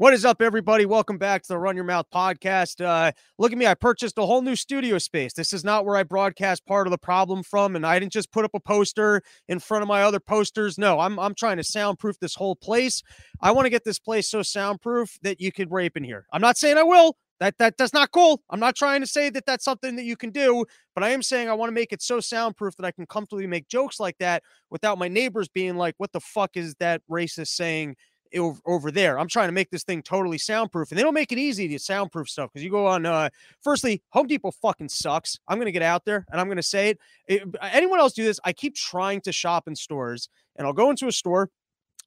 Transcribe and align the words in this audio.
What 0.00 0.14
is 0.14 0.24
up, 0.24 0.40
everybody? 0.40 0.86
Welcome 0.86 1.18
back 1.18 1.42
to 1.42 1.48
the 1.48 1.58
Run 1.58 1.76
Your 1.76 1.84
Mouth 1.84 2.06
podcast. 2.10 2.82
Uh, 2.82 3.12
look 3.38 3.52
at 3.52 3.58
me. 3.58 3.66
I 3.66 3.74
purchased 3.74 4.16
a 4.16 4.24
whole 4.24 4.40
new 4.40 4.56
studio 4.56 4.96
space. 4.96 5.34
This 5.34 5.52
is 5.52 5.62
not 5.62 5.84
where 5.84 5.94
I 5.94 6.04
broadcast 6.04 6.64
part 6.64 6.86
of 6.86 6.90
the 6.90 6.96
problem 6.96 7.42
from. 7.42 7.76
And 7.76 7.84
I 7.84 7.98
didn't 7.98 8.14
just 8.14 8.32
put 8.32 8.46
up 8.46 8.52
a 8.54 8.60
poster 8.60 9.20
in 9.46 9.58
front 9.58 9.82
of 9.82 9.88
my 9.88 10.02
other 10.02 10.18
posters. 10.18 10.78
No, 10.78 11.00
I'm, 11.00 11.18
I'm 11.18 11.34
trying 11.34 11.58
to 11.58 11.64
soundproof 11.64 12.18
this 12.18 12.34
whole 12.34 12.56
place. 12.56 13.02
I 13.42 13.52
want 13.52 13.66
to 13.66 13.70
get 13.70 13.84
this 13.84 13.98
place 13.98 14.26
so 14.26 14.42
soundproof 14.42 15.18
that 15.20 15.38
you 15.38 15.52
could 15.52 15.70
rape 15.70 15.98
in 15.98 16.04
here. 16.04 16.24
I'm 16.32 16.40
not 16.40 16.56
saying 16.56 16.78
I 16.78 16.82
will. 16.82 17.18
That, 17.40 17.56
that 17.58 17.76
that's 17.78 17.94
not 17.94 18.10
cool. 18.10 18.42
I'm 18.50 18.60
not 18.60 18.76
trying 18.76 19.00
to 19.00 19.06
say 19.06 19.30
that 19.30 19.46
that's 19.46 19.64
something 19.64 19.96
that 19.96 20.04
you 20.04 20.14
can 20.14 20.30
do, 20.30 20.66
but 20.94 21.02
I 21.02 21.08
am 21.08 21.22
saying 21.22 21.48
I 21.48 21.54
want 21.54 21.68
to 21.68 21.74
make 21.74 21.90
it 21.90 22.02
so 22.02 22.20
soundproof 22.20 22.76
that 22.76 22.84
I 22.84 22.90
can 22.90 23.06
comfortably 23.06 23.46
make 23.46 23.66
jokes 23.66 23.98
like 23.98 24.16
that 24.18 24.42
without 24.70 24.98
my 24.98 25.08
neighbors 25.08 25.48
being 25.48 25.76
like, 25.76 25.94
"What 25.96 26.12
the 26.12 26.20
fuck 26.20 26.58
is 26.58 26.74
that 26.80 27.00
racist 27.10 27.48
saying?" 27.48 27.96
Over, 28.38 28.90
there. 28.90 29.18
I'm 29.18 29.28
trying 29.28 29.48
to 29.48 29.52
make 29.52 29.70
this 29.70 29.84
thing 29.84 30.02
totally 30.02 30.38
soundproof, 30.38 30.90
and 30.90 30.98
they 30.98 31.02
don't 31.02 31.14
make 31.14 31.32
it 31.32 31.38
easy 31.38 31.68
to 31.68 31.78
soundproof 31.78 32.28
stuff 32.28 32.50
because 32.52 32.64
you 32.64 32.70
go 32.70 32.86
on. 32.86 33.06
Uh, 33.06 33.28
firstly, 33.62 34.02
Home 34.10 34.26
Depot 34.26 34.50
fucking 34.50 34.88
sucks. 34.88 35.38
I'm 35.48 35.58
gonna 35.58 35.72
get 35.72 35.82
out 35.82 36.04
there 36.04 36.26
and 36.30 36.40
I'm 36.40 36.48
gonna 36.48 36.62
say 36.62 36.90
it. 36.90 36.98
it. 37.26 37.42
Anyone 37.62 38.00
else 38.00 38.12
do 38.12 38.24
this? 38.24 38.40
I 38.44 38.52
keep 38.52 38.74
trying 38.74 39.20
to 39.22 39.32
shop 39.32 39.68
in 39.68 39.74
stores, 39.74 40.28
and 40.56 40.66
I'll 40.66 40.72
go 40.72 40.90
into 40.90 41.08
a 41.08 41.12
store, 41.12 41.50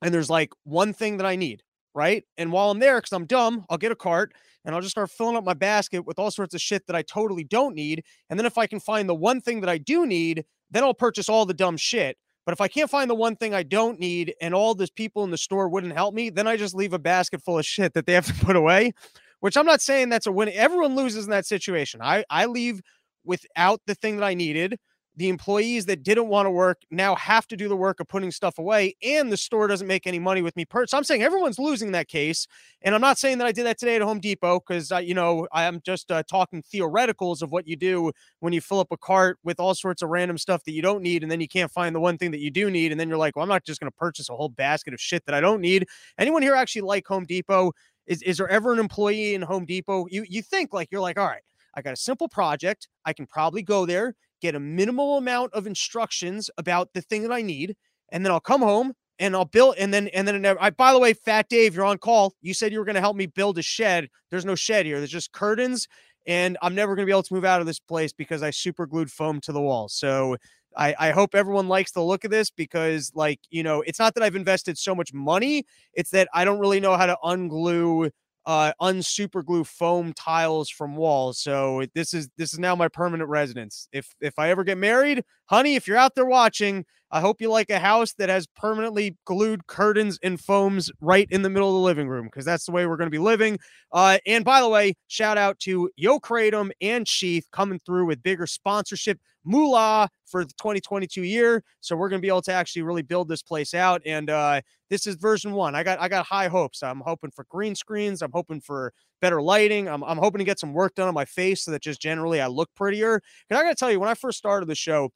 and 0.01 0.13
there's 0.13 0.29
like 0.29 0.51
one 0.63 0.93
thing 0.93 1.17
that 1.17 1.25
I 1.25 1.35
need, 1.35 1.63
right? 1.93 2.23
And 2.37 2.51
while 2.51 2.71
I'm 2.71 2.79
there, 2.79 2.97
because 2.97 3.13
I'm 3.13 3.25
dumb, 3.25 3.65
I'll 3.69 3.77
get 3.77 3.91
a 3.91 3.95
cart 3.95 4.33
and 4.65 4.73
I'll 4.73 4.81
just 4.81 4.91
start 4.91 5.11
filling 5.11 5.35
up 5.35 5.43
my 5.43 5.53
basket 5.53 6.05
with 6.05 6.19
all 6.19 6.31
sorts 6.31 6.53
of 6.53 6.61
shit 6.61 6.87
that 6.87 6.95
I 6.95 7.01
totally 7.01 7.43
don't 7.43 7.75
need. 7.75 8.03
And 8.29 8.39
then 8.39 8.45
if 8.45 8.57
I 8.57 8.67
can 8.67 8.79
find 8.79 9.09
the 9.09 9.15
one 9.15 9.41
thing 9.41 9.61
that 9.61 9.69
I 9.69 9.77
do 9.77 10.05
need, 10.05 10.45
then 10.71 10.83
I'll 10.83 10.93
purchase 10.93 11.29
all 11.29 11.45
the 11.45 11.53
dumb 11.53 11.77
shit. 11.77 12.17
But 12.45 12.53
if 12.53 12.61
I 12.61 12.67
can't 12.67 12.89
find 12.89 13.09
the 13.09 13.15
one 13.15 13.35
thing 13.35 13.53
I 13.53 13.63
don't 13.63 13.99
need 13.99 14.35
and 14.41 14.53
all 14.53 14.75
the 14.75 14.89
people 14.95 15.23
in 15.23 15.31
the 15.31 15.37
store 15.37 15.69
wouldn't 15.69 15.93
help 15.93 16.13
me, 16.13 16.29
then 16.29 16.47
I 16.47 16.57
just 16.57 16.75
leave 16.75 16.93
a 16.93 16.99
basket 16.99 17.41
full 17.41 17.59
of 17.59 17.65
shit 17.73 17.93
that 17.93 18.05
they 18.05 18.13
have 18.13 18.27
to 18.27 18.45
put 18.45 18.55
away, 18.55 18.93
which 19.39 19.57
I'm 19.57 19.65
not 19.65 19.81
saying 19.81 20.09
that's 20.09 20.27
a 20.27 20.31
win. 20.31 20.49
Everyone 20.49 20.95
loses 20.95 21.25
in 21.25 21.31
that 21.31 21.45
situation. 21.45 22.01
I, 22.01 22.25
I 22.29 22.45
leave 22.45 22.81
without 23.23 23.81
the 23.87 23.95
thing 23.95 24.17
that 24.17 24.25
I 24.25 24.33
needed 24.33 24.77
the 25.15 25.29
employees 25.29 25.85
that 25.85 26.03
didn't 26.03 26.27
want 26.27 26.45
to 26.45 26.49
work 26.49 26.81
now 26.89 27.15
have 27.15 27.47
to 27.47 27.55
do 27.55 27.67
the 27.67 27.75
work 27.75 27.99
of 27.99 28.07
putting 28.07 28.31
stuff 28.31 28.57
away 28.57 28.95
and 29.03 29.31
the 29.31 29.37
store 29.37 29.67
doesn't 29.67 29.87
make 29.87 30.07
any 30.07 30.19
money 30.19 30.41
with 30.41 30.55
me 30.55 30.65
per 30.65 30.85
so 30.87 30.97
i'm 30.97 31.03
saying 31.03 31.21
everyone's 31.21 31.59
losing 31.59 31.91
that 31.91 32.07
case 32.07 32.47
and 32.81 32.95
i'm 32.95 33.01
not 33.01 33.17
saying 33.17 33.37
that 33.37 33.45
i 33.45 33.51
did 33.51 33.65
that 33.65 33.77
today 33.77 33.95
at 33.95 34.01
home 34.01 34.19
depot 34.19 34.59
because 34.59 34.91
i 34.91 34.99
you 34.99 35.13
know 35.13 35.47
i'm 35.51 35.81
just 35.85 36.11
uh, 36.11 36.23
talking 36.23 36.63
theoreticals 36.63 37.41
of 37.41 37.51
what 37.51 37.67
you 37.67 37.75
do 37.75 38.11
when 38.39 38.53
you 38.53 38.61
fill 38.61 38.79
up 38.79 38.91
a 38.91 38.97
cart 38.97 39.37
with 39.43 39.59
all 39.59 39.75
sorts 39.75 40.01
of 40.01 40.09
random 40.09 40.37
stuff 40.37 40.63
that 40.63 40.71
you 40.71 40.81
don't 40.81 41.01
need 41.01 41.21
and 41.21 41.31
then 41.31 41.41
you 41.41 41.47
can't 41.47 41.71
find 41.71 41.95
the 41.95 41.99
one 41.99 42.17
thing 42.17 42.31
that 42.31 42.39
you 42.39 42.49
do 42.49 42.69
need 42.69 42.91
and 42.91 42.99
then 42.99 43.07
you're 43.07 43.17
like 43.17 43.35
well 43.35 43.43
i'm 43.43 43.49
not 43.49 43.63
just 43.63 43.79
going 43.79 43.91
to 43.91 43.97
purchase 43.97 44.29
a 44.29 44.35
whole 44.35 44.49
basket 44.49 44.93
of 44.93 44.99
shit 44.99 45.23
that 45.25 45.35
i 45.35 45.41
don't 45.41 45.61
need 45.61 45.87
anyone 46.17 46.41
here 46.41 46.55
actually 46.55 46.81
like 46.81 47.05
home 47.07 47.25
depot 47.25 47.71
is, 48.05 48.21
is 48.23 48.37
there 48.37 48.49
ever 48.49 48.73
an 48.73 48.79
employee 48.79 49.35
in 49.35 49.41
home 49.41 49.65
depot 49.65 50.05
you 50.09 50.25
you 50.27 50.41
think 50.41 50.73
like 50.73 50.89
you're 50.91 51.01
like 51.01 51.17
all 51.19 51.27
right 51.27 51.43
I 51.75 51.81
got 51.81 51.93
a 51.93 51.97
simple 51.97 52.29
project. 52.29 52.87
I 53.05 53.13
can 53.13 53.25
probably 53.25 53.63
go 53.63 53.85
there, 53.85 54.15
get 54.43 54.55
a 54.55 54.59
minimal 54.59 55.17
amount 55.17 55.53
of 55.53 55.65
instructions 55.65 56.49
about 56.57 56.93
the 56.93 57.01
thing 57.01 57.23
that 57.23 57.31
I 57.31 57.41
need, 57.41 57.75
and 58.11 58.25
then 58.25 58.31
I'll 58.31 58.39
come 58.39 58.61
home 58.61 58.93
and 59.19 59.35
I'll 59.35 59.45
build 59.45 59.75
and 59.77 59.93
then 59.93 60.09
and 60.09 60.27
then 60.27 60.45
I 60.45 60.69
by 60.69 60.91
the 60.91 60.99
way, 60.99 61.13
Fat 61.13 61.47
Dave, 61.49 61.75
you're 61.75 61.85
on 61.85 61.97
call. 61.97 62.33
You 62.41 62.53
said 62.53 62.71
you 62.71 62.79
were 62.79 62.85
going 62.85 62.95
to 62.95 63.01
help 63.01 63.15
me 63.15 63.25
build 63.25 63.57
a 63.57 63.61
shed. 63.61 64.09
There's 64.29 64.45
no 64.45 64.55
shed 64.55 64.85
here. 64.85 64.97
There's 64.97 65.09
just 65.09 65.31
curtains 65.31 65.87
and 66.25 66.57
I'm 66.61 66.75
never 66.75 66.95
going 66.95 67.05
to 67.05 67.09
be 67.09 67.13
able 67.13 67.23
to 67.23 67.33
move 67.33 67.45
out 67.45 67.61
of 67.61 67.67
this 67.67 67.79
place 67.79 68.13
because 68.13 68.43
I 68.43 68.49
super 68.49 68.85
glued 68.85 69.11
foam 69.11 69.39
to 69.41 69.51
the 69.51 69.61
wall. 69.61 69.89
So 69.89 70.37
I, 70.75 70.95
I 70.97 71.11
hope 71.11 71.35
everyone 71.35 71.67
likes 71.67 71.91
the 71.91 72.01
look 72.01 72.23
of 72.23 72.31
this 72.31 72.49
because, 72.49 73.11
like, 73.13 73.39
you 73.49 73.61
know, 73.61 73.81
it's 73.81 73.99
not 73.99 74.15
that 74.15 74.23
I've 74.23 74.35
invested 74.35 74.77
so 74.77 74.95
much 74.95 75.13
money, 75.13 75.65
it's 75.93 76.11
that 76.11 76.27
I 76.33 76.45
don't 76.45 76.59
really 76.59 76.79
know 76.79 76.97
how 76.97 77.05
to 77.05 77.17
unglue 77.23 78.09
uh 78.45 78.73
unsuper 78.81 79.45
glue 79.45 79.63
foam 79.63 80.13
tiles 80.13 80.69
from 80.69 80.95
walls. 80.95 81.39
So 81.39 81.83
this 81.93 82.13
is 82.13 82.29
this 82.37 82.53
is 82.53 82.59
now 82.59 82.75
my 82.75 82.87
permanent 82.87 83.29
residence. 83.29 83.87
If 83.91 84.15
if 84.21 84.37
I 84.37 84.49
ever 84.49 84.63
get 84.63 84.77
married, 84.77 85.23
honey, 85.45 85.75
if 85.75 85.87
you're 85.87 85.97
out 85.97 86.15
there 86.15 86.25
watching, 86.25 86.85
I 87.13 87.21
hope 87.21 87.41
you 87.41 87.49
like 87.49 87.69
a 87.69 87.77
house 87.77 88.13
that 88.13 88.29
has 88.29 88.47
permanently 88.47 89.15
glued 89.25 89.67
curtains 89.67 90.17
and 90.23 90.39
foams 90.39 90.91
right 90.99 91.27
in 91.29 91.43
the 91.43 91.49
middle 91.49 91.69
of 91.69 91.75
the 91.75 91.79
living 91.79 92.07
room 92.09 92.25
because 92.25 92.43
that's 92.43 92.65
the 92.65 92.71
way 92.71 92.87
we're 92.87 92.97
going 92.97 93.05
to 93.07 93.11
be 93.11 93.19
living. 93.19 93.59
Uh, 93.91 94.17
and 94.25 94.43
by 94.43 94.61
the 94.61 94.67
way, 94.67 94.95
shout 95.07 95.37
out 95.37 95.59
to 95.59 95.91
Yo 95.95 96.19
Kratom 96.19 96.71
and 96.81 97.07
Sheath 97.07 97.47
coming 97.51 97.79
through 97.85 98.07
with 98.07 98.23
bigger 98.23 98.47
sponsorship 98.47 99.19
moolah 99.45 100.09
for 100.25 100.45
the 100.45 100.53
2022 100.53 101.23
year. 101.23 101.63
So 101.81 101.95
we're 101.95 102.09
going 102.09 102.21
to 102.21 102.25
be 102.25 102.29
able 102.29 102.41
to 102.43 102.53
actually 102.53 102.83
really 102.83 103.01
build 103.01 103.27
this 103.27 103.41
place 103.41 103.73
out. 103.73 104.01
And 104.05 104.29
uh, 104.29 104.61
this 104.89 105.07
is 105.07 105.15
version 105.15 105.53
one. 105.53 105.75
I 105.75 105.83
got 105.83 105.99
I 105.99 106.07
got 106.07 106.25
high 106.25 106.47
hopes. 106.47 106.83
I'm 106.83 107.01
hoping 107.01 107.31
for 107.31 107.45
green 107.49 107.75
screens. 107.75 108.21
I'm 108.21 108.31
hoping 108.31 108.61
for 108.61 108.93
better 109.21 109.41
lighting. 109.41 109.87
I'm, 109.87 110.03
I'm 110.03 110.17
hoping 110.17 110.39
to 110.39 110.45
get 110.45 110.59
some 110.59 110.73
work 110.73 110.95
done 110.95 111.07
on 111.07 111.13
my 111.13 111.25
face 111.25 111.63
so 111.63 111.71
that 111.71 111.81
just 111.81 112.01
generally 112.01 112.41
I 112.41 112.47
look 112.47 112.69
prettier. 112.75 113.21
And 113.49 113.57
I 113.57 113.63
got 113.63 113.69
to 113.69 113.75
tell 113.75 113.91
you, 113.91 113.99
when 113.99 114.09
I 114.09 114.15
first 114.15 114.37
started 114.37 114.67
the 114.67 114.75
show, 114.75 115.11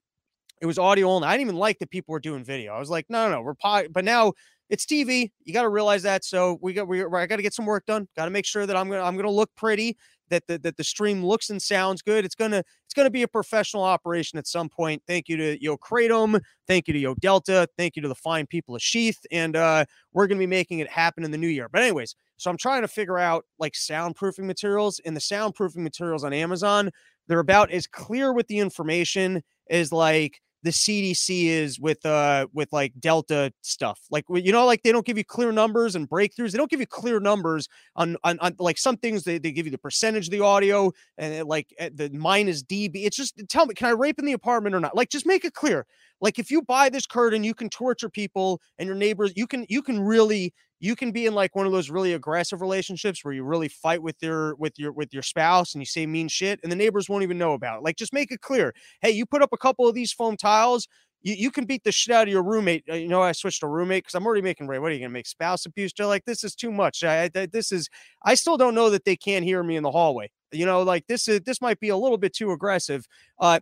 it 0.61 0.65
was 0.65 0.79
audio 0.79 1.09
only. 1.09 1.27
I 1.27 1.33
didn't 1.33 1.47
even 1.47 1.57
like 1.57 1.79
that 1.79 1.89
people 1.91 2.13
were 2.13 2.19
doing 2.19 2.43
video. 2.43 2.73
I 2.73 2.79
was 2.79 2.89
like, 2.89 3.05
no, 3.09 3.29
no, 3.29 3.35
no, 3.35 3.41
we're 3.41 3.87
but 3.89 4.03
now 4.03 4.33
it's 4.69 4.85
TV. 4.85 5.31
You 5.43 5.53
got 5.53 5.63
to 5.63 5.69
realize 5.69 6.03
that. 6.03 6.25
So 6.25 6.59
we 6.61 6.73
got 6.73 6.87
we 6.87 7.03
I 7.03 7.25
got 7.25 7.37
to 7.37 7.41
get 7.41 7.53
some 7.53 7.65
work 7.65 7.85
done. 7.85 8.07
Got 8.15 8.25
to 8.25 8.31
make 8.31 8.45
sure 8.45 8.65
that 8.65 8.75
I'm 8.75 8.89
gonna 8.89 9.03
I'm 9.03 9.15
gonna 9.15 9.31
look 9.31 9.49
pretty. 9.55 9.97
That 10.29 10.45
the 10.47 10.57
that 10.59 10.75
the 10.75 10.83
stream 10.83 11.25
looks 11.25 11.49
and 11.49 11.61
sounds 11.61 12.01
good. 12.01 12.25
It's 12.25 12.35
gonna 12.35 12.61
it's 12.85 12.93
gonna 12.93 13.09
be 13.09 13.23
a 13.23 13.27
professional 13.27 13.83
operation 13.83 14.37
at 14.37 14.45
some 14.45 14.67
point. 14.67 15.01
Thank 15.07 15.29
you 15.29 15.37
to 15.37 15.63
Yo 15.63 15.77
Kratom. 15.77 16.41
Thank 16.67 16.87
you 16.87 16.93
to 16.93 16.99
Yo 16.99 17.15
Delta. 17.15 17.67
Thank 17.77 17.95
you 17.95 18.01
to 18.01 18.09
the 18.09 18.15
fine 18.15 18.45
people 18.45 18.75
of 18.75 18.81
Sheath. 18.81 19.19
And 19.31 19.55
uh, 19.55 19.85
we're 20.11 20.27
gonna 20.27 20.39
be 20.39 20.47
making 20.47 20.79
it 20.79 20.89
happen 20.89 21.23
in 21.23 21.31
the 21.31 21.37
new 21.37 21.47
year. 21.47 21.69
But 21.71 21.81
anyways, 21.81 22.15
so 22.35 22.51
I'm 22.51 22.57
trying 22.57 22.81
to 22.81 22.89
figure 22.89 23.17
out 23.17 23.45
like 23.57 23.73
soundproofing 23.73 24.43
materials. 24.43 24.99
And 25.05 25.15
the 25.15 25.21
soundproofing 25.21 25.77
materials 25.77 26.25
on 26.25 26.33
Amazon, 26.33 26.91
they're 27.27 27.39
about 27.39 27.71
as 27.71 27.87
clear 27.87 28.33
with 28.33 28.47
the 28.47 28.59
information 28.59 29.41
as 29.69 29.93
like 29.93 30.41
the 30.63 30.71
CDC 30.71 31.45
is 31.45 31.79
with 31.79 32.05
uh 32.05 32.47
with 32.53 32.71
like 32.73 32.93
Delta 32.99 33.53
stuff. 33.61 33.99
Like 34.09 34.25
you 34.29 34.51
know, 34.51 34.65
like 34.65 34.83
they 34.83 34.91
don't 34.91 35.05
give 35.05 35.17
you 35.17 35.23
clear 35.23 35.51
numbers 35.51 35.95
and 35.95 36.09
breakthroughs. 36.09 36.51
They 36.51 36.57
don't 36.57 36.69
give 36.69 36.79
you 36.79 36.87
clear 36.87 37.19
numbers 37.19 37.67
on 37.95 38.17
on, 38.23 38.39
on 38.39 38.55
like 38.59 38.77
some 38.77 38.97
things. 38.97 39.23
They, 39.23 39.37
they 39.37 39.51
give 39.51 39.65
you 39.65 39.71
the 39.71 39.77
percentage 39.77 40.27
of 40.27 40.31
the 40.31 40.41
audio 40.41 40.91
and 41.17 41.47
like 41.47 41.73
eh, 41.77 41.89
the 41.93 42.09
minus 42.09 42.63
dB. 42.63 42.91
It's 42.95 43.17
just 43.17 43.41
tell 43.49 43.65
me, 43.65 43.75
can 43.75 43.87
I 43.87 43.91
rape 43.91 44.19
in 44.19 44.25
the 44.25 44.33
apartment 44.33 44.75
or 44.75 44.79
not? 44.79 44.95
Like 44.95 45.09
just 45.09 45.25
make 45.25 45.45
it 45.45 45.53
clear. 45.53 45.85
Like 46.21 46.39
if 46.39 46.49
you 46.49 46.61
buy 46.61 46.89
this 46.89 47.05
curtain, 47.05 47.43
you 47.43 47.53
can 47.53 47.69
torture 47.69 48.09
people 48.09 48.61
and 48.79 48.87
your 48.87 48.95
neighbors. 48.95 49.33
You 49.35 49.47
can 49.47 49.65
you 49.69 49.81
can 49.81 49.99
really 49.99 50.53
you 50.79 50.95
can 50.95 51.11
be 51.11 51.25
in 51.25 51.33
like 51.33 51.55
one 51.55 51.65
of 51.65 51.71
those 51.71 51.89
really 51.89 52.13
aggressive 52.13 52.61
relationships 52.61 53.25
where 53.25 53.33
you 53.33 53.43
really 53.43 53.67
fight 53.67 54.01
with 54.01 54.15
your 54.21 54.55
with 54.55 54.77
your 54.77 54.91
with 54.91 55.13
your 55.13 55.23
spouse 55.23 55.73
and 55.73 55.81
you 55.81 55.85
say 55.85 56.05
mean 56.05 56.27
shit 56.27 56.59
and 56.63 56.71
the 56.71 56.75
neighbors 56.75 57.09
won't 57.09 57.23
even 57.23 57.37
know 57.37 57.53
about 57.53 57.79
it. 57.79 57.83
Like 57.83 57.97
just 57.97 58.13
make 58.13 58.31
it 58.31 58.41
clear. 58.41 58.73
Hey, 59.01 59.11
you 59.11 59.25
put 59.25 59.41
up 59.41 59.49
a 59.53 59.57
couple 59.57 59.87
of 59.87 59.95
these 59.95 60.11
foam 60.11 60.37
tiles, 60.37 60.87
you, 61.21 61.35
you 61.35 61.51
can 61.51 61.65
beat 61.65 61.83
the 61.83 61.91
shit 61.91 62.13
out 62.13 62.27
of 62.27 62.31
your 62.31 62.43
roommate. 62.43 62.83
Uh, 62.89 62.95
you 62.95 63.07
know, 63.07 63.21
I 63.21 63.31
switched 63.31 63.61
to 63.61 63.67
roommate 63.67 64.03
because 64.03 64.15
I'm 64.15 64.25
already 64.25 64.41
making. 64.41 64.67
What 64.67 64.77
are 64.77 64.91
you 64.91 64.99
gonna 64.99 65.09
make 65.09 65.27
spouse 65.27 65.65
abuse? 65.65 65.91
They're 65.95 66.05
like, 66.05 66.25
this 66.25 66.43
is 66.43 66.55
too 66.55 66.71
much. 66.71 67.03
I, 67.03 67.29
I, 67.35 67.45
this 67.47 67.71
is. 67.71 67.89
I 68.23 68.35
still 68.35 68.57
don't 68.57 68.75
know 68.75 68.89
that 68.89 69.05
they 69.05 69.15
can't 69.15 69.43
hear 69.43 69.63
me 69.63 69.75
in 69.75 69.83
the 69.83 69.91
hallway. 69.91 70.29
You 70.51 70.65
know, 70.65 70.81
like 70.83 71.07
this 71.07 71.27
is 71.27 71.41
this 71.41 71.61
might 71.61 71.79
be 71.79 71.89
a 71.89 71.97
little 71.97 72.17
bit 72.17 72.33
too 72.33 72.51
aggressive. 72.51 73.05
Uh, 73.39 73.59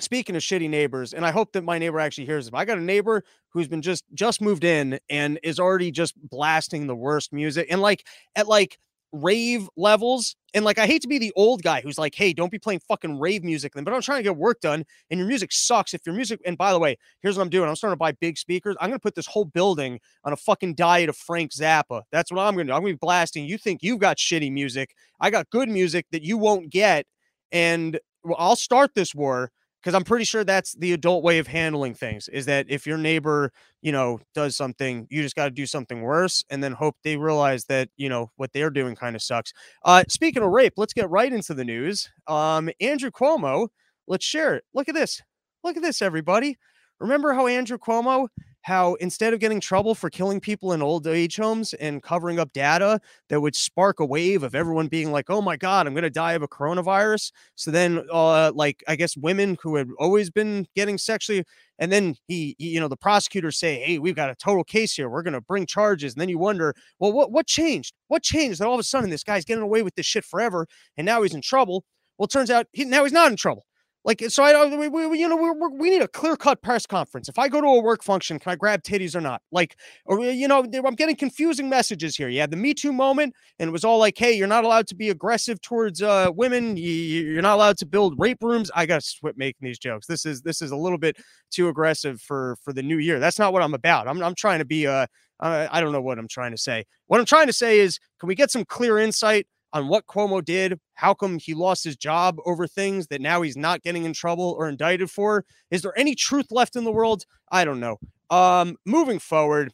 speaking 0.00 0.34
of 0.34 0.42
shitty 0.42 0.68
neighbors 0.68 1.14
and 1.14 1.24
i 1.24 1.30
hope 1.30 1.52
that 1.52 1.62
my 1.62 1.78
neighbor 1.78 2.00
actually 2.00 2.26
hears 2.26 2.46
them 2.46 2.54
i 2.54 2.64
got 2.64 2.78
a 2.78 2.82
neighbor 2.82 3.22
who's 3.50 3.68
been 3.68 3.82
just 3.82 4.04
just 4.14 4.40
moved 4.40 4.64
in 4.64 4.98
and 5.08 5.38
is 5.42 5.60
already 5.60 5.90
just 5.90 6.14
blasting 6.28 6.86
the 6.86 6.96
worst 6.96 7.32
music 7.32 7.66
and 7.70 7.80
like 7.80 8.06
at 8.34 8.48
like 8.48 8.78
rave 9.12 9.68
levels 9.76 10.34
and 10.54 10.64
like 10.64 10.76
i 10.76 10.86
hate 10.86 11.00
to 11.00 11.06
be 11.06 11.18
the 11.18 11.32
old 11.36 11.62
guy 11.62 11.80
who's 11.80 11.98
like 11.98 12.16
hey 12.16 12.32
don't 12.32 12.50
be 12.50 12.58
playing 12.58 12.80
fucking 12.88 13.20
rave 13.20 13.44
music 13.44 13.72
then 13.72 13.84
but 13.84 13.94
i'm 13.94 14.00
trying 14.00 14.18
to 14.18 14.24
get 14.24 14.36
work 14.36 14.60
done 14.60 14.84
and 15.08 15.18
your 15.18 15.28
music 15.28 15.52
sucks. 15.52 15.94
If 15.94 16.04
your 16.04 16.16
music 16.16 16.40
and 16.44 16.58
by 16.58 16.72
the 16.72 16.80
way 16.80 16.98
here's 17.22 17.36
what 17.36 17.44
i'm 17.44 17.48
doing 17.48 17.68
i'm 17.68 17.76
starting 17.76 17.94
to 17.94 17.98
buy 17.98 18.10
big 18.10 18.36
speakers 18.36 18.74
i'm 18.80 18.90
gonna 18.90 18.98
put 18.98 19.14
this 19.14 19.26
whole 19.26 19.44
building 19.44 20.00
on 20.24 20.32
a 20.32 20.36
fucking 20.36 20.74
diet 20.74 21.08
of 21.08 21.16
frank 21.16 21.52
zappa. 21.52 22.02
That's 22.10 22.32
what 22.32 22.40
i'm 22.40 22.54
gonna 22.54 22.64
do 22.64 22.72
i'm 22.72 22.82
gonna 22.82 22.94
be 22.94 22.98
blasting 23.00 23.44
you 23.44 23.56
think 23.56 23.84
you've 23.84 24.00
got 24.00 24.16
shitty 24.16 24.50
music 24.50 24.96
i 25.20 25.30
got 25.30 25.48
good 25.50 25.68
music 25.68 26.06
that 26.10 26.24
you 26.24 26.36
won't 26.36 26.70
get 26.70 27.06
and 27.52 28.00
i'll 28.36 28.56
start 28.56 28.96
this 28.96 29.14
war 29.14 29.52
because 29.84 29.94
I'm 29.94 30.04
pretty 30.04 30.24
sure 30.24 30.44
that's 30.44 30.72
the 30.72 30.94
adult 30.94 31.22
way 31.22 31.38
of 31.38 31.46
handling 31.46 31.92
things 31.92 32.28
is 32.28 32.46
that 32.46 32.64
if 32.70 32.86
your 32.86 32.96
neighbor, 32.96 33.52
you 33.82 33.92
know, 33.92 34.18
does 34.34 34.56
something, 34.56 35.06
you 35.10 35.20
just 35.20 35.36
got 35.36 35.44
to 35.44 35.50
do 35.50 35.66
something 35.66 36.00
worse 36.00 36.42
and 36.48 36.64
then 36.64 36.72
hope 36.72 36.96
they 37.04 37.18
realize 37.18 37.66
that, 37.66 37.90
you 37.98 38.08
know, 38.08 38.30
what 38.36 38.50
they're 38.54 38.70
doing 38.70 38.96
kind 38.96 39.14
of 39.14 39.20
sucks. 39.20 39.52
Uh, 39.84 40.02
speaking 40.08 40.42
of 40.42 40.48
rape, 40.50 40.72
let's 40.78 40.94
get 40.94 41.10
right 41.10 41.30
into 41.30 41.52
the 41.52 41.66
news. 41.66 42.08
Um, 42.26 42.70
Andrew 42.80 43.10
Cuomo, 43.10 43.68
let's 44.08 44.24
share 44.24 44.54
it. 44.54 44.64
Look 44.72 44.88
at 44.88 44.94
this. 44.94 45.20
Look 45.62 45.76
at 45.76 45.82
this, 45.82 46.00
everybody. 46.00 46.56
Remember 46.98 47.34
how 47.34 47.46
Andrew 47.46 47.76
Cuomo 47.76 48.28
how 48.64 48.94
instead 48.94 49.34
of 49.34 49.40
getting 49.40 49.60
trouble 49.60 49.94
for 49.94 50.10
killing 50.10 50.40
people 50.40 50.72
in 50.72 50.82
old 50.82 51.06
age 51.06 51.36
homes 51.36 51.74
and 51.74 52.02
covering 52.02 52.38
up 52.38 52.52
data 52.52 52.98
that 53.28 53.40
would 53.40 53.54
spark 53.54 54.00
a 54.00 54.06
wave 54.06 54.42
of 54.42 54.54
everyone 54.54 54.88
being 54.88 55.12
like, 55.12 55.30
"Oh 55.30 55.42
my 55.42 55.56
god, 55.56 55.86
I'm 55.86 55.94
going 55.94 56.02
to 56.04 56.10
die 56.10 56.32
of 56.32 56.42
a 56.42 56.48
coronavirus." 56.48 57.30
So 57.56 57.70
then 57.70 58.04
uh 58.12 58.52
like 58.54 58.82
I 58.88 58.96
guess 58.96 59.16
women 59.16 59.56
who 59.62 59.76
had 59.76 59.88
always 59.98 60.30
been 60.30 60.66
getting 60.74 60.98
sexually 60.98 61.44
and 61.78 61.90
then 61.92 62.14
he, 62.28 62.54
you 62.58 62.80
know 62.80 62.88
the 62.88 62.96
prosecutors 62.96 63.58
say, 63.58 63.80
"Hey, 63.80 63.98
we've 63.98 64.14
got 64.16 64.30
a 64.30 64.34
total 64.36 64.64
case 64.64 64.94
here. 64.94 65.08
We're 65.08 65.22
going 65.22 65.34
to 65.34 65.40
bring 65.40 65.66
charges." 65.66 66.14
And 66.14 66.20
then 66.20 66.28
you 66.28 66.38
wonder, 66.38 66.74
"Well, 66.98 67.12
what 67.12 67.32
what 67.32 67.46
changed? 67.46 67.94
What 68.08 68.22
changed 68.22 68.60
that 68.60 68.66
all 68.66 68.74
of 68.74 68.80
a 68.80 68.84
sudden 68.84 69.10
this 69.10 69.24
guy's 69.24 69.44
getting 69.44 69.62
away 69.64 69.82
with 69.82 69.94
this 69.94 70.06
shit 70.06 70.24
forever 70.24 70.66
and 70.96 71.04
now 71.04 71.22
he's 71.22 71.34
in 71.34 71.42
trouble?" 71.42 71.84
Well, 72.18 72.26
it 72.26 72.30
turns 72.30 72.50
out 72.50 72.66
he, 72.72 72.84
now 72.84 73.02
he's 73.04 73.12
not 73.12 73.30
in 73.30 73.36
trouble. 73.36 73.66
Like, 74.04 74.22
so 74.28 74.44
I 74.44 74.52
don't, 74.52 74.78
we, 74.78 74.88
we, 74.88 75.18
you 75.18 75.28
know, 75.28 75.36
we 75.36 75.50
we 75.78 75.90
need 75.90 76.02
a 76.02 76.08
clear 76.08 76.36
cut 76.36 76.60
press 76.60 76.84
conference. 76.84 77.28
If 77.28 77.38
I 77.38 77.48
go 77.48 77.62
to 77.62 77.66
a 77.66 77.80
work 77.80 78.02
function, 78.02 78.38
can 78.38 78.52
I 78.52 78.56
grab 78.56 78.82
titties 78.82 79.16
or 79.16 79.22
not? 79.22 79.40
Like, 79.50 79.76
or, 80.04 80.20
you 80.20 80.46
know, 80.46 80.62
I'm 80.62 80.94
getting 80.94 81.16
confusing 81.16 81.70
messages 81.70 82.14
here. 82.14 82.28
You 82.28 82.40
had 82.40 82.50
the 82.50 82.56
Me 82.58 82.74
Too 82.74 82.92
moment, 82.92 83.34
and 83.58 83.68
it 83.68 83.72
was 83.72 83.82
all 83.82 83.98
like, 83.98 84.18
hey, 84.18 84.32
you're 84.32 84.46
not 84.46 84.64
allowed 84.64 84.86
to 84.88 84.94
be 84.94 85.08
aggressive 85.08 85.58
towards 85.62 86.02
uh, 86.02 86.30
women. 86.34 86.76
You, 86.76 87.38
are 87.38 87.42
not 87.42 87.54
allowed 87.54 87.78
to 87.78 87.86
build 87.86 88.14
rape 88.18 88.42
rooms. 88.42 88.70
I 88.74 88.84
got 88.84 89.00
to 89.00 89.20
quit 89.20 89.38
making 89.38 89.66
these 89.66 89.78
jokes. 89.78 90.06
This 90.06 90.26
is, 90.26 90.42
this 90.42 90.60
is 90.60 90.70
a 90.70 90.76
little 90.76 90.98
bit 90.98 91.16
too 91.50 91.68
aggressive 91.68 92.20
for, 92.20 92.56
for 92.62 92.74
the 92.74 92.82
new 92.82 92.98
year. 92.98 93.18
That's 93.18 93.38
not 93.38 93.54
what 93.54 93.62
I'm 93.62 93.74
about. 93.74 94.06
I'm, 94.06 94.22
I'm 94.22 94.34
trying 94.34 94.58
to 94.58 94.66
be, 94.66 94.86
uh, 94.86 95.06
I 95.40 95.80
don't 95.80 95.92
know 95.92 96.00
what 96.00 96.18
I'm 96.18 96.28
trying 96.28 96.52
to 96.52 96.58
say. 96.58 96.84
What 97.06 97.20
I'm 97.20 97.26
trying 97.26 97.48
to 97.48 97.52
say 97.52 97.80
is, 97.80 97.98
can 98.20 98.28
we 98.28 98.34
get 98.34 98.50
some 98.50 98.64
clear 98.64 98.98
insight 98.98 99.46
on 99.74 99.88
what 99.88 100.06
Cuomo 100.06 100.42
did. 100.42 100.78
How 100.94 101.12
come 101.12 101.38
he 101.38 101.52
lost 101.52 101.84
his 101.84 101.96
job 101.96 102.38
over 102.46 102.66
things 102.66 103.08
that 103.08 103.20
now 103.20 103.42
he's 103.42 103.56
not 103.56 103.82
getting 103.82 104.04
in 104.04 104.12
trouble 104.12 104.54
or 104.56 104.68
indicted 104.68 105.10
for? 105.10 105.44
Is 105.70 105.82
there 105.82 105.98
any 105.98 106.14
truth 106.14 106.46
left 106.50 106.76
in 106.76 106.84
the 106.84 106.92
world? 106.92 107.26
I 107.50 107.64
don't 107.64 107.80
know. 107.80 107.98
Um, 108.30 108.76
moving 108.86 109.18
forward, 109.18 109.72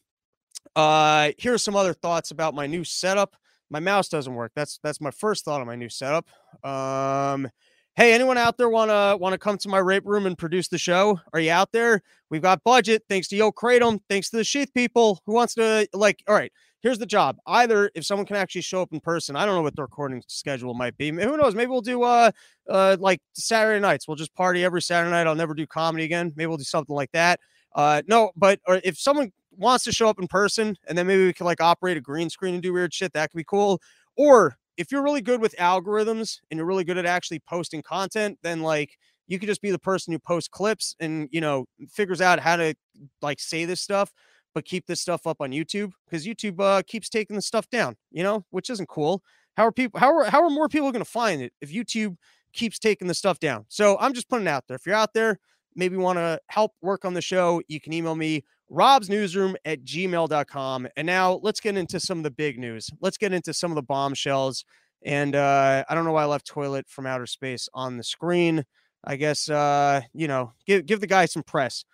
uh, 0.75 1.33
here 1.39 1.55
are 1.55 1.59
some 1.59 1.77
other 1.77 1.93
thoughts 1.93 2.31
about 2.31 2.55
my 2.55 2.67
new 2.67 2.83
setup. 2.83 3.37
My 3.69 3.79
mouse 3.79 4.09
doesn't 4.09 4.35
work. 4.35 4.53
That's 4.57 4.81
that's 4.83 5.01
my 5.01 5.13
first 5.13 5.45
thought 5.45 5.61
on 5.61 5.67
my 5.67 5.77
new 5.77 5.89
setup. 5.89 6.27
Um, 6.65 7.49
hey, 7.95 8.13
anyone 8.13 8.37
out 8.39 8.57
there 8.57 8.69
wanna 8.69 9.17
wanna 9.17 9.39
come 9.39 9.59
to 9.59 9.69
my 9.69 9.79
rape 9.79 10.05
room 10.07 10.27
and 10.27 10.37
produce 10.37 10.67
the 10.67 10.79
show? 10.79 11.21
Are 11.33 11.39
you 11.39 11.53
out 11.53 11.71
there? 11.71 12.03
We've 12.31 12.43
got 12.43 12.65
budget. 12.65 13.05
Thanks 13.09 13.29
to 13.29 13.37
Yo 13.37 13.53
Kratom. 13.53 14.01
Thanks 14.09 14.31
to 14.31 14.39
the 14.39 14.45
Sheath 14.45 14.73
people. 14.75 15.21
Who 15.27 15.35
wants 15.35 15.55
to 15.55 15.87
like? 15.93 16.25
All 16.27 16.35
right 16.35 16.53
here's 16.81 16.99
the 16.99 17.07
job. 17.07 17.37
Either 17.47 17.91
if 17.95 18.05
someone 18.05 18.27
can 18.27 18.37
actually 18.37 18.63
show 18.63 18.83
up 18.83 18.93
in 18.93 19.01
person, 19.01 19.37
I 19.37 19.47
don't 19.47 19.55
know 19.55 19.63
what 19.63 19.77
the 19.77 19.83
recording 19.83 20.23
schedule 20.27 20.75
might 20.75 20.97
be. 20.97 21.11
Who 21.11 21.37
knows? 21.37 21.55
Maybe 21.55 21.71
we'll 21.71 21.81
do 21.81 22.03
uh 22.03 22.31
uh 22.69 22.97
like 23.01 23.21
Saturday 23.33 23.81
nights. 23.81 24.09
We'll 24.09 24.17
just 24.17 24.35
party 24.35 24.65
every 24.65 24.83
Saturday 24.83 25.11
night. 25.11 25.27
I'll 25.27 25.35
never 25.35 25.55
do 25.55 25.67
comedy 25.67 26.05
again. 26.05 26.33
Maybe 26.37 26.47
we'll 26.47 26.57
do 26.57 26.65
something 26.65 26.95
like 26.95 27.13
that. 27.13 27.41
Uh 27.75 28.03
no, 28.07 28.31
but 28.37 28.61
or 28.67 28.81
if 28.85 28.99
someone 28.99 29.33
wants 29.57 29.85
to 29.85 29.93
show 29.93 30.09
up 30.09 30.19
in 30.21 30.27
person 30.29 30.77
and 30.89 30.97
then 30.97 31.07
maybe 31.07 31.27
we 31.27 31.33
can 31.33 31.47
like 31.47 31.61
operate 31.61 31.97
a 31.97 32.01
green 32.01 32.31
screen 32.31 32.55
and 32.55 32.63
do 32.63 32.73
weird 32.73 32.95
shit, 32.95 33.13
that 33.13 33.31
could 33.31 33.37
be 33.37 33.45
cool. 33.45 33.81
Or 34.17 34.57
if 34.77 34.91
you're 34.91 35.03
really 35.03 35.21
good 35.21 35.41
with 35.41 35.55
algorithms 35.57 36.39
and 36.51 36.57
you're 36.57 36.67
really 36.67 36.85
good 36.85 36.97
at 36.97 37.05
actually 37.07 37.41
posting 37.41 37.83
content, 37.83 38.39
then 38.43 38.63
like 38.63 38.97
you 39.27 39.39
could 39.39 39.49
just 39.49 39.63
be 39.63 39.71
the 39.71 39.79
person 39.79 40.13
who 40.13 40.19
posts 40.19 40.49
clips 40.49 40.97
and 41.01 41.29
you 41.31 41.41
know 41.41 41.67
figures 41.89 42.21
out 42.21 42.41
how 42.41 42.57
to 42.57 42.75
like 43.23 43.39
say 43.41 43.65
this 43.65 43.81
stuff 43.81 44.13
but 44.55 44.65
keep 44.65 44.87
this 44.87 45.01
stuff 45.01 45.27
up 45.27 45.41
on 45.41 45.51
YouTube 45.51 45.93
because 46.05 46.27
YouTube 46.27 46.61
uh, 46.61 46.83
keeps 46.87 47.09
taking 47.09 47.37
the 47.37 47.43
stuff 47.43 47.69
down, 47.71 47.97
you 48.11 48.23
know, 48.23 48.45
which 48.51 48.71
isn't 48.71 48.89
cool. 48.89 49.23
How 49.57 49.67
are 49.67 49.73
people, 49.73 50.01
how 50.01 50.15
are, 50.15 50.25
how 50.25 50.43
are 50.43 50.51
more 50.51 50.69
people 50.69 50.91
going 50.93 51.05
to 51.05 51.11
find 51.11 51.43
it 51.43 51.53
if 51.61 51.73
YouTube 51.73 52.17
keeps 52.53 52.79
taking 52.79 53.09
the 53.09 53.15
stuff 53.15 53.39
down? 53.39 53.67
So 53.69 53.97
I'm 53.99 54.15
just 54.15 54.29
putting 54.29 54.47
it 54.47 54.51
out 54.51 54.65
there. 54.69 54.77
If 54.77 54.87
you're 54.87 54.95
out 54.95 55.15
there, 55.15 55.39
maybe 55.75 55.97
want 55.97 56.19
to 56.19 56.41
help 56.49 56.73
work 56.83 57.05
on 57.05 57.15
the 57.15 57.23
show, 57.23 57.63
you 57.69 57.81
can 57.81 57.93
email 57.93 58.15
me, 58.15 58.45
robsnewsroom 58.71 59.55
at 59.65 59.85
gmail.com. 59.85 60.89
And 60.97 61.07
now 61.07 61.41
let's 61.43 61.61
get 61.61 61.77
into 61.77 62.01
some 62.01 62.19
of 62.19 62.25
the 62.25 62.31
big 62.31 62.59
news. 62.59 62.89
Let's 63.01 63.19
get 63.19 63.33
into 63.33 63.53
some 63.53 63.71
of 63.71 63.75
the 63.75 63.83
bombshells. 63.83 64.65
And 65.03 65.35
uh, 65.35 65.85
I 65.89 65.95
don't 65.95 66.05
know 66.05 66.13
why 66.13 66.23
I 66.23 66.27
left 66.27 66.47
toilet 66.47 66.87
from 66.89 67.07
outer 67.07 67.27
space 67.27 67.69
on 67.75 67.97
the 67.97 68.05
screen. 68.05 68.65
I 69.03 69.17
guess, 69.17 69.49
uh, 69.49 70.03
you 70.13 70.29
know, 70.29 70.53
give, 70.67 70.85
give 70.85 71.01
the 71.01 71.07
guy 71.07 71.25
some 71.25 71.43
press. 71.43 71.85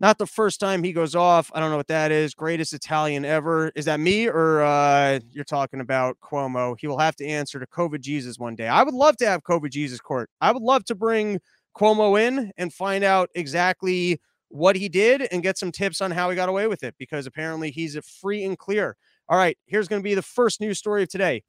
Not 0.00 0.16
the 0.16 0.26
first 0.26 0.60
time 0.60 0.82
he 0.82 0.92
goes 0.92 1.14
off. 1.14 1.50
I 1.54 1.60
don't 1.60 1.70
know 1.70 1.76
what 1.76 1.88
that 1.88 2.10
is. 2.10 2.32
Greatest 2.32 2.72
Italian 2.72 3.26
ever. 3.26 3.70
Is 3.74 3.84
that 3.84 4.00
me 4.00 4.28
or 4.28 4.62
uh, 4.62 5.20
you're 5.30 5.44
talking 5.44 5.80
about 5.80 6.16
Cuomo? 6.22 6.74
He 6.80 6.86
will 6.86 6.98
have 6.98 7.16
to 7.16 7.26
answer 7.26 7.60
to 7.60 7.66
COVID 7.66 8.00
Jesus 8.00 8.38
one 8.38 8.54
day. 8.54 8.66
I 8.66 8.82
would 8.82 8.94
love 8.94 9.18
to 9.18 9.26
have 9.26 9.42
COVID 9.42 9.70
Jesus 9.70 10.00
court. 10.00 10.30
I 10.40 10.52
would 10.52 10.62
love 10.62 10.86
to 10.86 10.94
bring 10.94 11.38
Cuomo 11.76 12.18
in 12.18 12.50
and 12.56 12.72
find 12.72 13.04
out 13.04 13.28
exactly 13.34 14.18
what 14.48 14.74
he 14.74 14.88
did 14.88 15.28
and 15.30 15.42
get 15.42 15.58
some 15.58 15.70
tips 15.70 16.00
on 16.00 16.10
how 16.10 16.30
he 16.30 16.36
got 16.36 16.48
away 16.48 16.66
with 16.66 16.82
it 16.82 16.94
because 16.98 17.26
apparently 17.26 17.70
he's 17.70 17.94
a 17.94 18.02
free 18.02 18.42
and 18.42 18.58
clear. 18.58 18.96
All 19.28 19.36
right, 19.36 19.56
here's 19.66 19.86
going 19.86 20.00
to 20.00 20.04
be 20.04 20.14
the 20.14 20.22
first 20.22 20.62
news 20.62 20.78
story 20.78 21.02
of 21.02 21.10
today. 21.10 21.42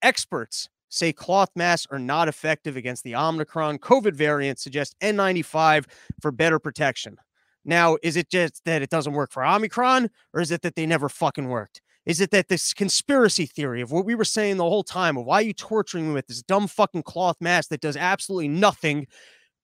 Experts 0.00 0.68
say 0.88 1.12
cloth 1.12 1.50
masks 1.54 1.86
are 1.90 1.98
not 1.98 2.28
effective 2.28 2.76
against 2.76 3.04
the 3.04 3.14
Omicron 3.14 3.78
COVID 3.78 4.14
variant, 4.14 4.58
suggest 4.58 4.96
N95 5.00 5.84
for 6.20 6.32
better 6.32 6.58
protection. 6.58 7.18
Now, 7.64 7.96
is 8.02 8.16
it 8.16 8.30
just 8.30 8.64
that 8.64 8.82
it 8.82 8.90
doesn't 8.90 9.12
work 9.12 9.32
for 9.32 9.44
Omicron, 9.44 10.10
or 10.32 10.40
is 10.40 10.50
it 10.50 10.62
that 10.62 10.74
they 10.74 10.86
never 10.86 11.08
fucking 11.08 11.48
worked? 11.48 11.80
Is 12.06 12.20
it 12.20 12.30
that 12.32 12.48
this 12.48 12.74
conspiracy 12.74 13.46
theory 13.46 13.80
of 13.80 13.90
what 13.90 14.04
we 14.04 14.14
were 14.14 14.26
saying 14.26 14.58
the 14.58 14.64
whole 14.64 14.84
time 14.84 15.16
of 15.16 15.24
why 15.24 15.40
you 15.40 15.54
torturing 15.54 16.08
me 16.08 16.14
with 16.14 16.26
this 16.26 16.42
dumb 16.42 16.66
fucking 16.66 17.02
cloth 17.02 17.36
mask 17.40 17.70
that 17.70 17.80
does 17.80 17.96
absolutely 17.96 18.48
nothing? 18.48 19.06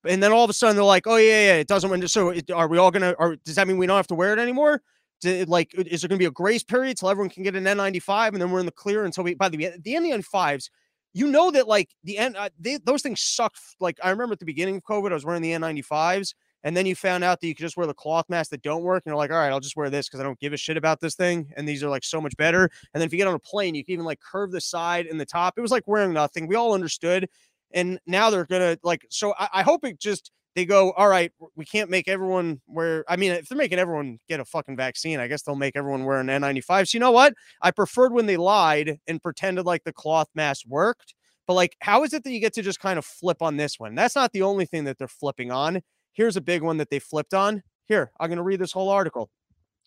And 0.07 0.23
then 0.23 0.33
all 0.33 0.45
of 0.45 0.51
a 0.51 0.55
sudden 0.55 0.77
they're 0.77 0.85
like, 0.85 1.07
oh, 1.07 1.17
yeah, 1.17 1.47
yeah, 1.47 1.55
it 1.57 1.69
doesn't. 1.69 2.09
So 2.09 2.33
are 2.55 2.69
we 2.69 2.79
all 2.79 2.91
going 2.91 3.03
to, 3.03 3.39
does 3.45 3.57
that 3.57 3.69
mean 3.69 3.77
we 3.77 3.87
don't 3.87 3.97
have 3.97 4.07
to 4.07 4.15
wear 4.15 4.33
it 4.33 4.39
anymore? 4.39 4.83
like, 5.23 5.75
is 5.75 6.01
there 6.01 6.09
going 6.09 6.17
to 6.17 6.23
be 6.23 6.25
a 6.25 6.31
grace 6.31 6.63
period 6.63 6.97
till 6.97 7.11
everyone 7.11 7.29
can 7.29 7.43
get 7.43 7.55
an 7.55 7.65
N95 7.65 8.29
and 8.29 8.41
then 8.41 8.51
we're 8.51 8.61
in 8.61 8.65
the 8.65 8.73
clear 8.73 9.05
until 9.05 9.23
we, 9.23 9.35
by 9.35 9.51
the, 9.51 9.59
way, 9.59 9.77
the 9.79 9.93
N95s, 9.93 10.71
you 11.13 11.27
know 11.27 11.51
that 11.51 11.69
like 11.69 11.91
the 12.05 12.17
N, 12.17 12.37
uh, 12.37 12.49
they, 12.59 12.79
those 12.79 13.03
things 13.03 13.21
suck. 13.21 13.55
Like 13.81 13.99
I 14.03 14.11
remember 14.11 14.33
at 14.33 14.39
the 14.39 14.47
beginning 14.47 14.77
of 14.77 14.85
COVID, 14.85 15.11
I 15.11 15.15
was 15.15 15.25
wearing 15.25 15.43
the 15.43 15.53
N95s 15.53 16.35
and 16.65 16.77
then 16.77 16.87
you 16.87 16.95
found 16.95 17.25
out 17.25 17.41
that 17.41 17.47
you 17.47 17.55
could 17.55 17.63
just 17.63 17.77
wear 17.77 17.87
the 17.87 17.95
cloth 17.95 18.27
masks 18.29 18.51
that 18.51 18.63
don't 18.63 18.83
work, 18.83 19.03
and 19.05 19.11
you're 19.11 19.17
like, 19.17 19.31
all 19.31 19.39
right, 19.39 19.51
I'll 19.51 19.61
just 19.61 19.77
wear 19.77 19.91
this 19.91 20.09
because 20.09 20.21
I 20.21 20.25
don't 20.25 20.39
give 20.39 20.53
a 20.53 20.57
shit 20.57 20.77
about 20.77 21.01
this 21.01 21.15
thing, 21.15 21.51
and 21.57 21.69
these 21.69 21.83
are 21.83 21.89
like 21.89 22.05
so 22.05 22.21
much 22.21 22.37
better. 22.37 22.65
And 22.65 23.01
then 23.01 23.07
if 23.07 23.13
you 23.13 23.19
get 23.19 23.29
on 23.29 23.35
a 23.35 23.41
plane, 23.41 23.75
you 23.75 23.85
can 23.85 23.95
even 23.95 24.05
like 24.05 24.21
curve 24.21 24.53
the 24.53 24.61
side 24.61 25.07
and 25.07 25.21
the 25.21 25.27
top. 25.27 25.55
It 25.57 25.61
was 25.61 25.71
like 25.71 25.87
wearing 25.87 26.13
nothing. 26.13 26.47
We 26.47 26.57
all 26.57 26.75
understood, 26.75 27.29
and 27.73 27.99
now 28.07 28.31
they're 28.31 28.47
gonna 28.47 28.79
like. 28.83 29.07
So 29.11 29.35
I, 29.39 29.49
I 29.55 29.63
hope 29.63 29.85
it 29.85 29.99
just 29.99 30.31
they 30.57 30.65
go, 30.65 30.93
all 30.93 31.09
right, 31.09 31.33
we 31.55 31.65
can't 31.65 31.91
make 31.91 32.09
everyone 32.09 32.61
wear. 32.67 33.05
I 33.09 33.17
mean, 33.17 33.33
if 33.33 33.49
they're 33.49 33.57
making 33.59 33.79
everyone 33.79 34.19
get 34.29 34.41
a 34.41 34.45
fucking 34.45 34.77
vaccine, 34.77 35.21
I 35.21 35.29
guess 35.29 35.43
they'll 35.43 35.55
make 35.55 35.77
everyone 35.77 36.05
wear 36.05 36.19
an 36.19 36.27
N95. 36.27 36.89
So 36.89 36.97
you 36.97 37.01
know 37.01 37.13
what? 37.13 37.35
I 37.63 37.71
preferred 37.71 38.13
when 38.13 38.27
they 38.27 38.37
lied 38.37 38.99
and 39.07 39.23
pretended 39.23 39.65
like 39.65 39.85
the 39.85 39.93
cloth 39.93 40.29
mask 40.35 40.65
worked. 40.67 41.15
But 41.47 41.55
like, 41.55 41.77
how 41.81 42.05
is 42.05 42.13
it 42.13 42.25
that 42.25 42.31
you 42.31 42.41
get 42.41 42.53
to 42.55 42.63
just 42.63 42.81
kind 42.81 42.99
of 42.99 43.05
flip 43.05 43.43
on 43.43 43.57
this 43.57 43.79
one? 43.79 43.95
That's 43.95 44.17
not 44.17 44.33
the 44.33 44.43
only 44.43 44.67
thing 44.67 44.85
that 44.85 44.99
they're 44.99 45.09
flipping 45.09 45.51
on. 45.51 45.81
Here's 46.13 46.37
a 46.37 46.41
big 46.41 46.63
one 46.63 46.77
that 46.79 46.91
they 46.91 46.99
flipped 46.99 47.35
on. 47.35 47.63
Here, 47.87 48.11
I'm 48.21 48.29
going 48.29 48.39
to 48.39 48.43
read 48.43 48.61
this 48.61 48.73
whole 48.73 48.89
article. 48.89 49.31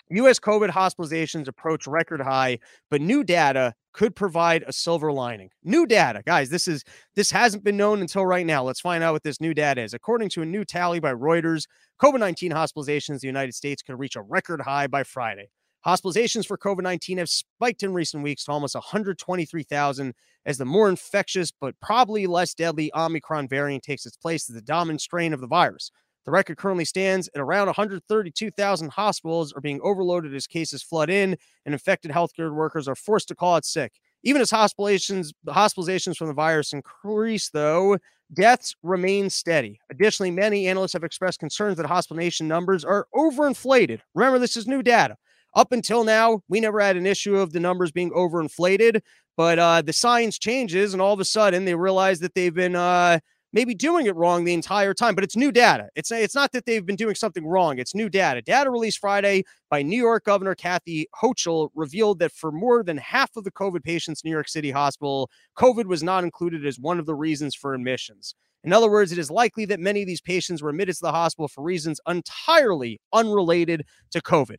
US 0.09 0.39
COVID 0.39 0.69
hospitalizations 0.69 1.47
approach 1.47 1.87
record 1.87 2.21
high, 2.21 2.59
but 2.91 3.01
new 3.01 3.23
data 3.23 3.73
could 3.93 4.15
provide 4.15 4.63
a 4.67 4.73
silver 4.73 5.11
lining. 5.11 5.49
New 5.63 5.85
data, 5.85 6.21
guys, 6.25 6.49
this 6.49 6.67
is 6.67 6.83
this 7.15 7.31
hasn't 7.31 7.63
been 7.63 7.77
known 7.77 8.01
until 8.01 8.25
right 8.25 8.45
now. 8.45 8.63
Let's 8.63 8.81
find 8.81 9.03
out 9.03 9.13
what 9.13 9.23
this 9.23 9.39
new 9.39 9.53
data 9.53 9.81
is. 9.81 9.93
According 9.93 10.29
to 10.29 10.41
a 10.41 10.45
new 10.45 10.65
tally 10.65 10.99
by 10.99 11.13
Reuters, 11.13 11.65
COVID-19 12.01 12.51
hospitalizations 12.51 13.09
in 13.09 13.19
the 13.19 13.27
United 13.27 13.55
States 13.55 13.81
could 13.81 13.97
reach 13.97 14.15
a 14.15 14.21
record 14.21 14.61
high 14.61 14.87
by 14.87 15.03
Friday. 15.03 15.49
Hospitalizations 15.85 16.45
for 16.45 16.57
COVID 16.57 16.81
19 16.81 17.17
have 17.17 17.29
spiked 17.29 17.83
in 17.83 17.93
recent 17.93 18.23
weeks 18.23 18.45
to 18.45 18.51
almost 18.51 18.75
123,000 18.75 20.13
as 20.45 20.57
the 20.57 20.65
more 20.65 20.89
infectious 20.89 21.51
but 21.51 21.75
probably 21.81 22.25
less 22.25 22.53
deadly 22.53 22.91
Omicron 22.95 23.47
variant 23.47 23.83
takes 23.83 24.05
its 24.05 24.17
place 24.17 24.49
as 24.49 24.55
the 24.55 24.61
dominant 24.61 25.01
strain 25.01 25.33
of 25.33 25.41
the 25.41 25.47
virus. 25.47 25.91
The 26.25 26.31
record 26.31 26.57
currently 26.57 26.85
stands 26.85 27.29
at 27.35 27.41
around 27.41 27.67
132,000 27.67 28.89
hospitals 28.91 29.51
are 29.53 29.61
being 29.61 29.81
overloaded 29.83 30.33
as 30.33 30.47
cases 30.47 30.81
flood 30.81 31.09
in 31.09 31.37
and 31.65 31.73
infected 31.73 32.11
healthcare 32.11 32.53
workers 32.53 32.87
are 32.87 32.95
forced 32.95 33.27
to 33.27 33.35
call 33.35 33.57
it 33.57 33.65
sick. 33.65 33.93
Even 34.23 34.41
as 34.41 34.51
hospitalizations, 34.51 35.33
hospitalizations 35.47 36.15
from 36.15 36.27
the 36.27 36.33
virus 36.33 36.71
increase, 36.71 37.49
though, 37.49 37.97
deaths 38.33 38.73
remain 38.81 39.29
steady. 39.29 39.79
Additionally, 39.91 40.31
many 40.31 40.67
analysts 40.67 40.93
have 40.93 41.03
expressed 41.03 41.39
concerns 41.39 41.75
that 41.75 41.85
hospitalization 41.85 42.47
numbers 42.47 42.85
are 42.85 43.07
overinflated. 43.13 43.99
Remember, 44.15 44.39
this 44.39 44.55
is 44.55 44.65
new 44.65 44.81
data. 44.81 45.17
Up 45.55 45.71
until 45.71 46.03
now, 46.03 46.41
we 46.47 46.59
never 46.59 46.79
had 46.79 46.95
an 46.95 47.05
issue 47.05 47.35
of 47.35 47.51
the 47.51 47.59
numbers 47.59 47.91
being 47.91 48.11
overinflated, 48.11 49.01
but 49.35 49.59
uh, 49.59 49.81
the 49.81 49.93
science 49.93 50.39
changes, 50.39 50.93
and 50.93 51.01
all 51.01 51.13
of 51.13 51.19
a 51.19 51.25
sudden 51.25 51.65
they 51.65 51.75
realize 51.75 52.19
that 52.21 52.33
they've 52.33 52.53
been 52.53 52.75
uh, 52.75 53.19
maybe 53.53 53.75
doing 53.75 54.07
it 54.07 54.15
wrong 54.15 54.43
the 54.43 54.53
entire 54.53 54.93
time, 54.93 55.15
but 55.15 55.23
it's 55.23 55.37
new 55.37 55.51
data. 55.51 55.87
It's 55.95 56.11
it's 56.11 56.35
not 56.35 56.51
that 56.51 56.65
they've 56.65 56.85
been 56.85 56.95
doing 56.95 57.15
something 57.15 57.45
wrong. 57.45 57.77
It's 57.77 57.95
new 57.95 58.09
data. 58.09 58.41
Data 58.41 58.69
released 58.69 58.99
Friday 58.99 59.43
by 59.69 59.83
New 59.83 60.01
York 60.01 60.25
Governor 60.25 60.55
Kathy 60.55 61.07
Hochul 61.21 61.69
revealed 61.75 62.19
that 62.19 62.31
for 62.31 62.51
more 62.51 62.83
than 62.83 62.97
half 62.97 63.37
of 63.37 63.43
the 63.43 63.51
COVID 63.51 63.83
patients 63.83 64.21
in 64.23 64.29
New 64.29 64.35
York 64.35 64.49
City 64.49 64.71
Hospital, 64.71 65.29
COVID 65.57 65.85
was 65.85 66.03
not 66.03 66.23
included 66.23 66.65
as 66.65 66.79
one 66.79 66.99
of 66.99 67.05
the 67.05 67.15
reasons 67.15 67.55
for 67.55 67.73
admissions. 67.73 68.35
In 68.63 68.71
other 68.71 68.89
words, 68.89 69.11
it 69.11 69.17
is 69.17 69.29
likely 69.29 69.65
that 69.65 69.79
many 69.79 70.01
of 70.01 70.07
these 70.07 70.21
patients 70.21 70.61
were 70.61 70.69
admitted 70.69 70.95
to 70.95 71.01
the 71.01 71.11
hospital 71.11 71.47
for 71.47 71.63
reasons 71.63 71.99
entirely 72.07 72.99
unrelated 73.11 73.85
to 74.11 74.21
COVID. 74.21 74.57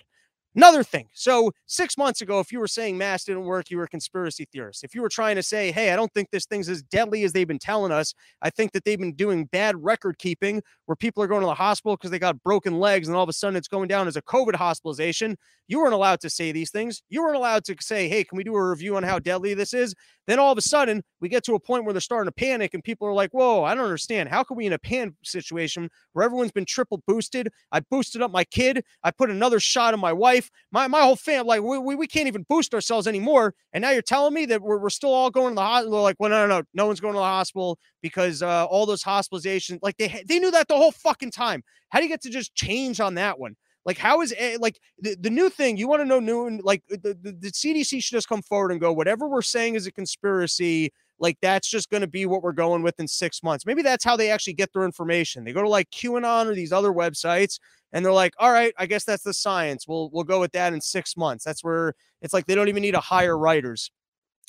Another 0.56 0.84
thing. 0.84 1.08
So, 1.12 1.50
six 1.66 1.98
months 1.98 2.20
ago, 2.20 2.38
if 2.38 2.52
you 2.52 2.60
were 2.60 2.68
saying 2.68 2.96
masks 2.96 3.24
didn't 3.24 3.44
work, 3.44 3.70
you 3.70 3.76
were 3.76 3.84
a 3.84 3.88
conspiracy 3.88 4.46
theorist. 4.52 4.84
If 4.84 4.94
you 4.94 5.02
were 5.02 5.08
trying 5.08 5.34
to 5.34 5.42
say, 5.42 5.72
hey, 5.72 5.92
I 5.92 5.96
don't 5.96 6.12
think 6.14 6.30
this 6.30 6.46
thing's 6.46 6.68
as 6.68 6.80
deadly 6.80 7.24
as 7.24 7.32
they've 7.32 7.48
been 7.48 7.58
telling 7.58 7.90
us, 7.90 8.14
I 8.40 8.50
think 8.50 8.70
that 8.72 8.84
they've 8.84 8.98
been 8.98 9.14
doing 9.14 9.46
bad 9.46 9.82
record 9.82 10.16
keeping 10.18 10.62
where 10.86 10.94
people 10.94 11.24
are 11.24 11.26
going 11.26 11.40
to 11.40 11.46
the 11.46 11.54
hospital 11.54 11.96
because 11.96 12.12
they 12.12 12.20
got 12.20 12.40
broken 12.44 12.78
legs 12.78 13.08
and 13.08 13.16
all 13.16 13.24
of 13.24 13.28
a 13.28 13.32
sudden 13.32 13.56
it's 13.56 13.66
going 13.66 13.88
down 13.88 14.06
as 14.06 14.16
a 14.16 14.22
COVID 14.22 14.54
hospitalization. 14.54 15.36
You 15.66 15.80
weren't 15.80 15.94
allowed 15.94 16.20
to 16.20 16.30
say 16.30 16.52
these 16.52 16.70
things. 16.70 17.02
You 17.08 17.22
weren't 17.22 17.36
allowed 17.36 17.64
to 17.64 17.76
say, 17.80 18.08
hey, 18.08 18.22
can 18.22 18.36
we 18.36 18.44
do 18.44 18.54
a 18.54 18.68
review 18.70 18.96
on 18.96 19.02
how 19.02 19.18
deadly 19.18 19.54
this 19.54 19.74
is? 19.74 19.94
Then 20.26 20.38
all 20.38 20.52
of 20.52 20.58
a 20.58 20.62
sudden, 20.62 21.02
we 21.20 21.28
get 21.28 21.44
to 21.44 21.54
a 21.54 21.60
point 21.60 21.84
where 21.84 21.92
they're 21.92 22.00
starting 22.00 22.28
to 22.28 22.32
panic 22.32 22.74
and 22.74 22.82
people 22.82 23.06
are 23.06 23.12
like, 23.12 23.30
whoa, 23.32 23.64
I 23.64 23.74
don't 23.74 23.84
understand. 23.84 24.28
How 24.28 24.42
can 24.42 24.56
we 24.56 24.66
in 24.66 24.72
a 24.72 24.78
pan 24.78 25.16
situation 25.24 25.90
where 26.12 26.24
everyone's 26.24 26.52
been 26.52 26.64
triple 26.64 27.02
boosted? 27.06 27.48
I 27.72 27.80
boosted 27.80 28.22
up 28.22 28.30
my 28.30 28.44
kid. 28.44 28.84
I 29.02 29.10
put 29.10 29.30
another 29.30 29.60
shot 29.60 29.94
on 29.94 30.00
my 30.00 30.12
wife. 30.12 30.43
My, 30.72 30.86
my 30.86 31.00
whole 31.02 31.16
family, 31.16 31.46
like, 31.46 31.62
we, 31.62 31.78
we, 31.78 31.94
we 31.94 32.06
can't 32.06 32.26
even 32.26 32.44
boost 32.48 32.74
ourselves 32.74 33.06
anymore. 33.06 33.54
And 33.72 33.82
now 33.82 33.90
you're 33.90 34.02
telling 34.02 34.34
me 34.34 34.46
that 34.46 34.62
we're, 34.62 34.78
we're 34.78 34.90
still 34.90 35.12
all 35.12 35.30
going 35.30 35.50
to 35.50 35.54
the 35.54 35.60
hospital. 35.60 36.02
Like, 36.02 36.16
well, 36.18 36.30
no, 36.30 36.46
no, 36.46 36.58
no, 36.58 36.64
no 36.74 36.86
one's 36.86 37.00
going 37.00 37.14
to 37.14 37.18
the 37.18 37.24
hospital 37.24 37.78
because 38.02 38.42
uh, 38.42 38.64
all 38.66 38.86
those 38.86 39.02
hospitalizations, 39.02 39.78
like 39.82 39.96
they 39.96 40.22
they 40.26 40.38
knew 40.38 40.50
that 40.50 40.68
the 40.68 40.76
whole 40.76 40.92
fucking 40.92 41.30
time. 41.30 41.62
How 41.90 41.98
do 41.98 42.04
you 42.04 42.10
get 42.10 42.22
to 42.22 42.30
just 42.30 42.54
change 42.54 43.00
on 43.00 43.14
that 43.14 43.38
one? 43.38 43.56
Like, 43.84 43.98
how 43.98 44.22
is 44.22 44.32
it 44.36 44.60
like 44.60 44.80
the, 44.98 45.16
the 45.20 45.30
new 45.30 45.50
thing? 45.50 45.76
You 45.76 45.88
want 45.88 46.00
to 46.00 46.06
know 46.06 46.20
new 46.20 46.46
and 46.46 46.62
like 46.62 46.82
the, 46.88 47.16
the, 47.20 47.32
the 47.32 47.52
CDC 47.52 48.02
should 48.02 48.16
just 48.16 48.28
come 48.28 48.42
forward 48.42 48.72
and 48.72 48.80
go, 48.80 48.92
whatever 48.92 49.28
we're 49.28 49.42
saying 49.42 49.74
is 49.74 49.86
a 49.86 49.92
conspiracy. 49.92 50.92
Like 51.18 51.38
that's 51.40 51.68
just 51.68 51.90
going 51.90 52.00
to 52.00 52.06
be 52.06 52.26
what 52.26 52.42
we're 52.42 52.52
going 52.52 52.82
with 52.82 52.98
in 52.98 53.08
six 53.08 53.42
months. 53.42 53.66
Maybe 53.66 53.82
that's 53.82 54.04
how 54.04 54.16
they 54.16 54.30
actually 54.30 54.54
get 54.54 54.72
their 54.72 54.84
information. 54.84 55.44
They 55.44 55.52
go 55.52 55.62
to 55.62 55.68
like 55.68 55.90
QAnon 55.90 56.46
or 56.46 56.54
these 56.54 56.72
other 56.72 56.92
websites, 56.92 57.58
and 57.92 58.04
they're 58.04 58.12
like, 58.12 58.34
"All 58.38 58.52
right, 58.52 58.74
I 58.78 58.86
guess 58.86 59.04
that's 59.04 59.22
the 59.22 59.34
science. 59.34 59.86
We'll 59.86 60.10
we'll 60.12 60.24
go 60.24 60.40
with 60.40 60.52
that 60.52 60.72
in 60.72 60.80
six 60.80 61.16
months." 61.16 61.44
That's 61.44 61.62
where 61.62 61.94
it's 62.20 62.34
like 62.34 62.46
they 62.46 62.54
don't 62.54 62.68
even 62.68 62.82
need 62.82 62.94
to 62.94 63.00
hire 63.00 63.38
writers. 63.38 63.90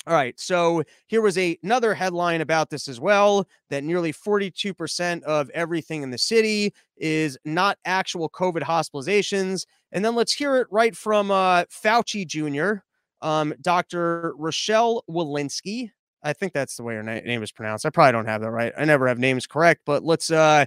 All 0.07 0.13
right. 0.13 0.39
So 0.39 0.83
here 1.07 1.21
was 1.21 1.35
a, 1.37 1.57
another 1.63 1.95
headline 1.95 2.41
about 2.41 2.69
this 2.69 2.87
as 2.87 2.99
well 2.99 3.47
that 3.71 3.83
nearly 3.83 4.13
42% 4.13 5.23
of 5.23 5.49
everything 5.49 6.03
in 6.03 6.11
the 6.11 6.17
city 6.19 6.73
is 6.97 7.39
not 7.43 7.79
actual 7.85 8.29
COVID 8.29 8.61
hospitalizations. 8.61 9.65
And 9.91 10.05
then 10.05 10.13
let's 10.13 10.33
hear 10.33 10.57
it 10.57 10.67
right 10.69 10.95
from 10.95 11.31
uh, 11.31 11.63
Fauci 11.65 12.27
Jr., 12.27 12.81
um, 13.25 13.55
Dr. 13.61 14.35
Rochelle 14.37 15.03
Walensky. 15.09 15.89
I 16.25 16.33
think 16.33 16.53
that's 16.53 16.75
the 16.75 16.83
way 16.83 16.95
her 16.95 17.03
na- 17.03 17.21
name 17.21 17.43
is 17.43 17.51
pronounced. 17.53 17.85
I 17.85 17.91
probably 17.91 18.13
don't 18.13 18.25
have 18.27 18.41
that 18.41 18.51
right. 18.51 18.73
I 18.77 18.83
never 18.85 19.07
have 19.07 19.19
names 19.19 19.47
correct, 19.47 19.81
but 19.85 20.03
let's 20.03 20.31
uh 20.31 20.65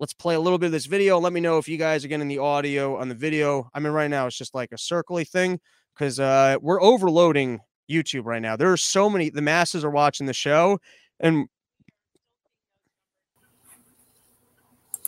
let's 0.00 0.14
play 0.14 0.34
a 0.34 0.40
little 0.40 0.58
bit 0.58 0.66
of 0.66 0.72
this 0.72 0.86
video. 0.86 1.18
Let 1.18 1.32
me 1.32 1.40
know 1.40 1.58
if 1.58 1.68
you 1.68 1.78
guys 1.78 2.04
are 2.04 2.08
getting 2.08 2.28
the 2.28 2.38
audio 2.38 2.96
on 2.96 3.08
the 3.08 3.14
video. 3.14 3.70
I 3.74 3.80
mean, 3.80 3.92
right 3.92 4.10
now 4.10 4.26
it's 4.26 4.38
just 4.38 4.54
like 4.54 4.72
a 4.72 4.76
circly 4.76 5.28
thing 5.28 5.60
because 5.94 6.20
uh 6.20 6.56
we're 6.62 6.82
overloading 6.82 7.60
YouTube 7.90 8.24
right 8.26 8.42
now. 8.42 8.56
There 8.56 8.72
are 8.72 8.78
so 8.78 9.10
many, 9.10 9.30
the 9.30 9.42
masses 9.42 9.84
are 9.84 9.90
watching 9.90 10.26
the 10.26 10.34
show 10.34 10.78
and 11.20 11.48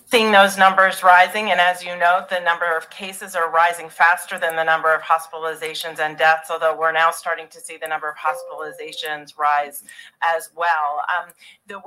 seeing 0.06 0.30
those 0.30 0.56
numbers 0.56 1.02
rising. 1.02 1.50
And 1.50 1.60
as 1.60 1.84
you 1.84 1.96
know, 1.96 2.24
the 2.30 2.40
number 2.40 2.76
of 2.76 2.88
cases 2.90 3.34
are 3.34 3.50
rising 3.50 3.88
faster 3.88 4.38
than 4.38 4.56
the 4.56 4.64
number 4.64 4.94
of 4.94 5.02
hospitalizations 5.02 5.98
and 5.98 6.16
deaths, 6.16 6.50
although 6.50 6.76
we're 6.78 6.92
now 6.92 7.10
starting 7.10 7.48
to 7.48 7.60
see 7.60 7.76
the 7.76 7.88
number 7.88 8.08
of 8.08 8.16
hospitalizations 8.16 9.36
rise 9.36 9.82
as 10.22 10.50
well. 10.54 11.02
Um, 11.18 11.32
the 11.66 11.80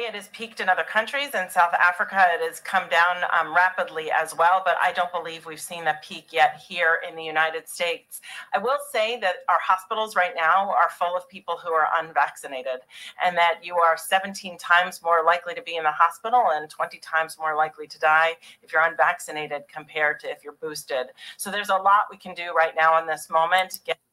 it 0.00 0.14
has 0.14 0.28
peaked 0.28 0.60
in 0.60 0.68
other 0.68 0.82
countries. 0.82 1.34
In 1.34 1.48
South 1.48 1.72
Africa, 1.72 2.26
it 2.34 2.40
has 2.46 2.60
come 2.60 2.88
down 2.88 3.24
um, 3.38 3.54
rapidly 3.54 4.10
as 4.10 4.36
well, 4.36 4.62
but 4.64 4.76
I 4.82 4.92
don't 4.92 5.12
believe 5.12 5.46
we've 5.46 5.60
seen 5.60 5.84
the 5.84 5.96
peak 6.02 6.32
yet 6.32 6.60
here 6.68 6.98
in 7.08 7.14
the 7.14 7.22
United 7.22 7.68
States. 7.68 8.20
I 8.54 8.58
will 8.58 8.78
say 8.90 9.18
that 9.20 9.36
our 9.48 9.58
hospitals 9.60 10.16
right 10.16 10.34
now 10.34 10.70
are 10.70 10.90
full 10.90 11.16
of 11.16 11.28
people 11.28 11.56
who 11.62 11.70
are 11.72 11.88
unvaccinated, 11.98 12.80
and 13.24 13.36
that 13.36 13.60
you 13.62 13.76
are 13.76 13.96
17 13.96 14.58
times 14.58 15.00
more 15.02 15.22
likely 15.24 15.54
to 15.54 15.62
be 15.62 15.76
in 15.76 15.84
the 15.84 15.92
hospital 15.92 16.44
and 16.52 16.68
20 16.68 16.98
times 16.98 17.38
more 17.38 17.54
likely 17.54 17.86
to 17.86 17.98
die 17.98 18.32
if 18.62 18.72
you're 18.72 18.82
unvaccinated 18.82 19.62
compared 19.72 20.18
to 20.20 20.30
if 20.30 20.42
you're 20.42 20.54
boosted. 20.54 21.06
So 21.36 21.50
there's 21.50 21.70
a 21.70 21.76
lot 21.76 22.02
we 22.10 22.16
can 22.16 22.34
do 22.34 22.52
right 22.52 22.74
now 22.76 23.00
in 23.00 23.06
this 23.06 23.30
moment. 23.30 23.80
Get- 23.86 24.03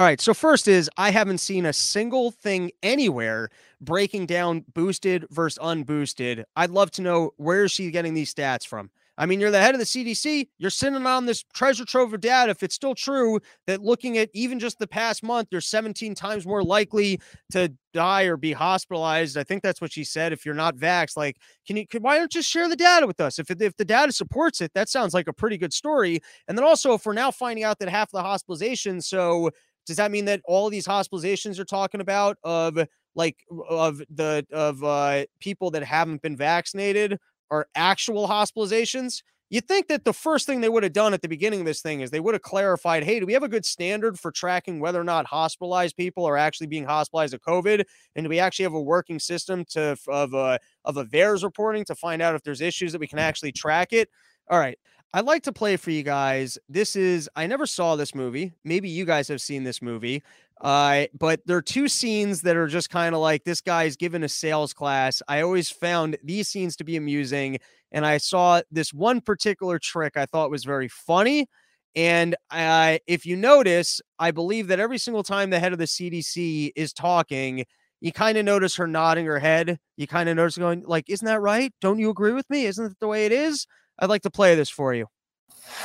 all 0.00 0.06
right. 0.06 0.18
So, 0.18 0.32
first 0.32 0.66
is 0.66 0.88
I 0.96 1.10
haven't 1.10 1.38
seen 1.38 1.66
a 1.66 1.74
single 1.74 2.30
thing 2.30 2.70
anywhere 2.82 3.50
breaking 3.82 4.24
down 4.24 4.64
boosted 4.72 5.26
versus 5.28 5.58
unboosted. 5.62 6.44
I'd 6.56 6.70
love 6.70 6.90
to 6.92 7.02
know 7.02 7.32
where 7.36 7.64
is 7.64 7.72
she 7.72 7.90
getting 7.90 8.14
these 8.14 8.32
stats 8.32 8.66
from? 8.66 8.88
I 9.18 9.26
mean, 9.26 9.38
you're 9.38 9.50
the 9.50 9.60
head 9.60 9.74
of 9.74 9.78
the 9.78 9.84
CDC. 9.84 10.48
You're 10.56 10.70
sitting 10.70 11.04
on 11.04 11.26
this 11.26 11.44
treasure 11.52 11.84
trove 11.84 12.14
of 12.14 12.22
data. 12.22 12.52
If 12.52 12.62
it's 12.62 12.74
still 12.74 12.94
true 12.94 13.38
that 13.66 13.82
looking 13.82 14.16
at 14.16 14.30
even 14.32 14.58
just 14.58 14.78
the 14.78 14.86
past 14.86 15.22
month, 15.22 15.48
you're 15.50 15.60
17 15.60 16.14
times 16.14 16.46
more 16.46 16.62
likely 16.62 17.20
to 17.52 17.70
die 17.92 18.22
or 18.22 18.38
be 18.38 18.52
hospitalized. 18.52 19.36
I 19.36 19.44
think 19.44 19.62
that's 19.62 19.82
what 19.82 19.92
she 19.92 20.04
said. 20.04 20.32
If 20.32 20.46
you're 20.46 20.54
not 20.54 20.76
vaxxed, 20.76 21.18
like, 21.18 21.36
can 21.66 21.76
you, 21.76 21.86
can, 21.86 22.00
why 22.02 22.16
don't 22.16 22.34
you 22.34 22.40
share 22.40 22.66
the 22.66 22.76
data 22.76 23.06
with 23.06 23.20
us? 23.20 23.38
If, 23.38 23.50
if 23.50 23.76
the 23.76 23.84
data 23.84 24.10
supports 24.10 24.62
it, 24.62 24.72
that 24.72 24.88
sounds 24.88 25.12
like 25.12 25.28
a 25.28 25.34
pretty 25.34 25.58
good 25.58 25.74
story. 25.74 26.20
And 26.48 26.56
then 26.56 26.64
also, 26.64 26.94
if 26.94 27.04
we're 27.04 27.12
now 27.12 27.30
finding 27.30 27.62
out 27.62 27.78
that 27.80 27.90
half 27.90 28.10
the 28.10 28.22
hospitalization, 28.22 29.02
so 29.02 29.50
does 29.90 29.96
that 29.96 30.12
mean 30.12 30.26
that 30.26 30.40
all 30.44 30.70
these 30.70 30.86
hospitalizations 30.86 31.58
are 31.58 31.64
talking 31.64 32.00
about 32.00 32.38
of 32.44 32.78
like 33.16 33.38
of 33.68 34.00
the 34.08 34.46
of 34.52 34.84
uh, 34.84 35.24
people 35.40 35.72
that 35.72 35.82
haven't 35.82 36.22
been 36.22 36.36
vaccinated 36.36 37.18
are 37.50 37.66
actual 37.74 38.28
hospitalizations? 38.28 39.24
You 39.48 39.60
think 39.60 39.88
that 39.88 40.04
the 40.04 40.12
first 40.12 40.46
thing 40.46 40.60
they 40.60 40.68
would 40.68 40.84
have 40.84 40.92
done 40.92 41.12
at 41.12 41.22
the 41.22 41.28
beginning 41.28 41.58
of 41.58 41.66
this 41.66 41.82
thing 41.82 42.02
is 42.02 42.12
they 42.12 42.20
would 42.20 42.34
have 42.34 42.42
clarified, 42.42 43.02
hey, 43.02 43.18
do 43.18 43.26
we 43.26 43.32
have 43.32 43.42
a 43.42 43.48
good 43.48 43.64
standard 43.64 44.16
for 44.16 44.30
tracking 44.30 44.78
whether 44.78 45.00
or 45.00 45.02
not 45.02 45.26
hospitalized 45.26 45.96
people 45.96 46.24
are 46.24 46.36
actually 46.36 46.68
being 46.68 46.84
hospitalized 46.84 47.34
of 47.34 47.40
COVID, 47.40 47.82
and 48.14 48.24
do 48.24 48.30
we 48.30 48.38
actually 48.38 48.62
have 48.62 48.74
a 48.74 48.80
working 48.80 49.18
system 49.18 49.64
to 49.70 49.96
of 50.06 50.32
a 50.34 50.36
uh, 50.36 50.58
of 50.84 50.98
a 50.98 51.04
VAERS 51.04 51.42
reporting 51.42 51.84
to 51.86 51.96
find 51.96 52.22
out 52.22 52.36
if 52.36 52.44
there's 52.44 52.60
issues 52.60 52.92
that 52.92 53.00
we 53.00 53.08
can 53.08 53.18
actually 53.18 53.50
track 53.50 53.92
it? 53.92 54.08
All 54.48 54.60
right, 54.60 54.78
I'd 55.12 55.24
like 55.24 55.42
to 55.44 55.52
play 55.52 55.76
for 55.76 55.90
you 55.90 56.02
guys. 56.02 56.56
This 56.68 56.94
is 56.94 57.28
I 57.34 57.46
never 57.46 57.66
saw 57.66 57.96
this 57.96 58.14
movie. 58.14 58.52
Maybe 58.64 58.88
you 58.88 59.04
guys 59.04 59.26
have 59.28 59.40
seen 59.40 59.64
this 59.64 59.82
movie. 59.82 60.22
Uh, 60.60 61.06
but 61.18 61.40
there 61.46 61.56
are 61.56 61.62
two 61.62 61.88
scenes 61.88 62.42
that 62.42 62.56
are 62.56 62.68
just 62.68 62.90
kind 62.90 63.14
of 63.14 63.20
like 63.20 63.44
this 63.44 63.60
guy's 63.60 63.96
given 63.96 64.22
a 64.22 64.28
sales 64.28 64.72
class. 64.72 65.22
I 65.26 65.40
always 65.40 65.70
found 65.70 66.16
these 66.22 66.48
scenes 66.48 66.76
to 66.76 66.84
be 66.84 66.96
amusing, 66.96 67.58
and 67.92 68.04
I 68.06 68.18
saw 68.18 68.60
this 68.70 68.92
one 68.92 69.20
particular 69.20 69.78
trick 69.78 70.16
I 70.16 70.26
thought 70.26 70.50
was 70.50 70.64
very 70.64 70.88
funny. 70.88 71.48
And 71.96 72.36
uh, 72.50 72.98
if 73.06 73.26
you 73.26 73.36
notice, 73.36 74.00
I 74.18 74.30
believe 74.30 74.68
that 74.68 74.78
every 74.78 74.98
single 74.98 75.22
time 75.24 75.50
the 75.50 75.58
head 75.58 75.72
of 75.72 75.78
the 75.78 75.88
CDC 75.88 76.70
is 76.76 76.92
talking, 76.92 77.64
you 78.00 78.12
kind 78.12 78.38
of 78.38 78.44
notice 78.44 78.76
her 78.76 78.86
nodding 78.86 79.26
her 79.26 79.40
head. 79.40 79.78
You 79.96 80.06
kind 80.06 80.28
of 80.28 80.36
notice 80.36 80.56
going 80.58 80.84
like, 80.86 81.08
"Isn't 81.08 81.26
that 81.26 81.40
right? 81.40 81.72
Don't 81.80 81.98
you 81.98 82.10
agree 82.10 82.32
with 82.32 82.48
me? 82.50 82.66
Isn't 82.66 82.84
it 82.92 83.00
the 83.00 83.08
way 83.08 83.26
it 83.26 83.32
is?" 83.32 83.66
I'd 84.00 84.08
like 84.08 84.22
to 84.22 84.30
play 84.30 84.54
this 84.54 84.70
for 84.70 84.94
you. 84.94 85.06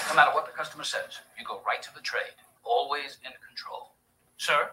No 0.09 0.15
matter 0.15 0.31
what 0.31 0.45
the 0.45 0.55
customer 0.55 0.83
says, 0.83 1.19
you 1.37 1.43
go 1.45 1.61
right 1.67 1.81
to 1.83 1.93
the 1.93 2.01
trade, 2.01 2.39
always 2.63 3.17
in 3.25 3.31
control. 3.43 3.91
Sir, 4.37 4.71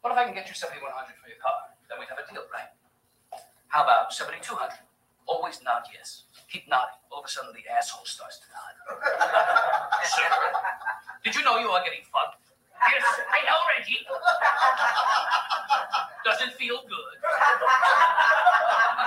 what 0.00 0.12
if 0.12 0.18
I 0.18 0.24
can 0.24 0.34
get 0.34 0.46
you 0.46 0.54
7100 0.54 0.86
for 1.18 1.28
your 1.28 1.42
car? 1.42 1.74
Then 1.90 1.98
we 1.98 2.06
have 2.06 2.18
a 2.22 2.24
deal, 2.30 2.46
right? 2.54 2.70
How 3.68 3.82
about 3.82 4.12
7200 4.12 4.78
Always 5.28 5.60
nod 5.62 5.84
yes. 5.92 6.24
Keep 6.48 6.70
nodding. 6.70 6.96
All 7.12 7.20
of 7.20 7.26
a 7.26 7.28
sudden, 7.28 7.52
the 7.52 7.60
asshole 7.68 8.06
starts 8.06 8.40
to 8.40 8.46
nod. 8.48 8.74
Sir, 10.08 10.24
did 11.22 11.36
you 11.36 11.44
know 11.44 11.58
you 11.58 11.68
are 11.68 11.84
getting 11.84 12.00
fucked? 12.08 12.47
Yes, 12.86 13.04
I 13.34 13.38
know, 13.46 13.58
Reggie. 13.74 14.06
Doesn't 16.24 16.52
feel 16.54 16.78
good? 16.86 17.16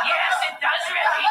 yes, 0.07 0.33
it 0.49 0.55
does, 0.59 0.83
Reggie. 0.89 1.29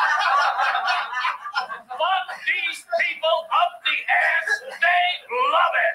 Fuck 1.91 2.27
these 2.47 2.79
people 3.01 3.37
up 3.51 3.73
the 3.85 3.97
ass. 4.09 4.49
They 4.81 5.05
love 5.29 5.75
it. 5.77 5.95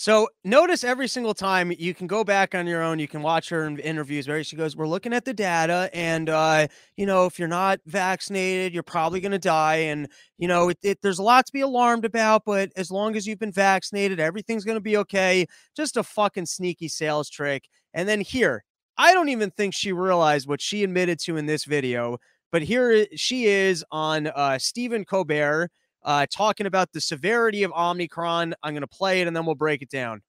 So 0.00 0.30
notice 0.44 0.82
every 0.82 1.08
single 1.08 1.34
time 1.34 1.74
you 1.78 1.92
can 1.92 2.06
go 2.06 2.24
back 2.24 2.54
on 2.54 2.66
your 2.66 2.82
own, 2.82 2.98
you 2.98 3.06
can 3.06 3.20
watch 3.20 3.50
her 3.50 3.66
in 3.66 3.78
interviews 3.80 4.26
where 4.26 4.42
she 4.42 4.56
goes, 4.56 4.74
We're 4.74 4.88
looking 4.88 5.12
at 5.12 5.26
the 5.26 5.34
data, 5.34 5.90
and 5.92 6.30
uh, 6.30 6.68
you 6.96 7.04
know, 7.04 7.26
if 7.26 7.38
you're 7.38 7.48
not 7.48 7.80
vaccinated, 7.84 8.72
you're 8.72 8.82
probably 8.82 9.20
gonna 9.20 9.38
die. 9.38 9.74
And 9.74 10.08
you 10.38 10.48
know, 10.48 10.70
it, 10.70 10.78
it, 10.82 11.02
there's 11.02 11.18
a 11.18 11.22
lot 11.22 11.44
to 11.44 11.52
be 11.52 11.60
alarmed 11.60 12.06
about, 12.06 12.46
but 12.46 12.72
as 12.76 12.90
long 12.90 13.14
as 13.14 13.26
you've 13.26 13.40
been 13.40 13.52
vaccinated, 13.52 14.20
everything's 14.20 14.64
gonna 14.64 14.80
be 14.80 14.96
okay. 14.96 15.44
Just 15.76 15.98
a 15.98 16.02
fucking 16.02 16.46
sneaky 16.46 16.88
sales 16.88 17.28
trick. 17.28 17.68
And 17.92 18.08
then 18.08 18.22
here, 18.22 18.64
I 18.96 19.12
don't 19.12 19.28
even 19.28 19.50
think 19.50 19.74
she 19.74 19.92
realized 19.92 20.48
what 20.48 20.62
she 20.62 20.82
admitted 20.82 21.20
to 21.24 21.36
in 21.36 21.44
this 21.44 21.66
video. 21.66 22.16
But 22.50 22.62
here 22.62 23.06
she 23.16 23.44
is 23.44 23.84
on 23.92 24.28
uh, 24.28 24.58
Stephen 24.58 25.04
Colbert 25.04 25.70
uh, 26.02 26.26
talking 26.30 26.66
about 26.66 26.92
the 26.92 27.00
severity 27.00 27.62
of 27.62 27.72
Omicron. 27.72 28.54
I'm 28.62 28.72
going 28.72 28.82
to 28.82 28.86
play 28.86 29.20
it 29.20 29.26
and 29.26 29.36
then 29.36 29.46
we'll 29.46 29.54
break 29.54 29.82
it 29.82 29.90
down 29.90 30.22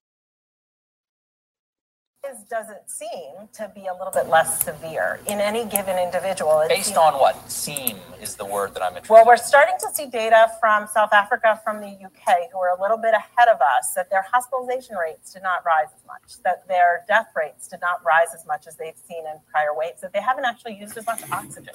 does 2.51 2.69
it 2.69 2.83
seem 2.87 3.47
to 3.53 3.71
be 3.73 3.87
a 3.87 3.93
little 3.93 4.11
bit 4.11 4.27
less 4.27 4.61
severe 4.63 5.21
in 5.27 5.39
any 5.39 5.63
given 5.65 5.97
individual. 5.97 6.63
Based 6.67 6.97
on 6.97 7.13
what? 7.13 7.49
Seem 7.49 7.97
is 8.21 8.35
the 8.35 8.45
word 8.45 8.73
that 8.73 8.83
I'm 8.83 8.89
interested 8.89 9.13
Well, 9.13 9.25
we're 9.25 9.37
starting 9.37 9.75
to 9.79 9.87
see 9.93 10.07
data 10.07 10.51
from 10.59 10.85
South 10.87 11.13
Africa, 11.13 11.61
from 11.63 11.79
the 11.79 11.87
UK, 11.87 12.51
who 12.51 12.59
are 12.59 12.77
a 12.77 12.81
little 12.81 12.97
bit 12.97 13.13
ahead 13.13 13.47
of 13.47 13.59
us, 13.61 13.93
that 13.95 14.09
their 14.09 14.25
hospitalization 14.29 14.97
rates 14.97 15.31
did 15.33 15.43
not 15.43 15.65
rise 15.65 15.87
as 15.95 16.05
much, 16.05 16.43
that 16.43 16.67
their 16.67 17.05
death 17.07 17.27
rates 17.37 17.69
did 17.69 17.79
not 17.79 18.03
rise 18.05 18.35
as 18.35 18.45
much 18.45 18.67
as 18.67 18.75
they've 18.75 18.97
seen 19.07 19.25
in 19.25 19.39
prior 19.49 19.73
waves, 19.73 20.01
that 20.01 20.11
they 20.11 20.21
haven't 20.21 20.43
actually 20.43 20.77
used 20.77 20.97
as 20.97 21.05
much 21.05 21.21
oxygen, 21.31 21.73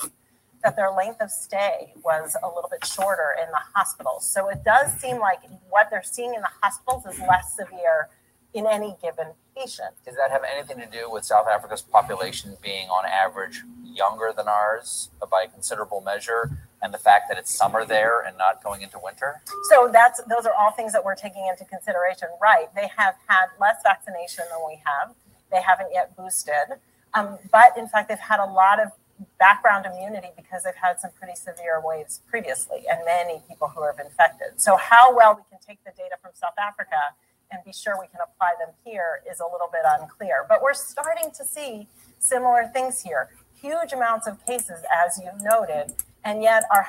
that 0.66 0.75
their 0.75 0.90
length 0.90 1.20
of 1.20 1.30
stay 1.30 1.92
was 2.02 2.37
a 2.42 2.49
little 2.49 2.68
bit 2.68 2.85
shorter 2.85 3.37
in 3.40 3.49
the 3.52 3.61
hospitals. 3.73 4.26
So 4.26 4.49
it 4.49 4.64
does 4.64 4.92
seem 5.00 5.20
like 5.20 5.38
what 5.70 5.87
they're 5.92 6.02
seeing 6.02 6.35
in 6.35 6.40
the 6.40 6.50
hospitals 6.61 7.06
is 7.06 7.20
less 7.20 7.54
severe 7.54 8.08
in 8.52 8.66
any 8.66 8.96
given 9.00 9.28
patient. 9.56 9.94
Does 10.04 10.16
that 10.16 10.32
have 10.32 10.42
anything 10.42 10.78
to 10.78 10.87
do 10.87 11.08
with 11.08 11.25
South 11.25 11.46
Africa's 11.46 11.82
population 11.82 12.56
being 12.61 12.88
on 12.88 13.04
average 13.06 13.62
younger 13.85 14.32
than 14.37 14.49
ours 14.49 15.11
by 15.30 15.44
a 15.46 15.49
considerable 15.49 16.00
measure 16.00 16.58
and 16.82 16.92
the 16.92 16.99
fact 16.99 17.26
that 17.28 17.38
it's 17.38 17.56
summer 17.56 17.85
there 17.85 18.23
and 18.23 18.37
not 18.37 18.61
going 18.64 18.82
into 18.82 18.99
winter? 18.99 19.40
So 19.70 19.88
that's 19.92 20.20
those 20.25 20.46
are 20.46 20.54
all 20.58 20.73
things 20.73 20.92
that 20.94 21.04
we're 21.04 21.14
taking 21.14 21.46
into 21.46 21.64
consideration. 21.64 22.26
Right. 22.42 22.66
They 22.75 22.90
have 22.96 23.14
had 23.28 23.46
less 23.61 23.76
vaccination 23.85 24.44
than 24.50 24.58
we 24.66 24.82
have. 24.85 25.14
They 25.52 25.62
haven't 25.62 25.90
yet 25.92 26.16
boosted. 26.16 26.80
Um, 27.14 27.38
but 27.52 27.78
in 27.78 27.87
fact, 27.87 28.08
they've 28.08 28.18
had 28.18 28.40
a 28.40 28.50
lot 28.50 28.80
of 28.80 28.90
background 29.38 29.87
immunity 29.87 30.28
because 30.37 30.64
they've 30.64 30.75
had 30.80 31.00
some 31.00 31.11
pretty 31.18 31.35
severe 31.35 31.80
waves 31.82 32.20
previously 32.28 32.85
and 32.90 33.00
many 33.04 33.42
people 33.49 33.68
who 33.68 33.85
have 33.85 33.99
infected. 33.99 34.61
So 34.61 34.76
how 34.76 35.14
well 35.14 35.35
we 35.35 35.42
can 35.50 35.58
take 35.66 35.82
the 35.85 35.92
data 35.96 36.16
from 36.20 36.32
South 36.35 36.54
Africa 36.58 36.96
and 37.50 37.62
be 37.64 37.73
sure 37.73 37.96
we 38.00 38.06
can 38.08 38.20
apply 38.23 38.54
them 38.58 38.75
here 38.85 39.23
is 39.30 39.40
a 39.40 39.44
little 39.44 39.68
bit 39.70 39.82
unclear. 39.85 40.44
But 40.49 40.62
we're 40.62 40.75
starting 40.75 41.30
to 41.37 41.44
see 41.44 41.88
similar 42.18 42.70
things 42.73 43.02
here. 43.02 43.30
Huge 43.61 43.92
amounts 43.92 44.26
of 44.26 44.44
cases, 44.46 44.80
as 45.04 45.20
you've 45.23 45.42
noted, 45.42 45.94
and 46.25 46.42
yet 46.42 46.64
our. 46.73 46.87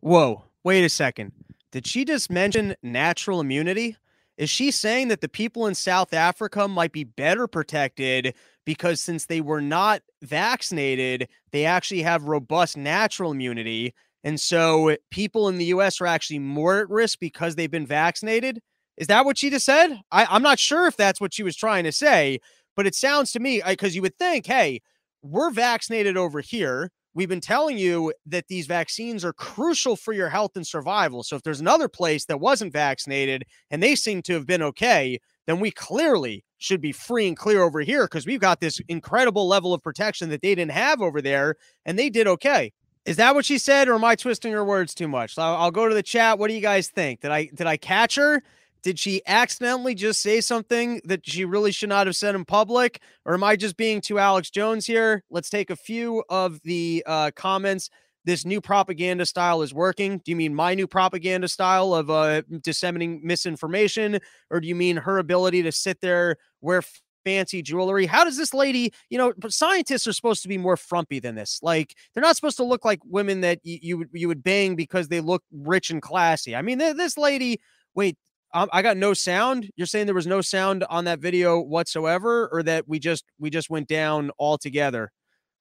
Whoa, 0.00 0.44
wait 0.64 0.84
a 0.84 0.88
second. 0.88 1.32
Did 1.70 1.86
she 1.86 2.04
just 2.04 2.30
mention 2.30 2.74
natural 2.82 3.40
immunity? 3.40 3.96
Is 4.38 4.50
she 4.50 4.70
saying 4.70 5.08
that 5.08 5.22
the 5.22 5.28
people 5.28 5.66
in 5.66 5.74
South 5.74 6.12
Africa 6.12 6.68
might 6.68 6.92
be 6.92 7.04
better 7.04 7.46
protected 7.46 8.34
because 8.64 9.00
since 9.00 9.26
they 9.26 9.40
were 9.40 9.62
not 9.62 10.02
vaccinated, 10.22 11.28
they 11.52 11.64
actually 11.64 12.02
have 12.02 12.24
robust 12.24 12.76
natural 12.76 13.30
immunity? 13.30 13.94
And 14.24 14.40
so 14.40 14.96
people 15.10 15.48
in 15.48 15.56
the 15.56 15.66
US 15.66 16.00
are 16.00 16.06
actually 16.06 16.40
more 16.40 16.80
at 16.80 16.90
risk 16.90 17.18
because 17.18 17.54
they've 17.54 17.70
been 17.70 17.86
vaccinated? 17.86 18.60
Is 18.96 19.06
that 19.06 19.24
what 19.24 19.38
she 19.38 19.50
just 19.50 19.64
said? 19.64 20.00
I, 20.10 20.26
I'm 20.26 20.42
not 20.42 20.58
sure 20.58 20.86
if 20.86 20.96
that's 20.96 21.20
what 21.20 21.32
she 21.32 21.42
was 21.42 21.56
trying 21.56 21.84
to 21.84 21.92
say, 21.92 22.40
but 22.74 22.86
it 22.86 22.94
sounds 22.94 23.32
to 23.32 23.40
me 23.40 23.62
because 23.66 23.94
you 23.94 24.02
would 24.02 24.18
think, 24.18 24.46
hey, 24.46 24.82
we're 25.22 25.50
vaccinated 25.50 26.16
over 26.16 26.40
here. 26.40 26.90
We've 27.16 27.30
been 27.30 27.40
telling 27.40 27.78
you 27.78 28.12
that 28.26 28.48
these 28.48 28.66
vaccines 28.66 29.24
are 29.24 29.32
crucial 29.32 29.96
for 29.96 30.12
your 30.12 30.28
health 30.28 30.54
and 30.54 30.66
survival. 30.66 31.22
So 31.22 31.34
if 31.34 31.42
there's 31.42 31.62
another 31.62 31.88
place 31.88 32.26
that 32.26 32.40
wasn't 32.40 32.74
vaccinated 32.74 33.44
and 33.70 33.82
they 33.82 33.94
seem 33.94 34.20
to 34.24 34.34
have 34.34 34.46
been 34.46 34.60
okay, 34.60 35.18
then 35.46 35.58
we 35.58 35.70
clearly 35.70 36.44
should 36.58 36.82
be 36.82 36.92
free 36.92 37.26
and 37.26 37.34
clear 37.34 37.62
over 37.62 37.80
here 37.80 38.04
because 38.04 38.26
we've 38.26 38.38
got 38.38 38.60
this 38.60 38.82
incredible 38.88 39.48
level 39.48 39.72
of 39.72 39.82
protection 39.82 40.28
that 40.28 40.42
they 40.42 40.54
didn't 40.54 40.72
have 40.72 41.00
over 41.00 41.22
there 41.22 41.54
and 41.86 41.98
they 41.98 42.10
did 42.10 42.26
okay. 42.26 42.70
Is 43.06 43.16
that 43.16 43.34
what 43.34 43.46
she 43.46 43.56
said, 43.56 43.88
or 43.88 43.94
am 43.94 44.04
I 44.04 44.14
twisting 44.14 44.52
her 44.52 44.64
words 44.64 44.94
too 44.94 45.08
much? 45.08 45.38
I'll, 45.38 45.56
I'll 45.56 45.70
go 45.70 45.88
to 45.88 45.94
the 45.94 46.02
chat. 46.02 46.38
What 46.38 46.48
do 46.48 46.54
you 46.54 46.60
guys 46.60 46.88
think? 46.88 47.22
Did 47.22 47.30
I 47.30 47.46
did 47.46 47.66
I 47.66 47.78
catch 47.78 48.16
her? 48.16 48.42
Did 48.86 49.00
she 49.00 49.20
accidentally 49.26 49.96
just 49.96 50.22
say 50.22 50.40
something 50.40 51.00
that 51.06 51.28
she 51.28 51.44
really 51.44 51.72
should 51.72 51.88
not 51.88 52.06
have 52.06 52.14
said 52.14 52.36
in 52.36 52.44
public? 52.44 53.02
Or 53.24 53.34
am 53.34 53.42
I 53.42 53.56
just 53.56 53.76
being 53.76 54.00
too 54.00 54.20
Alex 54.20 54.48
Jones 54.48 54.86
here? 54.86 55.24
Let's 55.28 55.50
take 55.50 55.70
a 55.70 55.74
few 55.74 56.22
of 56.28 56.60
the 56.62 57.02
uh, 57.04 57.32
comments. 57.34 57.90
This 58.24 58.44
new 58.44 58.60
propaganda 58.60 59.26
style 59.26 59.62
is 59.62 59.74
working. 59.74 60.18
Do 60.18 60.30
you 60.30 60.36
mean 60.36 60.54
my 60.54 60.76
new 60.76 60.86
propaganda 60.86 61.48
style 61.48 61.94
of 61.94 62.10
uh, 62.10 62.42
disseminating 62.62 63.22
misinformation? 63.24 64.20
Or 64.52 64.60
do 64.60 64.68
you 64.68 64.76
mean 64.76 64.98
her 64.98 65.18
ability 65.18 65.64
to 65.64 65.72
sit 65.72 66.00
there, 66.00 66.36
wear 66.60 66.80
fancy 67.24 67.62
jewelry. 67.62 68.06
How 68.06 68.22
does 68.22 68.36
this 68.36 68.54
lady, 68.54 68.92
you 69.10 69.18
know, 69.18 69.32
scientists 69.48 70.06
are 70.06 70.12
supposed 70.12 70.42
to 70.42 70.48
be 70.48 70.58
more 70.58 70.76
frumpy 70.76 71.18
than 71.18 71.34
this. 71.34 71.58
Like 71.60 71.96
they're 72.14 72.22
not 72.22 72.36
supposed 72.36 72.58
to 72.58 72.64
look 72.64 72.84
like 72.84 73.00
women 73.04 73.40
that 73.40 73.58
you 73.64 73.78
you 73.82 73.98
would, 73.98 74.08
you 74.12 74.28
would 74.28 74.44
bang 74.44 74.76
because 74.76 75.08
they 75.08 75.20
look 75.20 75.42
rich 75.50 75.90
and 75.90 76.00
classy. 76.00 76.54
I 76.54 76.62
mean, 76.62 76.78
th- 76.78 76.94
this 76.94 77.18
lady, 77.18 77.60
wait, 77.96 78.16
um, 78.54 78.68
I 78.72 78.82
got 78.82 78.96
no 78.96 79.12
sound. 79.14 79.70
You're 79.76 79.86
saying 79.86 80.06
there 80.06 80.14
was 80.14 80.26
no 80.26 80.40
sound 80.40 80.84
on 80.88 81.04
that 81.04 81.18
video 81.18 81.60
whatsoever, 81.60 82.48
or 82.52 82.62
that 82.62 82.88
we 82.88 82.98
just 82.98 83.24
we 83.38 83.50
just 83.50 83.70
went 83.70 83.88
down 83.88 84.30
altogether. 84.38 85.10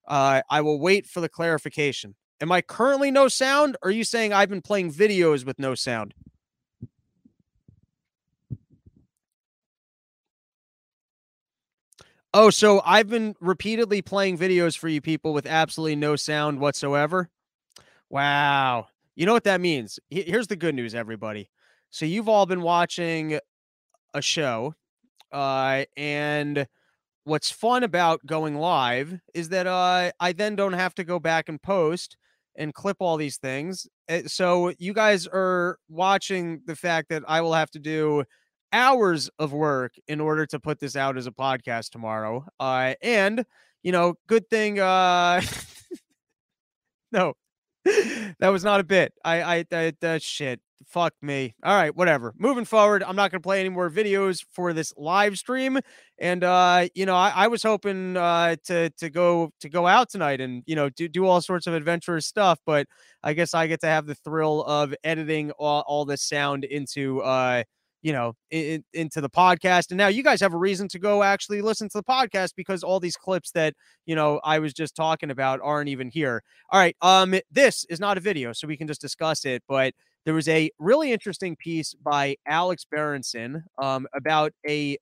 Uh, 0.07 0.41
I 0.49 0.61
will 0.61 0.79
wait 0.79 1.07
for 1.07 1.19
the 1.21 1.29
clarification. 1.29 2.15
Am 2.41 2.51
I 2.51 2.61
currently 2.61 3.11
no 3.11 3.27
sound? 3.27 3.77
Or 3.81 3.89
are 3.89 3.91
you 3.91 4.03
saying 4.03 4.33
I've 4.33 4.49
been 4.49 4.61
playing 4.61 4.91
videos 4.93 5.45
with 5.45 5.57
no 5.57 5.73
sound? 5.73 6.13
Oh, 12.37 12.49
so 12.49 12.81
I've 12.85 13.07
been 13.07 13.33
repeatedly 13.39 14.01
playing 14.01 14.37
videos 14.37 14.77
for 14.77 14.89
you 14.89 14.99
people 14.99 15.33
with 15.33 15.45
absolutely 15.45 15.95
no 15.95 16.17
sound 16.17 16.59
whatsoever. 16.59 17.29
Wow. 18.09 18.87
You 19.15 19.25
know 19.25 19.31
what 19.31 19.45
that 19.45 19.61
means? 19.61 19.99
Here's 20.09 20.47
the 20.47 20.57
good 20.57 20.75
news, 20.75 20.93
everybody. 20.93 21.49
So 21.95 22.05
you've 22.05 22.27
all 22.27 22.45
been 22.45 22.61
watching 22.61 23.39
a 24.13 24.21
show, 24.21 24.75
uh, 25.31 25.85
and 25.95 26.67
what's 27.23 27.49
fun 27.49 27.83
about 27.83 28.25
going 28.25 28.57
live 28.57 29.17
is 29.33 29.47
that 29.47 29.65
uh, 29.65 30.11
I 30.19 30.33
then 30.33 30.57
don't 30.57 30.73
have 30.73 30.93
to 30.95 31.05
go 31.05 31.21
back 31.21 31.47
and 31.47 31.61
post 31.61 32.17
and 32.57 32.73
clip 32.73 32.97
all 32.99 33.15
these 33.15 33.37
things. 33.37 33.87
Eh, 34.09 34.23
so 34.27 34.73
you 34.77 34.91
guys 34.91 35.25
are 35.25 35.77
watching 35.87 36.63
the 36.65 36.75
fact 36.75 37.07
that 37.11 37.23
I 37.29 37.39
will 37.39 37.53
have 37.53 37.71
to 37.71 37.79
do 37.79 38.25
hours 38.73 39.29
of 39.39 39.53
work 39.53 39.93
in 40.09 40.19
order 40.19 40.45
to 40.47 40.59
put 40.59 40.81
this 40.81 40.97
out 40.97 41.17
as 41.17 41.27
a 41.27 41.31
podcast 41.31 41.91
tomorrow. 41.91 42.45
Uh, 42.59 42.95
and 43.01 43.45
you 43.83 43.93
know, 43.93 44.15
good 44.27 44.49
thing. 44.49 44.81
Uh, 44.81 45.41
no, 47.13 47.35
that 48.39 48.49
was 48.49 48.63
not 48.63 48.79
a 48.79 48.83
bit. 48.83 49.13
I, 49.23 49.41
I, 49.41 49.65
I, 49.71 49.93
that 50.01 50.21
shit 50.21 50.59
fuck 50.87 51.13
me. 51.21 51.55
All 51.63 51.75
right, 51.75 51.95
whatever. 51.95 52.33
Moving 52.37 52.65
forward, 52.65 53.03
I'm 53.03 53.15
not 53.15 53.31
to 53.31 53.39
play 53.39 53.59
any 53.59 53.69
more 53.69 53.89
videos 53.89 54.43
for 54.53 54.73
this 54.73 54.93
live 54.97 55.37
stream. 55.37 55.79
And 56.19 56.43
uh, 56.43 56.87
you 56.95 57.05
know, 57.05 57.15
I, 57.15 57.31
I 57.35 57.47
was 57.47 57.63
hoping 57.63 58.17
uh 58.17 58.55
to 58.65 58.89
to 58.91 59.09
go 59.09 59.51
to 59.61 59.69
go 59.69 59.87
out 59.87 60.09
tonight 60.09 60.41
and 60.41 60.63
you 60.65 60.75
know 60.75 60.89
do 60.89 61.07
do 61.07 61.25
all 61.25 61.41
sorts 61.41 61.67
of 61.67 61.73
adventurous 61.73 62.25
stuff, 62.25 62.59
but 62.65 62.87
I 63.23 63.33
guess 63.33 63.53
I 63.53 63.67
get 63.67 63.81
to 63.81 63.87
have 63.87 64.05
the 64.05 64.15
thrill 64.15 64.63
of 64.63 64.93
editing 65.03 65.51
all, 65.51 65.83
all 65.87 66.05
this 66.05 66.21
sound 66.21 66.63
into 66.63 67.21
uh 67.21 67.63
you 68.05 68.13
know 68.13 68.33
in, 68.51 68.83
into 68.93 69.19
the 69.19 69.29
podcast 69.29 69.89
and 69.89 69.97
now 69.97 70.07
you 70.07 70.21
guys 70.21 70.39
have 70.39 70.53
a 70.53 70.57
reason 70.57 70.87
to 70.87 70.99
go 70.99 71.23
actually 71.23 71.59
listen 71.59 71.89
to 71.89 71.97
the 71.97 72.03
podcast 72.03 72.51
because 72.55 72.83
all 72.83 72.99
these 72.99 73.17
clips 73.17 73.49
that 73.49 73.73
you 74.05 74.13
know 74.13 74.39
i 74.43 74.59
was 74.59 74.73
just 74.73 74.95
talking 74.95 75.31
about 75.31 75.59
aren't 75.63 75.89
even 75.89 76.07
here 76.07 76.43
all 76.69 76.79
right 76.79 76.95
um 77.01 77.33
this 77.49 77.83
is 77.89 77.99
not 77.99 78.15
a 78.15 78.21
video 78.21 78.53
so 78.53 78.67
we 78.67 78.77
can 78.77 78.87
just 78.87 79.01
discuss 79.01 79.43
it 79.43 79.63
but 79.67 79.91
there 80.23 80.35
was 80.35 80.47
a 80.47 80.69
really 80.79 81.11
interesting 81.11 81.55
piece 81.55 81.93
by 81.93 82.35
Alex 82.47 82.85
Berenson 82.89 83.63
um, 83.77 84.07
about 84.13 84.51
a 84.67 84.97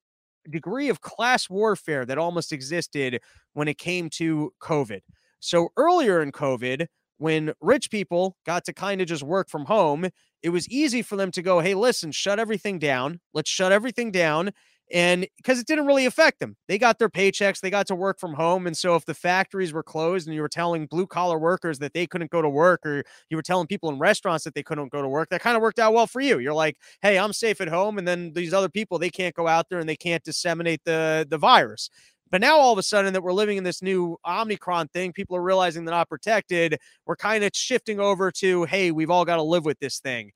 degree 0.49 0.89
of 0.89 1.01
class 1.01 1.49
warfare 1.49 2.05
that 2.05 2.17
almost 2.17 2.51
existed 2.51 3.21
when 3.53 3.69
it 3.69 3.77
came 3.77 4.09
to 4.11 4.51
COVID. 4.61 4.99
So 5.39 5.69
earlier 5.77 6.21
in 6.21 6.33
COVID, 6.33 6.87
when 7.23 7.53
rich 7.61 7.89
people 7.89 8.35
got 8.45 8.65
to 8.65 8.73
kind 8.73 8.99
of 8.99 9.07
just 9.07 9.23
work 9.23 9.49
from 9.49 9.63
home, 9.63 10.09
it 10.41 10.49
was 10.49 10.67
easy 10.67 11.01
for 11.01 11.15
them 11.15 11.31
to 11.31 11.41
go, 11.41 11.61
hey, 11.61 11.73
listen, 11.73 12.11
shut 12.11 12.37
everything 12.37 12.79
down. 12.79 13.21
Let's 13.33 13.49
shut 13.49 13.71
everything 13.71 14.11
down 14.11 14.51
and 14.91 15.27
because 15.37 15.59
it 15.59 15.65
didn't 15.65 15.87
really 15.87 16.05
affect 16.05 16.39
them. 16.39 16.55
They 16.67 16.77
got 16.77 16.99
their 16.99 17.09
paychecks, 17.09 17.61
they 17.61 17.69
got 17.69 17.87
to 17.87 17.95
work 17.95 18.19
from 18.19 18.33
home. 18.33 18.67
And 18.67 18.75
so 18.75 18.95
if 18.95 19.05
the 19.05 19.13
factories 19.13 19.73
were 19.73 19.83
closed 19.83 20.27
and 20.27 20.35
you 20.35 20.41
were 20.41 20.49
telling 20.49 20.85
blue 20.85 21.07
collar 21.07 21.39
workers 21.39 21.79
that 21.79 21.93
they 21.93 22.05
couldn't 22.05 22.31
go 22.31 22.41
to 22.41 22.49
work, 22.49 22.85
or 22.85 23.03
you 23.29 23.37
were 23.37 23.43
telling 23.43 23.67
people 23.67 23.89
in 23.89 23.97
restaurants 23.97 24.43
that 24.43 24.53
they 24.53 24.63
couldn't 24.63 24.91
go 24.91 25.01
to 25.01 25.07
work, 25.07 25.29
that 25.29 25.41
kind 25.41 25.55
of 25.55 25.61
worked 25.61 25.79
out 25.79 25.93
well 25.93 26.07
for 26.07 26.21
you. 26.21 26.39
You're 26.39 26.53
like, 26.53 26.77
hey, 27.01 27.17
I'm 27.17 27.33
safe 27.33 27.61
at 27.61 27.69
home. 27.69 27.97
And 27.97 28.07
then 28.07 28.33
these 28.33 28.53
other 28.53 28.69
people, 28.69 28.99
they 28.99 29.09
can't 29.09 29.35
go 29.35 29.47
out 29.47 29.67
there 29.69 29.79
and 29.79 29.87
they 29.87 29.95
can't 29.95 30.23
disseminate 30.23 30.81
the, 30.85 31.25
the 31.27 31.37
virus. 31.37 31.89
But 32.33 32.41
now 32.41 32.57
all 32.57 32.73
of 32.73 32.79
a 32.79 32.83
sudden 32.83 33.13
that 33.13 33.21
we're 33.21 33.31
living 33.31 33.59
in 33.59 33.63
this 33.63 33.83
new 33.83 34.17
Omicron 34.27 34.87
thing, 34.87 35.13
people 35.13 35.37
are 35.37 35.43
realizing 35.43 35.85
they're 35.85 35.93
not 35.93 36.09
protected. 36.09 36.79
We're 37.05 37.15
kind 37.15 37.43
of 37.43 37.51
shifting 37.53 37.99
over 37.99 38.31
to, 38.31 38.63
hey, 38.63 38.89
we've 38.89 39.11
all 39.11 39.23
got 39.23 39.35
to 39.35 39.43
live 39.43 39.65
with 39.65 39.77
this 39.77 39.99
thing 39.99 40.31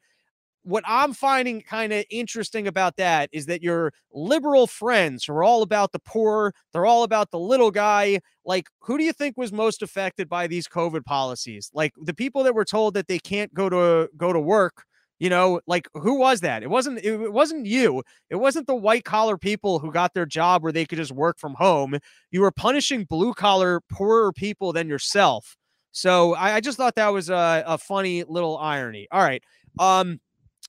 what 0.67 0.83
I'm 0.85 1.13
finding 1.13 1.61
kind 1.61 1.93
of 1.93 2.03
interesting 2.09 2.67
about 2.67 2.97
that 2.97 3.29
is 3.31 3.45
that 3.45 3.63
your 3.63 3.93
liberal 4.11 4.67
friends 4.67 5.23
who 5.23 5.31
are 5.31 5.43
all 5.43 5.61
about 5.61 5.93
the 5.93 5.99
poor, 5.99 6.53
they're 6.73 6.85
all 6.85 7.03
about 7.03 7.31
the 7.31 7.39
little 7.39 7.71
guy. 7.71 8.19
Like, 8.43 8.67
who 8.81 8.97
do 8.97 9.05
you 9.05 9.13
think 9.13 9.37
was 9.37 9.53
most 9.53 9.81
affected 9.81 10.27
by 10.27 10.45
these 10.45 10.67
COVID 10.67 11.05
policies? 11.05 11.71
Like 11.73 11.93
the 12.03 12.13
people 12.13 12.43
that 12.43 12.53
were 12.53 12.65
told 12.65 12.95
that 12.95 13.07
they 13.07 13.17
can't 13.17 13.53
go 13.53 13.69
to 13.69 14.09
go 14.17 14.33
to 14.33 14.41
work. 14.41 14.83
You 15.19 15.29
know, 15.29 15.61
like 15.65 15.87
who 15.93 16.19
was 16.19 16.41
that? 16.41 16.61
It 16.63 16.69
wasn't. 16.69 17.03
It 17.03 17.31
wasn't 17.31 17.65
you. 17.65 18.03
It 18.29 18.35
wasn't 18.35 18.67
the 18.67 18.75
white 18.75 19.03
collar 19.03 19.37
people 19.37 19.79
who 19.79 19.91
got 19.91 20.13
their 20.13 20.27
job 20.27 20.61
where 20.61 20.71
they 20.71 20.85
could 20.85 20.99
just 20.99 21.11
work 21.11 21.39
from 21.39 21.55
home. 21.55 21.97
You 22.31 22.41
were 22.41 22.51
punishing 22.51 23.05
blue 23.05 23.33
collar, 23.33 23.81
poorer 23.91 24.31
people 24.31 24.73
than 24.73 24.87
yourself. 24.87 25.57
So 25.91 26.35
I, 26.35 26.55
I 26.55 26.59
just 26.59 26.77
thought 26.77 26.95
that 26.95 27.09
was 27.09 27.29
a, 27.29 27.63
a 27.65 27.77
funny 27.79 28.23
little 28.23 28.57
irony. 28.59 29.07
All 29.11 29.21
right. 29.21 29.41
Um, 29.79 30.19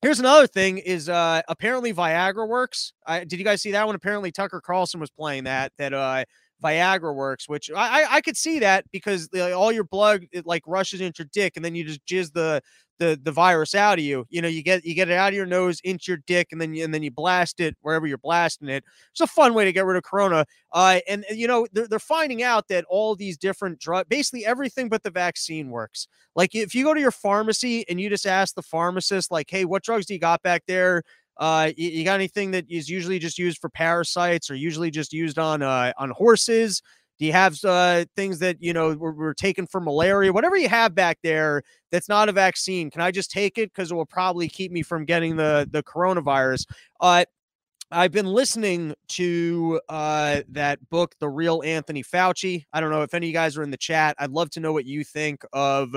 Here's 0.01 0.21
another 0.21 0.47
thing: 0.47 0.79
is 0.79 1.09
uh 1.09 1.43
apparently 1.49 1.93
Viagra 1.93 2.47
works. 2.49 2.93
I, 3.07 3.25
did 3.25 3.39
you 3.39 3.45
guys 3.45 3.63
see 3.63 3.73
that 3.73 3.85
one? 3.85 3.97
Apparently 3.97 4.31
Tucker 4.31 4.61
Carlson 4.61 5.01
was 5.01 5.11
playing 5.11 5.45
that. 5.45 5.73
That 5.79 5.93
uh 5.93 6.25
Viagra 6.63 7.15
works, 7.15 7.49
which 7.49 7.71
I 7.75 8.07
I, 8.09 8.21
could 8.21 8.37
see 8.37 8.61
that 8.61 8.85
because 8.93 9.29
uh, 9.35 9.53
all 9.53 9.73
your 9.73 9.85
blood 9.85 10.25
it 10.33 10.47
like 10.47 10.63
rushes 10.67 11.01
into 11.01 11.23
your 11.23 11.29
dick, 11.33 11.55
and 11.57 11.65
then 11.65 11.75
you 11.75 11.85
just 11.85 12.05
jizz 12.07 12.33
the 12.33 12.63
the 12.99 13.19
the 13.23 13.33
virus 13.33 13.75
out 13.75 13.99
of 13.99 14.05
you. 14.05 14.27
You 14.31 14.43
know, 14.43 14.49
you 14.49 14.63
get 14.63 14.85
you 14.85 14.95
get 14.95 15.09
it 15.09 15.15
out 15.15 15.29
of 15.29 15.35
your 15.35 15.47
nose 15.47 15.81
into 15.85 16.05
your 16.13 16.19
dick, 16.27 16.49
and 16.53 16.61
then 16.61 16.75
you, 16.75 16.85
and 16.85 16.93
then 16.93 17.03
you 17.03 17.11
blast 17.11 17.61
it 17.61 17.77
wherever 17.81 18.07
you're 18.07 18.19
blasting 18.19 18.69
it. 18.69 18.85
It's 19.11 19.21
a 19.21 19.27
fun 19.27 19.55
way 19.55 19.65
to 19.65 19.73
get 19.73 19.85
rid 19.85 19.97
of 19.97 20.03
corona. 20.03 20.45
Uh, 20.73 21.01
and 21.09 21.25
you 21.31 21.47
know 21.47 21.67
they're 21.73 21.89
they're 21.89 21.99
finding 21.99 22.43
out 22.43 22.69
that 22.69 22.85
all 22.89 23.15
these 23.17 23.37
different 23.39 23.79
drug, 23.79 24.09
basically 24.09 24.45
everything 24.45 24.89
but 24.89 25.03
the 25.03 25.11
vaccine 25.11 25.71
works. 25.71 26.09
Like 26.37 26.55
if 26.55 26.75
you 26.75 26.85
go 26.85 26.95
to 26.95 27.01
your 27.01 27.11
pharmacy 27.11 27.89
and 27.89 28.01
you 28.01 28.09
just 28.09 28.27
ask 28.27 28.55
the 28.55 28.63
pharmacist, 28.63 29.31
like, 29.31 29.51
hey, 29.51 29.65
what 29.65 29.83
drugs 29.83 30.07
do 30.07 30.15
you 30.15 30.21
got 30.21 30.43
back 30.43 30.63
there? 30.67 31.03
Uh, 31.37 31.71
you, 31.77 31.91
you 31.91 32.05
got 32.05 32.15
anything 32.15 32.51
that 32.51 32.65
is 32.69 32.89
usually 32.89 33.19
just 33.19 33.39
used 33.39 33.59
for 33.59 33.69
parasites 33.71 34.51
or 34.51 34.57
usually 34.57 34.91
just 34.91 35.13
used 35.13 35.39
on 35.39 35.63
uh 35.63 35.93
on 35.99 36.11
horses? 36.11 36.83
Do 37.19 37.27
you 37.27 37.33
have 37.33 37.59
uh, 37.65 38.05
things 38.17 38.39
that 38.39 38.63
you 38.63 38.73
know 38.73 38.95
were, 38.95 39.13
were 39.13 39.35
taken 39.35 39.67
for 39.67 39.81
malaria? 39.81 40.33
Whatever 40.33 40.57
you 40.57 40.69
have 40.69 40.95
back 40.95 41.19
there 41.23 41.63
that's 41.91 42.09
not 42.09 42.29
a 42.29 42.33
vaccine, 42.33 42.91
can 42.91 43.01
I 43.01 43.11
just 43.11 43.31
take 43.31 43.59
it 43.59 43.73
because 43.73 43.91
it 43.91 43.95
will 43.95 44.07
probably 44.07 44.49
keep 44.49 44.71
me 44.71 44.83
from 44.83 45.05
getting 45.05 45.37
the 45.37 45.69
the 45.71 45.83
coronavirus? 45.83 46.67
Uh, 47.01 47.25
I've 47.91 48.13
been 48.13 48.27
listening 48.27 48.95
to 49.09 49.81
uh, 49.89 50.43
that 50.51 50.79
book, 50.91 51.15
The 51.21 51.29
Real 51.29 51.63
Anthony 51.65 52.03
Fauci. 52.03 52.65
I 52.73 52.81
don't 52.81 52.91
know 52.91 53.03
if 53.03 53.15
any 53.15 53.27
of 53.27 53.29
you 53.29 53.33
guys 53.33 53.57
are 53.57 53.63
in 53.63 53.71
the 53.71 53.79
chat. 53.79 54.15
I'd 54.19 54.31
love 54.31 54.51
to 54.51 54.61
know 54.61 54.75
what 54.75 54.85
you 54.85 55.05
think 55.05 55.43
of 55.55 55.97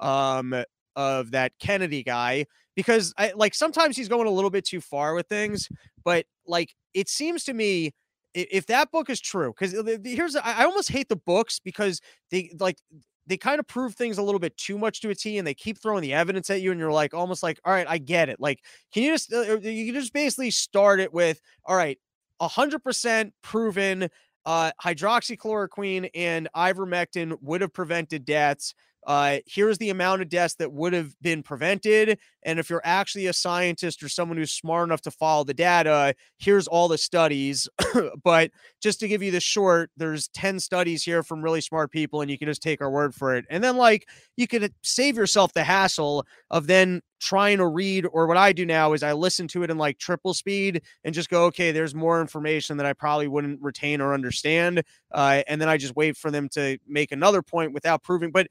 um, 0.00 0.64
of 0.96 1.30
that 1.30 1.52
Kennedy 1.60 2.02
guy 2.02 2.44
because 2.74 3.14
I 3.16 3.32
like 3.36 3.54
sometimes 3.54 3.96
he's 3.96 4.08
going 4.08 4.26
a 4.26 4.30
little 4.30 4.50
bit 4.50 4.64
too 4.64 4.80
far 4.80 5.14
with 5.14 5.28
things, 5.28 5.68
but 6.04 6.26
like 6.46 6.74
it 6.92 7.08
seems 7.08 7.44
to 7.44 7.54
me 7.54 7.92
if 8.34 8.66
that 8.66 8.90
book 8.90 9.10
is 9.10 9.20
true, 9.20 9.52
because 9.58 9.72
here's 10.04 10.36
I 10.36 10.64
almost 10.64 10.90
hate 10.90 11.08
the 11.08 11.16
books 11.16 11.60
because 11.60 12.00
they 12.30 12.50
like 12.58 12.78
they 13.26 13.36
kind 13.36 13.60
of 13.60 13.66
prove 13.66 13.94
things 13.94 14.18
a 14.18 14.22
little 14.22 14.38
bit 14.38 14.56
too 14.56 14.78
much 14.78 15.00
to 15.02 15.10
a 15.10 15.14
T 15.14 15.38
and 15.38 15.46
they 15.46 15.54
keep 15.54 15.78
throwing 15.78 16.02
the 16.02 16.14
evidence 16.14 16.48
at 16.50 16.62
you 16.62 16.70
and 16.70 16.80
you're 16.80 16.92
like 16.92 17.14
almost 17.14 17.42
like 17.42 17.60
all 17.64 17.72
right 17.72 17.86
I 17.88 17.98
get 17.98 18.28
it. 18.28 18.40
Like 18.40 18.64
can 18.92 19.02
you 19.02 19.12
just 19.12 19.32
uh, 19.32 19.58
you 19.60 19.92
can 19.92 20.00
just 20.00 20.12
basically 20.12 20.50
start 20.50 21.00
it 21.00 21.12
with 21.12 21.40
all 21.64 21.76
right 21.76 21.98
100% 22.40 23.32
proven 23.42 24.08
uh 24.46 24.70
hydroxychloroquine 24.82 26.08
and 26.14 26.48
ivermectin 26.56 27.36
would 27.42 27.60
have 27.60 27.72
prevented 27.72 28.24
deaths 28.24 28.74
uh, 29.06 29.38
here's 29.46 29.78
the 29.78 29.90
amount 29.90 30.22
of 30.22 30.28
deaths 30.28 30.54
that 30.56 30.72
would 30.72 30.92
have 30.92 31.14
been 31.22 31.42
prevented. 31.42 32.18
And 32.42 32.58
if 32.58 32.70
you're 32.70 32.82
actually 32.84 33.26
a 33.26 33.32
scientist 33.32 34.02
or 34.02 34.08
someone 34.08 34.38
who's 34.38 34.52
smart 34.52 34.88
enough 34.88 35.00
to 35.02 35.10
follow 35.10 35.44
the 35.44 35.54
data, 35.54 36.14
here's 36.38 36.66
all 36.66 36.88
the 36.88 36.98
studies. 36.98 37.68
but 38.22 38.50
just 38.80 39.00
to 39.00 39.08
give 39.08 39.22
you 39.22 39.30
the 39.30 39.40
short, 39.40 39.90
there's 39.96 40.28
10 40.28 40.60
studies 40.60 41.02
here 41.02 41.22
from 41.22 41.42
really 41.42 41.60
smart 41.60 41.90
people, 41.90 42.20
and 42.20 42.30
you 42.30 42.38
can 42.38 42.48
just 42.48 42.62
take 42.62 42.80
our 42.80 42.90
word 42.90 43.14
for 43.14 43.34
it. 43.34 43.44
And 43.50 43.62
then, 43.62 43.76
like, 43.76 44.08
you 44.36 44.46
could 44.46 44.72
save 44.82 45.16
yourself 45.16 45.52
the 45.52 45.64
hassle 45.64 46.26
of 46.50 46.66
then 46.66 47.02
trying 47.20 47.58
to 47.58 47.66
read, 47.66 48.06
or 48.12 48.26
what 48.26 48.36
I 48.36 48.52
do 48.52 48.64
now 48.64 48.92
is 48.92 49.02
I 49.02 49.12
listen 49.12 49.48
to 49.48 49.62
it 49.62 49.70
in 49.70 49.78
like 49.78 49.98
triple 49.98 50.34
speed 50.34 50.82
and 51.04 51.14
just 51.14 51.28
go, 51.28 51.46
okay, 51.46 51.72
there's 51.72 51.94
more 51.94 52.20
information 52.20 52.76
that 52.76 52.86
I 52.86 52.92
probably 52.92 53.28
wouldn't 53.28 53.60
retain 53.60 54.00
or 54.00 54.14
understand. 54.14 54.82
Uh, 55.12 55.42
and 55.48 55.60
then 55.60 55.68
I 55.68 55.76
just 55.76 55.96
wait 55.96 56.16
for 56.16 56.30
them 56.30 56.48
to 56.50 56.78
make 56.86 57.12
another 57.12 57.42
point 57.42 57.72
without 57.72 58.02
proving. 58.02 58.30
But 58.30 58.48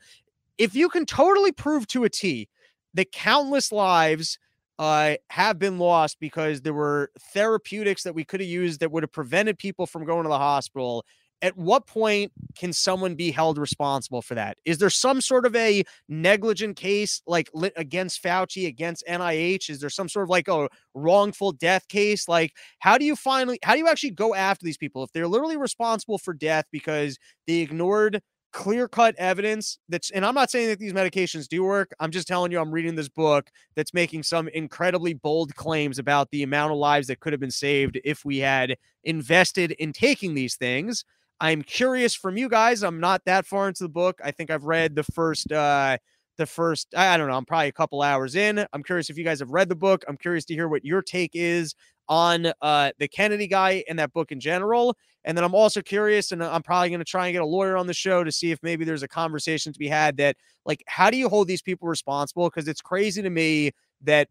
if 0.58 0.76
you 0.76 0.90
can 0.90 1.06
totally 1.06 1.52
prove 1.52 1.88
to 1.88 2.04
a 2.04 2.10
T 2.10 2.50
that 2.94 3.12
countless 3.12 3.72
lives 3.72 4.40
uh, 4.80 5.16
have 5.30 5.58
been 5.58 5.80
lost 5.80 6.18
because 6.20 6.62
there 6.62 6.74
were 6.74 7.12
therapeutics 7.34 8.04
that 8.04 8.14
we 8.14 8.24
could 8.24 8.40
have 8.40 8.50
used 8.50 8.80
that 8.80 8.92
would 8.92 9.04
have 9.04 9.12
prevented 9.12 9.58
people 9.58 9.86
from 9.86 10.06
going 10.06 10.24
to 10.24 10.30
the 10.30 10.38
hospital. 10.38 11.04
At 11.44 11.56
what 11.56 11.86
point 11.86 12.32
can 12.58 12.74
someone 12.74 13.14
be 13.14 13.30
held 13.30 13.60
responsible 13.60 14.24
for 14.24 14.34
that? 14.34 14.58
Is 14.66 14.80
there 14.80 14.90
some 14.90 15.22
sort 15.22 15.46
of 15.46 15.56
a 15.56 15.84
negligent 16.10 16.78
case 16.78 17.22
like 17.28 17.50
against 17.76 18.24
Fauci, 18.24 18.68
against 18.68 19.04
NIH? 19.08 19.70
Is 19.70 19.80
there 19.80 19.92
some 19.92 20.10
sort 20.10 20.24
of 20.24 20.30
like 20.30 20.48
a 20.48 20.68
wrongful 20.96 21.52
death 21.52 21.88
case? 21.90 22.28
Like, 22.28 22.54
how 22.80 22.98
do 22.98 23.06
you 23.06 23.16
finally, 23.16 23.60
how 23.62 23.74
do 23.74 23.80
you 23.80 23.88
actually 23.88 24.12
go 24.12 24.34
after 24.34 24.66
these 24.66 24.78
people 24.78 25.04
if 25.04 25.12
they're 25.12 25.28
literally 25.28 25.58
responsible 25.58 26.18
for 26.18 26.34
death 26.34 26.66
because 26.72 27.20
they 27.46 27.58
ignored 27.58 28.20
clear 28.58 28.88
cut 28.88 29.14
evidence 29.20 29.78
that's 29.88 30.10
and 30.10 30.26
I'm 30.26 30.34
not 30.34 30.50
saying 30.50 30.70
that 30.70 30.80
these 30.80 30.92
medications 30.92 31.48
do 31.48 31.64
work. 31.64 31.92
I'm 32.00 32.10
just 32.10 32.28
telling 32.28 32.52
you 32.52 32.60
I'm 32.60 32.72
reading 32.72 32.96
this 32.96 33.08
book 33.08 33.52
that's 33.76 33.94
making 33.94 34.24
some 34.24 34.48
incredibly 34.48 35.14
bold 35.14 35.54
claims 35.54 36.00
about 36.00 36.32
the 36.32 36.42
amount 36.42 36.72
of 36.72 36.80
lives 36.80 37.06
that 37.08 37.20
could 37.20 37.34
have 37.34 37.40
been 37.40 37.52
saved 37.52 38.00
if 38.04 38.26
we 38.26 38.40
had 38.40 38.76
invested 39.04 39.74
in 39.74 39.94
taking 39.94 40.34
these 40.34 40.56
things. 40.56 41.06
I'm 41.40 41.62
curious 41.62 42.16
from 42.16 42.36
you 42.36 42.50
guys. 42.50 42.82
I'm 42.82 43.00
not 43.00 43.24
that 43.26 43.46
far 43.46 43.68
into 43.68 43.84
the 43.84 43.90
book. 43.90 44.20
I 44.24 44.32
think 44.32 44.50
I've 44.50 44.64
read 44.64 44.96
the 44.96 45.04
first 45.04 45.52
uh 45.52 46.00
the 46.38 46.46
first 46.46 46.96
I 46.96 47.18
don't 47.18 47.28
know, 47.28 47.36
I'm 47.36 47.46
probably 47.46 47.68
a 47.68 47.74
couple 47.74 48.02
hours 48.02 48.36
in. 48.36 48.66
I'm 48.74 48.84
curious 48.84 49.10
if 49.10 49.18
you 49.18 49.24
guys 49.24 49.40
have 49.40 49.50
read 49.52 49.70
the 49.70 49.76
book. 49.76 50.04
I'm 50.08 50.18
curious 50.18 50.46
to 50.46 50.54
hear 50.54 50.68
what 50.68 50.86
your 50.86 51.02
take 51.02 51.32
is 51.34 51.76
on 52.10 52.52
uh, 52.62 52.92
the 53.00 53.08
Kennedy 53.08 53.48
guy 53.48 53.84
and 53.90 54.00
that 54.00 54.14
book 54.14 54.32
in 54.32 54.40
general. 54.40 54.96
And 55.26 55.38
then 55.38 55.44
I'm 55.44 55.56
also 55.56 55.82
curious, 55.82 56.32
and 56.32 56.42
I'm 56.42 56.64
probably 56.64 56.90
going 56.90 57.00
to 57.00 57.06
try 57.06 57.28
and 57.28 57.34
get 57.34 57.42
a 57.42 57.46
lawyer 57.46 57.76
on 57.76 57.86
the 57.86 57.94
show 57.94 58.24
to 58.24 58.32
see 58.32 58.52
if 58.52 58.64
maybe 58.64 58.86
there's 58.86 59.04
a 59.04 59.10
conversation 59.10 59.74
to 59.74 59.80
be 59.80 59.90
had 59.90 60.16
that, 60.18 60.38
like, 60.66 60.84
how 60.88 61.10
do 61.10 61.18
you 61.18 61.28
hold 61.28 61.50
these 61.50 61.62
people 61.62 61.88
responsible? 61.88 62.50
Because 62.50 62.68
it's 62.70 62.82
crazy 62.82 63.22
to 63.22 63.30
me 63.30 63.72
that 64.04 64.30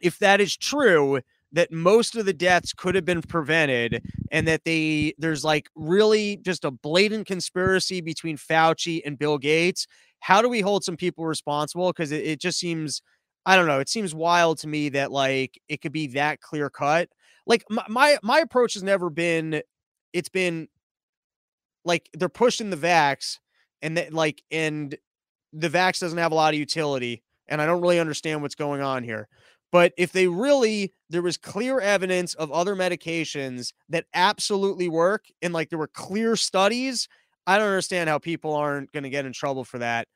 if 0.00 0.18
that 0.20 0.40
is 0.40 0.56
true, 0.56 1.20
that 1.52 1.72
most 1.72 2.16
of 2.16 2.26
the 2.26 2.32
deaths 2.32 2.72
could 2.72 2.94
have 2.94 3.04
been 3.04 3.22
prevented 3.22 4.04
and 4.30 4.46
that 4.46 4.64
they 4.64 5.14
there's 5.18 5.44
like 5.44 5.68
really 5.74 6.36
just 6.38 6.64
a 6.64 6.70
blatant 6.70 7.26
conspiracy 7.26 8.00
between 8.00 8.36
Fauci 8.36 9.00
and 9.04 9.18
Bill 9.18 9.38
Gates. 9.38 9.86
How 10.20 10.42
do 10.42 10.48
we 10.48 10.60
hold 10.60 10.84
some 10.84 10.96
people 10.96 11.24
responsible? 11.24 11.88
Because 11.88 12.12
it, 12.12 12.24
it 12.24 12.40
just 12.40 12.58
seems 12.58 13.02
I 13.46 13.56
don't 13.56 13.66
know. 13.66 13.80
It 13.80 13.88
seems 13.88 14.14
wild 14.14 14.58
to 14.58 14.68
me 14.68 14.90
that 14.90 15.10
like 15.10 15.60
it 15.68 15.80
could 15.80 15.92
be 15.92 16.08
that 16.08 16.40
clear 16.40 16.70
cut. 16.70 17.08
Like 17.46 17.64
my 17.70 17.84
my, 17.88 18.18
my 18.22 18.38
approach 18.40 18.74
has 18.74 18.82
never 18.82 19.10
been. 19.10 19.62
It's 20.12 20.28
been 20.28 20.68
like 21.84 22.10
they're 22.12 22.28
pushing 22.28 22.70
the 22.70 22.76
vax, 22.76 23.38
and 23.82 23.96
that 23.96 24.12
like 24.12 24.42
and 24.50 24.94
the 25.52 25.70
vax 25.70 26.00
doesn't 26.00 26.18
have 26.18 26.32
a 26.32 26.34
lot 26.34 26.54
of 26.54 26.60
utility, 26.60 27.22
and 27.48 27.60
I 27.62 27.66
don't 27.66 27.80
really 27.80 27.98
understand 27.98 28.42
what's 28.42 28.54
going 28.54 28.82
on 28.82 29.04
here. 29.04 29.28
But 29.72 29.92
if 29.96 30.10
they 30.12 30.26
really, 30.26 30.92
there 31.10 31.22
was 31.22 31.36
clear 31.36 31.78
evidence 31.80 32.34
of 32.34 32.50
other 32.50 32.74
medications 32.74 33.72
that 33.88 34.06
absolutely 34.14 34.88
work, 34.88 35.26
and 35.40 35.54
like 35.54 35.70
there 35.70 35.78
were 35.78 35.88
clear 35.88 36.36
studies, 36.36 37.08
I 37.46 37.58
don't 37.58 37.68
understand 37.68 38.08
how 38.08 38.18
people 38.18 38.54
aren't 38.54 38.92
going 38.92 39.04
to 39.04 39.10
get 39.10 39.26
in 39.26 39.32
trouble 39.32 39.64
for 39.64 39.78
that. 39.78 40.06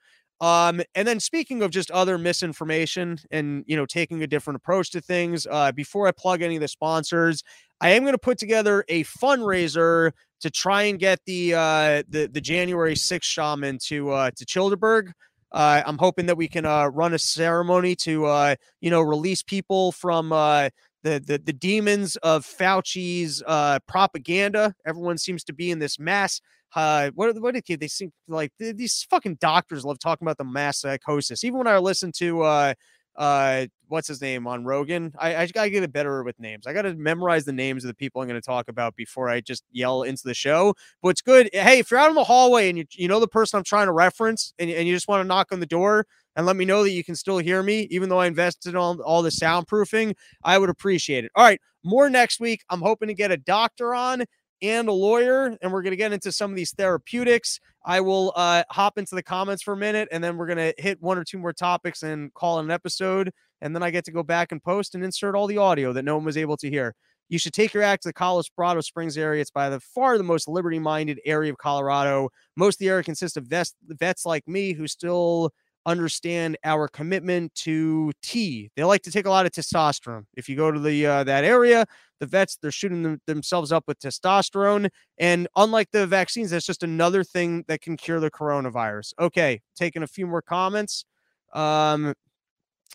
Um, 0.41 0.83
and 0.95 1.07
then 1.07 1.21
speaking 1.21 1.63
of 1.63 1.71
just 1.71 1.91
other 1.91 2.19
misinformation 2.19 3.19
and 3.31 3.65
you 3.67 3.77
know 3.77 3.87
taking 3.87 4.23
a 4.23 4.27
different 4.27 4.57
approach 4.57 4.91
to 4.91 5.01
things, 5.01 5.47
uh, 5.51 5.73
before 5.73 6.07
I 6.07 6.13
plug 6.13 6.43
any 6.43 6.57
of 6.57 6.61
the 6.61 6.69
sponsors, 6.69 7.43
I 7.81 7.91
am 7.91 8.03
going 8.03 8.15
to 8.15 8.19
put 8.19 8.39
together 8.39 8.85
a 8.89 9.05
fundraiser 9.05 10.13
to 10.41 10.51
try 10.51 10.83
and 10.83 10.99
get 10.99 11.21
the 11.27 11.55
uh, 11.55 12.03
the 12.09 12.29
the 12.31 12.41
January 12.41 12.95
6th 12.95 13.23
shaman 13.23 13.79
to 13.87 14.11
uh, 14.11 14.31
to 14.37 14.45
Childeberg. 14.45 15.13
Uh, 15.53 15.83
I'm 15.87 15.99
hoping 15.99 16.27
that 16.27 16.37
we 16.37 16.49
can 16.49 16.67
uh, 16.67 16.87
run 16.87 17.15
a 17.15 17.19
ceremony 17.19 17.95
to 17.97 18.27
uh, 18.27 18.57
you 18.81 18.91
know 18.91 19.01
release 19.01 19.43
people 19.43 19.93
from 19.93 20.33
uh, 20.33 20.69
the, 21.05 21.23
the 21.25 21.39
the 21.39 21.53
demons 21.53 22.17
of 22.17 22.45
Fauci's 22.45 23.43
uh, 23.47 23.79
propaganda. 23.87 24.75
Everyone 24.85 25.19
seems 25.19 25.45
to 25.45 25.53
be 25.53 25.71
in 25.71 25.79
this 25.79 25.99
mass 26.01 26.41
uh, 26.75 27.11
what 27.15 27.41
what 27.41 27.55
did 27.55 27.81
they 27.81 27.89
seem 27.89 28.13
like 28.29 28.53
these 28.59 29.07
fucking 29.09 29.37
doctors 29.37 29.85
love 29.85 29.99
talking 29.99 30.27
about 30.27 30.39
the 30.39 30.45
mass 30.45 30.81
psychosis. 30.81 31.45
Even 31.45 31.59
when 31.59 31.67
I 31.69 31.79
listen 31.79 32.11
to 32.17 32.43
uh 32.43 32.75
uh 33.17 33.67
what's 33.87 34.09
his 34.09 34.21
name 34.21 34.49
on 34.49 34.65
Rogan, 34.65 35.13
I, 35.19 35.37
I 35.37 35.47
gotta 35.47 35.71
get 35.71 35.85
it 35.85 35.93
better 35.93 36.25
with 36.25 36.39
names. 36.41 36.67
I 36.67 36.73
gotta 36.73 36.95
memorize 36.95 37.45
the 37.45 37.53
names 37.53 37.85
of 37.85 37.89
the 37.89 37.95
people 37.95 38.21
I'm 38.21 38.27
gonna 38.27 38.41
talk 38.41 38.69
about 38.69 38.97
before 38.97 39.29
I 39.29 39.41
just 39.41 39.63
yell 39.71 40.03
into 40.03 40.23
the 40.25 40.35
show. 40.35 40.75
But 41.01 41.11
it's 41.11 41.23
good. 41.23 41.49
Hey, 41.53 41.79
if 41.79 41.91
you're 41.93 42.01
out 42.01 42.09
in 42.09 42.17
the 42.17 42.25
hallway 42.25 42.69
and 42.69 42.77
you 42.77 42.87
you 42.93 43.07
know 43.07 43.21
the 43.21 43.29
person 43.29 43.57
I'm 43.59 43.65
trying 43.65 43.87
to 43.87 43.93
reference 43.93 44.53
and, 44.59 44.69
and 44.69 44.89
you 44.89 44.95
just 44.95 45.07
want 45.07 45.23
to 45.23 45.29
knock 45.29 45.53
on 45.53 45.61
the 45.61 45.67
door, 45.67 46.07
and 46.37 46.47
let 46.47 46.57
me 46.57 46.65
know 46.65 46.83
that 46.83 46.91
you 46.91 47.05
can 47.05 47.15
still 47.15 47.39
hear 47.39 47.63
me, 47.63 47.87
even 47.91 48.09
though 48.09 48.21
I 48.21 48.27
invested 48.27 48.75
on 48.77 49.01
all 49.01 49.23
the 49.23 49.31
soundproofing. 49.31 50.15
I 50.43 50.59
would 50.59 50.71
appreciate 50.71 51.25
it. 51.25 51.33
All 51.35 51.45
right, 51.45 51.61
more 51.85 52.11
next 52.11 52.41
week. 52.41 52.63
I'm 52.71 52.81
hoping 52.81 53.09
to 53.09 53.15
get 53.15 53.31
a 53.31 53.37
doctor 53.37 53.95
on 53.95 54.25
and 54.63 54.89
a 54.89 54.93
lawyer, 54.93 55.57
and 55.61 55.73
we're 55.73 55.83
going 55.83 55.93
to 55.93 55.97
get 55.97 56.13
into 56.13 56.33
some 56.33 56.51
of 56.51 56.57
these 56.57 56.73
therapeutics. 56.73 57.61
I 57.85 58.01
will 58.01 58.33
uh, 58.35 58.65
hop 58.71 58.97
into 58.97 59.15
the 59.15 59.23
comments 59.23 59.63
for 59.63 59.75
a 59.75 59.77
minute, 59.77 60.09
and 60.11 60.25
then 60.25 60.37
we're 60.37 60.47
going 60.47 60.59
to 60.59 60.75
hit 60.79 61.03
one 61.03 61.19
or 61.19 61.25
two 61.25 61.39
more 61.39 61.53
topics 61.53 62.03
and 62.03 62.33
call 62.35 62.59
an 62.59 62.71
episode. 62.71 63.31
And 63.61 63.75
then 63.75 63.83
I 63.83 63.91
get 63.91 64.05
to 64.07 64.13
go 64.13 64.23
back 64.23 64.53
and 64.53 64.63
post 64.63 64.95
and 64.95 65.05
insert 65.05 65.35
all 65.35 65.47
the 65.47 65.59
audio 65.59 65.93
that 65.93 66.05
no 66.05 66.17
one 66.17 66.25
was 66.25 66.37
able 66.37 66.57
to 66.59 66.71
hear. 66.71 66.95
You 67.29 67.39
should 67.39 67.53
take 67.53 67.73
your 67.73 67.83
act 67.83 68.03
to 68.03 68.11
the 68.11 68.13
Colorado 68.13 68.81
Springs 68.81 69.17
area. 69.17 69.41
It's 69.41 69.51
by 69.51 69.71
the 69.71 69.81
far 69.81 70.19
the 70.19 70.25
most 70.25 70.47
liberty 70.47 70.79
minded 70.79 71.21
area 71.25 71.51
of 71.51 71.59
Colorado. 71.59 72.29
Most 72.57 72.77
of 72.77 72.79
the 72.81 72.89
area 72.89 73.03
consists 73.03 73.37
of 73.37 73.47
vets, 73.47 73.75
vets 73.83 74.27
like 74.27 74.47
me 74.47 74.73
who 74.73 74.87
still 74.87 75.51
understand 75.87 76.57
our 76.65 76.89
commitment 76.89 77.55
to 77.55 78.13
T. 78.23 78.71
They 78.77 78.85
like 78.85 79.03
to 79.03 79.11
take 79.11 79.27
a 79.27 79.31
lot 79.31 79.47
of 79.47 79.53
testosterone. 79.53 80.25
If 80.35 80.49
you 80.49 80.57
go 80.57 80.71
to 80.71 80.81
the 80.81 81.07
uh, 81.07 81.25
that 81.25 81.45
area, 81.45 81.87
the 82.21 82.27
vets 82.27 82.57
they're 82.57 82.71
shooting 82.71 83.03
them, 83.03 83.21
themselves 83.27 83.73
up 83.73 83.85
with 83.87 83.99
testosterone, 83.99 84.89
and 85.19 85.49
unlike 85.57 85.91
the 85.93 86.07
vaccines, 86.07 86.51
that's 86.51 86.67
just 86.67 86.83
another 86.83 87.25
thing 87.25 87.65
that 87.69 87.81
can 87.81 87.97
cure 87.97 88.21
the 88.21 88.31
coronavirus. 88.31 89.13
Okay, 89.21 89.61
taking 89.77 90.03
a 90.03 90.07
few 90.07 90.27
more 90.27 90.43
comments. 90.43 91.05
Um, 91.53 92.15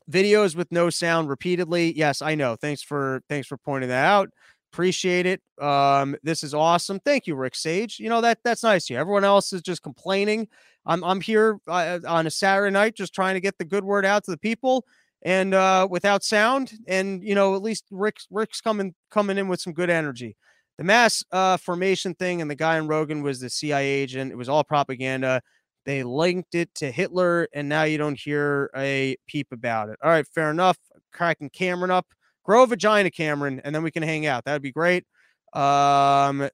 videos 0.09 0.55
with 0.55 0.71
no 0.71 0.89
sound 0.89 1.29
repeatedly. 1.29 1.95
Yes, 1.95 2.21
I 2.21 2.35
know. 2.35 2.55
Thanks 2.55 2.81
for 2.81 3.21
thanks 3.29 3.47
for 3.47 3.57
pointing 3.57 3.89
that 3.89 4.05
out. 4.05 4.29
Appreciate 4.71 5.25
it. 5.25 5.41
Um, 5.59 6.15
this 6.21 6.43
is 6.43 6.53
awesome. 6.53 6.99
Thank 6.99 7.25
you, 7.25 7.35
Rick 7.35 7.55
Sage. 7.55 7.99
You 7.99 8.09
know 8.09 8.21
that 8.21 8.39
that's 8.43 8.63
nice 8.63 8.89
you. 8.89 8.97
Everyone 8.97 9.23
else 9.23 9.51
is 9.51 9.61
just 9.61 9.81
complaining. 9.81 10.47
I'm 10.85 11.03
I'm 11.03 11.21
here 11.21 11.59
uh, 11.67 11.99
on 12.07 12.27
a 12.27 12.31
Saturday 12.31 12.71
night 12.71 12.95
just 12.95 13.13
trying 13.13 13.33
to 13.35 13.41
get 13.41 13.57
the 13.57 13.65
good 13.65 13.83
word 13.83 14.05
out 14.05 14.23
to 14.25 14.31
the 14.31 14.37
people 14.37 14.85
and 15.23 15.53
uh, 15.53 15.87
without 15.89 16.23
sound. 16.23 16.73
And 16.87 17.23
you 17.23 17.35
know, 17.35 17.55
at 17.55 17.61
least 17.61 17.85
Rick's 17.91 18.27
Rick's 18.29 18.61
coming 18.61 18.93
coming 19.09 19.37
in 19.37 19.47
with 19.47 19.59
some 19.59 19.73
good 19.73 19.89
energy. 19.89 20.35
The 20.77 20.83
mass 20.83 21.23
uh, 21.31 21.57
formation 21.57 22.13
thing 22.13 22.41
and 22.41 22.49
the 22.49 22.55
guy 22.55 22.77
in 22.77 22.87
Rogan 22.87 23.21
was 23.21 23.39
the 23.39 23.49
CIA 23.49 23.85
agent. 23.85 24.31
It 24.31 24.37
was 24.37 24.49
all 24.49 24.63
propaganda. 24.63 25.41
They 25.85 26.03
linked 26.03 26.55
it 26.55 26.73
to 26.75 26.91
Hitler, 26.91 27.47
and 27.53 27.67
now 27.67 27.83
you 27.83 27.97
don't 27.97 28.19
hear 28.19 28.69
a 28.75 29.17
peep 29.27 29.47
about 29.51 29.89
it. 29.89 29.97
All 30.03 30.09
right, 30.09 30.27
fair 30.33 30.51
enough. 30.51 30.77
Cracking 31.11 31.49
Cameron 31.49 31.91
up. 31.91 32.05
Grow 32.43 32.63
a 32.63 32.67
vagina, 32.67 33.11
Cameron, 33.11 33.61
and 33.63 33.73
then 33.75 33.83
we 33.83 33.91
can 33.91 34.03
hang 34.03 34.25
out. 34.25 34.45
That'd 34.45 34.61
be 34.61 34.71
great. 34.71 35.05
Um, 35.53 36.49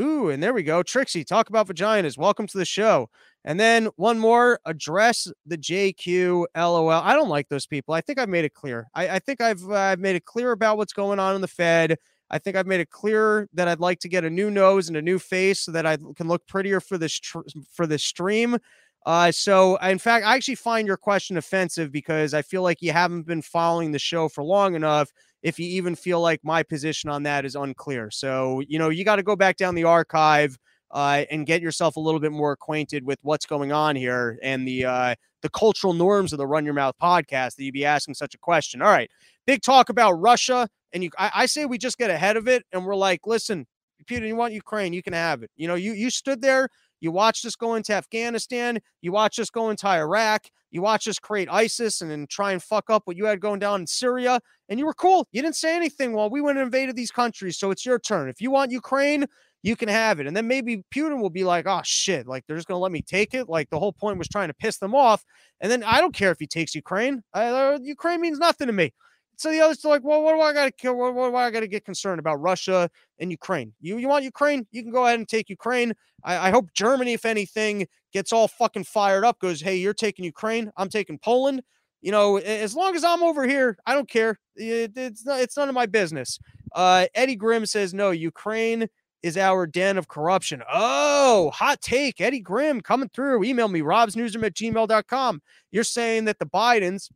ooh, 0.00 0.28
and 0.28 0.42
there 0.42 0.52
we 0.52 0.62
go. 0.62 0.82
Trixie, 0.82 1.24
talk 1.24 1.48
about 1.48 1.68
vaginas. 1.68 2.18
Welcome 2.18 2.46
to 2.48 2.58
the 2.58 2.64
show. 2.64 3.08
And 3.44 3.58
then 3.60 3.88
one 3.96 4.18
more 4.18 4.60
address 4.64 5.28
the 5.46 5.56
JQ 5.56 6.46
LOL. 6.56 6.90
I 6.90 7.14
don't 7.14 7.28
like 7.28 7.48
those 7.48 7.66
people. 7.66 7.94
I 7.94 8.00
think 8.00 8.18
I've 8.18 8.28
made 8.28 8.44
it 8.44 8.54
clear. 8.54 8.88
I, 8.94 9.08
I 9.08 9.18
think 9.20 9.40
I've 9.40 9.62
uh, 9.62 9.74
I've 9.74 10.00
made 10.00 10.16
it 10.16 10.24
clear 10.24 10.52
about 10.52 10.76
what's 10.76 10.92
going 10.92 11.18
on 11.18 11.34
in 11.34 11.40
the 11.40 11.48
Fed. 11.48 11.96
I 12.28 12.38
think 12.38 12.56
I've 12.56 12.66
made 12.66 12.80
it 12.80 12.90
clear 12.90 13.48
that 13.54 13.68
I'd 13.68 13.78
like 13.78 14.00
to 14.00 14.08
get 14.08 14.24
a 14.24 14.30
new 14.30 14.50
nose 14.50 14.88
and 14.88 14.96
a 14.96 15.02
new 15.02 15.20
face 15.20 15.60
so 15.60 15.72
that 15.72 15.86
I 15.86 15.96
can 16.16 16.26
look 16.26 16.44
prettier 16.48 16.80
for 16.80 16.98
this 16.98 17.18
tr- 17.18 17.46
for 17.72 17.86
this 17.86 18.02
stream. 18.02 18.58
Uh, 19.06 19.30
so 19.30 19.76
in 19.76 19.98
fact, 19.98 20.26
I 20.26 20.34
actually 20.34 20.56
find 20.56 20.86
your 20.86 20.96
question 20.96 21.36
offensive 21.36 21.92
because 21.92 22.34
I 22.34 22.42
feel 22.42 22.62
like 22.62 22.82
you 22.82 22.92
haven't 22.92 23.22
been 23.22 23.40
following 23.40 23.92
the 23.92 24.00
show 24.00 24.28
for 24.28 24.42
long 24.42 24.74
enough. 24.74 25.10
If 25.42 25.60
you 25.60 25.68
even 25.68 25.94
feel 25.94 26.20
like 26.20 26.40
my 26.42 26.64
position 26.64 27.08
on 27.08 27.22
that 27.22 27.44
is 27.44 27.54
unclear, 27.54 28.10
so 28.10 28.62
you 28.66 28.80
know 28.80 28.88
you 28.88 29.04
got 29.04 29.16
to 29.16 29.22
go 29.22 29.36
back 29.36 29.56
down 29.56 29.76
the 29.76 29.84
archive 29.84 30.58
uh, 30.90 31.24
and 31.30 31.46
get 31.46 31.62
yourself 31.62 31.94
a 31.94 32.00
little 32.00 32.18
bit 32.18 32.32
more 32.32 32.50
acquainted 32.50 33.04
with 33.04 33.20
what's 33.22 33.46
going 33.46 33.70
on 33.70 33.94
here 33.94 34.40
and 34.42 34.66
the 34.66 34.84
uh, 34.84 35.14
the 35.42 35.50
cultural 35.50 35.92
norms 35.92 36.32
of 36.32 36.38
the 36.38 36.46
Run 36.46 36.64
Your 36.64 36.74
Mouth 36.74 36.96
podcast 37.00 37.54
that 37.54 37.64
you'd 37.64 37.74
be 37.74 37.84
asking 37.84 38.14
such 38.14 38.34
a 38.34 38.38
question. 38.38 38.82
All 38.82 38.90
right, 38.90 39.10
big 39.46 39.62
talk 39.62 39.88
about 39.88 40.14
Russia 40.14 40.68
and 40.92 41.04
you 41.04 41.10
I, 41.16 41.30
I, 41.34 41.46
say 41.46 41.64
we 41.64 41.78
just 41.78 41.98
get 41.98 42.10
ahead 42.10 42.36
of 42.36 42.48
it 42.48 42.64
and 42.72 42.84
we're 42.84 42.96
like, 42.96 43.20
listen, 43.26 43.66
Peter, 44.06 44.26
you 44.26 44.34
want 44.34 44.54
Ukraine, 44.54 44.92
you 44.92 45.02
can 45.02 45.12
have 45.12 45.42
it. 45.42 45.50
You 45.56 45.68
know, 45.68 45.74
you 45.74 45.92
you 45.92 46.10
stood 46.10 46.40
there, 46.40 46.68
you 47.00 47.10
watched 47.12 47.44
us 47.44 47.56
go 47.56 47.74
into 47.74 47.92
Afghanistan, 47.92 48.78
you 49.02 49.12
watched 49.12 49.38
us 49.38 49.50
go 49.50 49.70
into 49.70 49.86
Iraq, 49.86 50.46
you 50.70 50.82
watched 50.82 51.08
us 51.08 51.18
create 51.18 51.48
ISIS 51.50 52.00
and 52.00 52.10
then 52.10 52.26
try 52.28 52.52
and 52.52 52.62
fuck 52.62 52.90
up 52.90 53.02
what 53.04 53.16
you 53.16 53.24
had 53.26 53.40
going 53.40 53.60
down 53.60 53.80
in 53.82 53.86
Syria, 53.86 54.40
and 54.68 54.78
you 54.78 54.86
were 54.86 54.94
cool. 54.94 55.26
You 55.32 55.42
didn't 55.42 55.56
say 55.56 55.76
anything 55.76 56.12
while 56.12 56.30
we 56.30 56.40
went 56.40 56.58
and 56.58 56.64
invaded 56.64 56.96
these 56.96 57.10
countries. 57.10 57.58
So 57.58 57.70
it's 57.70 57.86
your 57.86 57.98
turn. 57.98 58.28
If 58.28 58.40
you 58.40 58.50
want 58.50 58.72
Ukraine, 58.72 59.26
you 59.62 59.74
can 59.74 59.88
have 59.88 60.20
it. 60.20 60.26
And 60.26 60.36
then 60.36 60.46
maybe 60.46 60.84
Putin 60.94 61.20
will 61.20 61.30
be 61.30 61.44
like, 61.44 61.66
oh 61.66 61.80
shit, 61.84 62.26
like 62.26 62.44
they're 62.46 62.56
just 62.56 62.68
gonna 62.68 62.78
let 62.78 62.92
me 62.92 63.02
take 63.02 63.34
it. 63.34 63.48
Like 63.48 63.70
the 63.70 63.78
whole 63.78 63.92
point 63.92 64.18
was 64.18 64.28
trying 64.28 64.48
to 64.48 64.54
piss 64.54 64.78
them 64.78 64.94
off. 64.94 65.24
And 65.60 65.70
then 65.70 65.82
I 65.82 66.00
don't 66.00 66.14
care 66.14 66.30
if 66.30 66.38
he 66.38 66.46
takes 66.46 66.74
Ukraine. 66.74 67.22
I, 67.32 67.46
uh, 67.46 67.78
Ukraine 67.82 68.20
means 68.20 68.38
nothing 68.38 68.68
to 68.68 68.72
me. 68.72 68.92
So 69.36 69.50
the 69.50 69.60
others 69.60 69.84
are 69.84 69.88
like, 69.88 70.02
well, 70.02 70.22
what 70.22 70.34
do 70.34 70.40
I 70.40 70.52
got 70.52 70.64
to 70.64 70.72
kill? 70.72 70.96
What, 70.96 71.14
what 71.14 71.30
do 71.30 71.36
I 71.36 71.50
got 71.50 71.60
to 71.60 71.68
get 71.68 71.84
concerned 71.84 72.18
about 72.18 72.40
Russia 72.40 72.90
and 73.18 73.30
Ukraine? 73.30 73.74
You 73.80 73.98
you 73.98 74.08
want 74.08 74.24
Ukraine? 74.24 74.66
You 74.72 74.82
can 74.82 74.90
go 74.90 75.04
ahead 75.04 75.18
and 75.18 75.28
take 75.28 75.50
Ukraine. 75.50 75.92
I, 76.24 76.48
I, 76.48 76.50
hope 76.50 76.72
Germany, 76.74 77.12
if 77.12 77.26
anything, 77.26 77.86
gets 78.12 78.32
all 78.32 78.48
fucking 78.48 78.84
fired 78.84 79.24
up. 79.24 79.38
Goes, 79.38 79.60
hey, 79.60 79.76
you're 79.76 79.94
taking 79.94 80.24
Ukraine. 80.24 80.72
I'm 80.76 80.88
taking 80.88 81.18
Poland. 81.18 81.62
You 82.00 82.12
know, 82.12 82.38
as 82.38 82.74
long 82.74 82.96
as 82.96 83.04
I'm 83.04 83.22
over 83.22 83.46
here, 83.46 83.76
I 83.86 83.94
don't 83.94 84.08
care. 84.08 84.38
It, 84.54 84.92
it's 84.96 85.26
not, 85.26 85.40
it's 85.40 85.56
none 85.56 85.68
of 85.68 85.74
my 85.74 85.86
business. 85.86 86.38
Uh, 86.74 87.06
Eddie 87.14 87.36
Grimm 87.36 87.66
says 87.66 87.92
no. 87.92 88.10
Ukraine 88.10 88.88
is 89.22 89.36
our 89.36 89.66
den 89.66 89.98
of 89.98 90.08
corruption. 90.08 90.62
Oh, 90.72 91.50
hot 91.50 91.80
take. 91.82 92.20
Eddie 92.20 92.40
Grimm 92.40 92.80
coming 92.80 93.08
through. 93.08 93.44
Email 93.44 93.68
me, 93.68 93.80
robsnewsroom 93.80 94.44
at 94.44 94.54
gmail.com. 94.54 95.42
You're 95.72 95.84
saying 95.84 96.26
that 96.26 96.38
the 96.38 96.46
Bidens 96.46 97.10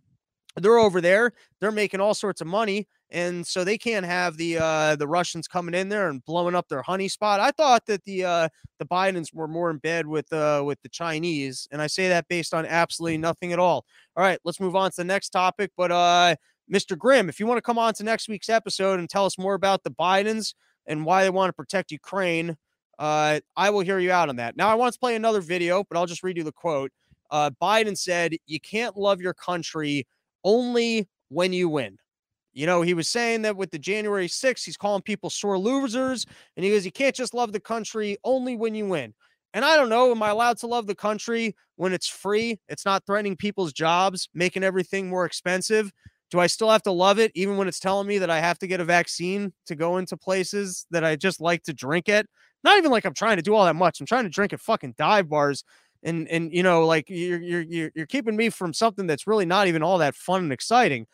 they're 0.56 0.78
over 0.78 1.00
there 1.00 1.32
they're 1.60 1.70
making 1.70 2.00
all 2.00 2.14
sorts 2.14 2.40
of 2.40 2.46
money 2.46 2.86
and 3.10 3.46
so 3.46 3.64
they 3.64 3.78
can't 3.78 4.06
have 4.06 4.36
the 4.36 4.58
uh 4.58 4.96
the 4.96 5.06
russians 5.06 5.48
coming 5.48 5.74
in 5.74 5.88
there 5.88 6.08
and 6.08 6.24
blowing 6.24 6.54
up 6.54 6.68
their 6.68 6.82
honey 6.82 7.08
spot. 7.08 7.40
I 7.40 7.50
thought 7.50 7.86
that 7.86 8.04
the 8.04 8.24
uh 8.24 8.48
the 8.78 8.86
bidens 8.86 9.34
were 9.34 9.48
more 9.48 9.70
in 9.70 9.78
bed 9.78 10.06
with 10.06 10.32
uh 10.32 10.62
with 10.64 10.80
the 10.82 10.88
chinese 10.88 11.68
and 11.70 11.80
i 11.82 11.86
say 11.86 12.08
that 12.08 12.28
based 12.28 12.54
on 12.54 12.66
absolutely 12.66 13.18
nothing 13.18 13.52
at 13.52 13.58
all. 13.58 13.84
All 14.16 14.24
right 14.24 14.38
let's 14.44 14.60
move 14.60 14.76
on 14.76 14.90
to 14.90 14.96
the 14.96 15.04
next 15.04 15.30
topic 15.30 15.70
but 15.76 15.90
uh 15.92 16.34
mr 16.72 16.96
grimm 16.96 17.28
if 17.28 17.40
you 17.40 17.46
want 17.46 17.58
to 17.58 17.62
come 17.62 17.78
on 17.78 17.94
to 17.94 18.04
next 18.04 18.28
week's 18.28 18.48
episode 18.48 18.98
and 18.98 19.08
tell 19.08 19.26
us 19.26 19.38
more 19.38 19.54
about 19.54 19.82
the 19.82 19.90
bidens 19.90 20.54
and 20.86 21.04
why 21.04 21.24
they 21.24 21.30
want 21.30 21.48
to 21.48 21.52
protect 21.52 21.90
ukraine 21.90 22.56
uh 22.98 23.40
i 23.56 23.70
will 23.70 23.80
hear 23.80 23.98
you 23.98 24.12
out 24.12 24.28
on 24.28 24.36
that. 24.36 24.56
Now 24.56 24.68
i 24.68 24.74
want 24.74 24.92
to 24.92 24.98
play 24.98 25.16
another 25.16 25.40
video 25.40 25.84
but 25.88 25.98
i'll 25.98 26.06
just 26.06 26.22
read 26.22 26.36
you 26.36 26.44
the 26.44 26.52
quote. 26.52 26.90
Uh 27.30 27.50
biden 27.62 27.96
said 27.96 28.34
you 28.46 28.60
can't 28.60 28.96
love 28.96 29.20
your 29.20 29.34
country 29.34 30.06
only 30.44 31.08
when 31.28 31.52
you 31.52 31.68
win. 31.68 31.96
You 32.52 32.66
know, 32.66 32.82
he 32.82 32.94
was 32.94 33.08
saying 33.08 33.42
that 33.42 33.56
with 33.56 33.70
the 33.70 33.78
January 33.78 34.26
6th, 34.26 34.64
he's 34.64 34.76
calling 34.76 35.02
people 35.02 35.30
sore 35.30 35.58
losers. 35.58 36.26
And 36.56 36.64
he 36.64 36.70
goes, 36.70 36.84
You 36.84 36.92
can't 36.92 37.14
just 37.14 37.34
love 37.34 37.52
the 37.52 37.60
country 37.60 38.16
only 38.24 38.56
when 38.56 38.74
you 38.74 38.86
win. 38.86 39.14
And 39.52 39.64
I 39.64 39.76
don't 39.76 39.88
know, 39.88 40.10
am 40.10 40.22
I 40.22 40.30
allowed 40.30 40.58
to 40.58 40.66
love 40.66 40.86
the 40.86 40.94
country 40.94 41.56
when 41.76 41.92
it's 41.92 42.08
free? 42.08 42.60
It's 42.68 42.84
not 42.84 43.04
threatening 43.04 43.36
people's 43.36 43.72
jobs, 43.72 44.28
making 44.32 44.62
everything 44.62 45.08
more 45.08 45.24
expensive. 45.24 45.90
Do 46.30 46.38
I 46.38 46.46
still 46.46 46.70
have 46.70 46.82
to 46.84 46.92
love 46.92 47.18
it 47.18 47.32
even 47.34 47.56
when 47.56 47.66
it's 47.66 47.80
telling 47.80 48.06
me 48.06 48.18
that 48.18 48.30
I 48.30 48.38
have 48.38 48.58
to 48.60 48.68
get 48.68 48.80
a 48.80 48.84
vaccine 48.84 49.52
to 49.66 49.74
go 49.74 49.96
into 49.96 50.16
places 50.16 50.86
that 50.92 51.04
I 51.04 51.16
just 51.16 51.40
like 51.40 51.64
to 51.64 51.72
drink 51.72 52.08
at? 52.08 52.26
Not 52.62 52.78
even 52.78 52.92
like 52.92 53.04
I'm 53.04 53.14
trying 53.14 53.36
to 53.36 53.42
do 53.42 53.54
all 53.54 53.64
that 53.64 53.74
much. 53.74 54.00
I'm 54.00 54.06
trying 54.06 54.24
to 54.24 54.30
drink 54.30 54.52
at 54.52 54.60
fucking 54.60 54.94
dive 54.96 55.28
bars 55.28 55.64
and 56.02 56.28
and 56.28 56.52
you 56.52 56.62
know 56.62 56.86
like 56.86 57.08
you're 57.08 57.40
you're 57.40 57.90
you're 57.94 58.06
keeping 58.06 58.36
me 58.36 58.48
from 58.50 58.72
something 58.72 59.06
that's 59.06 59.26
really 59.26 59.44
not 59.44 59.68
even 59.68 59.82
all 59.82 59.98
that 59.98 60.14
fun 60.14 60.42
and 60.44 60.52
exciting. 60.52 61.06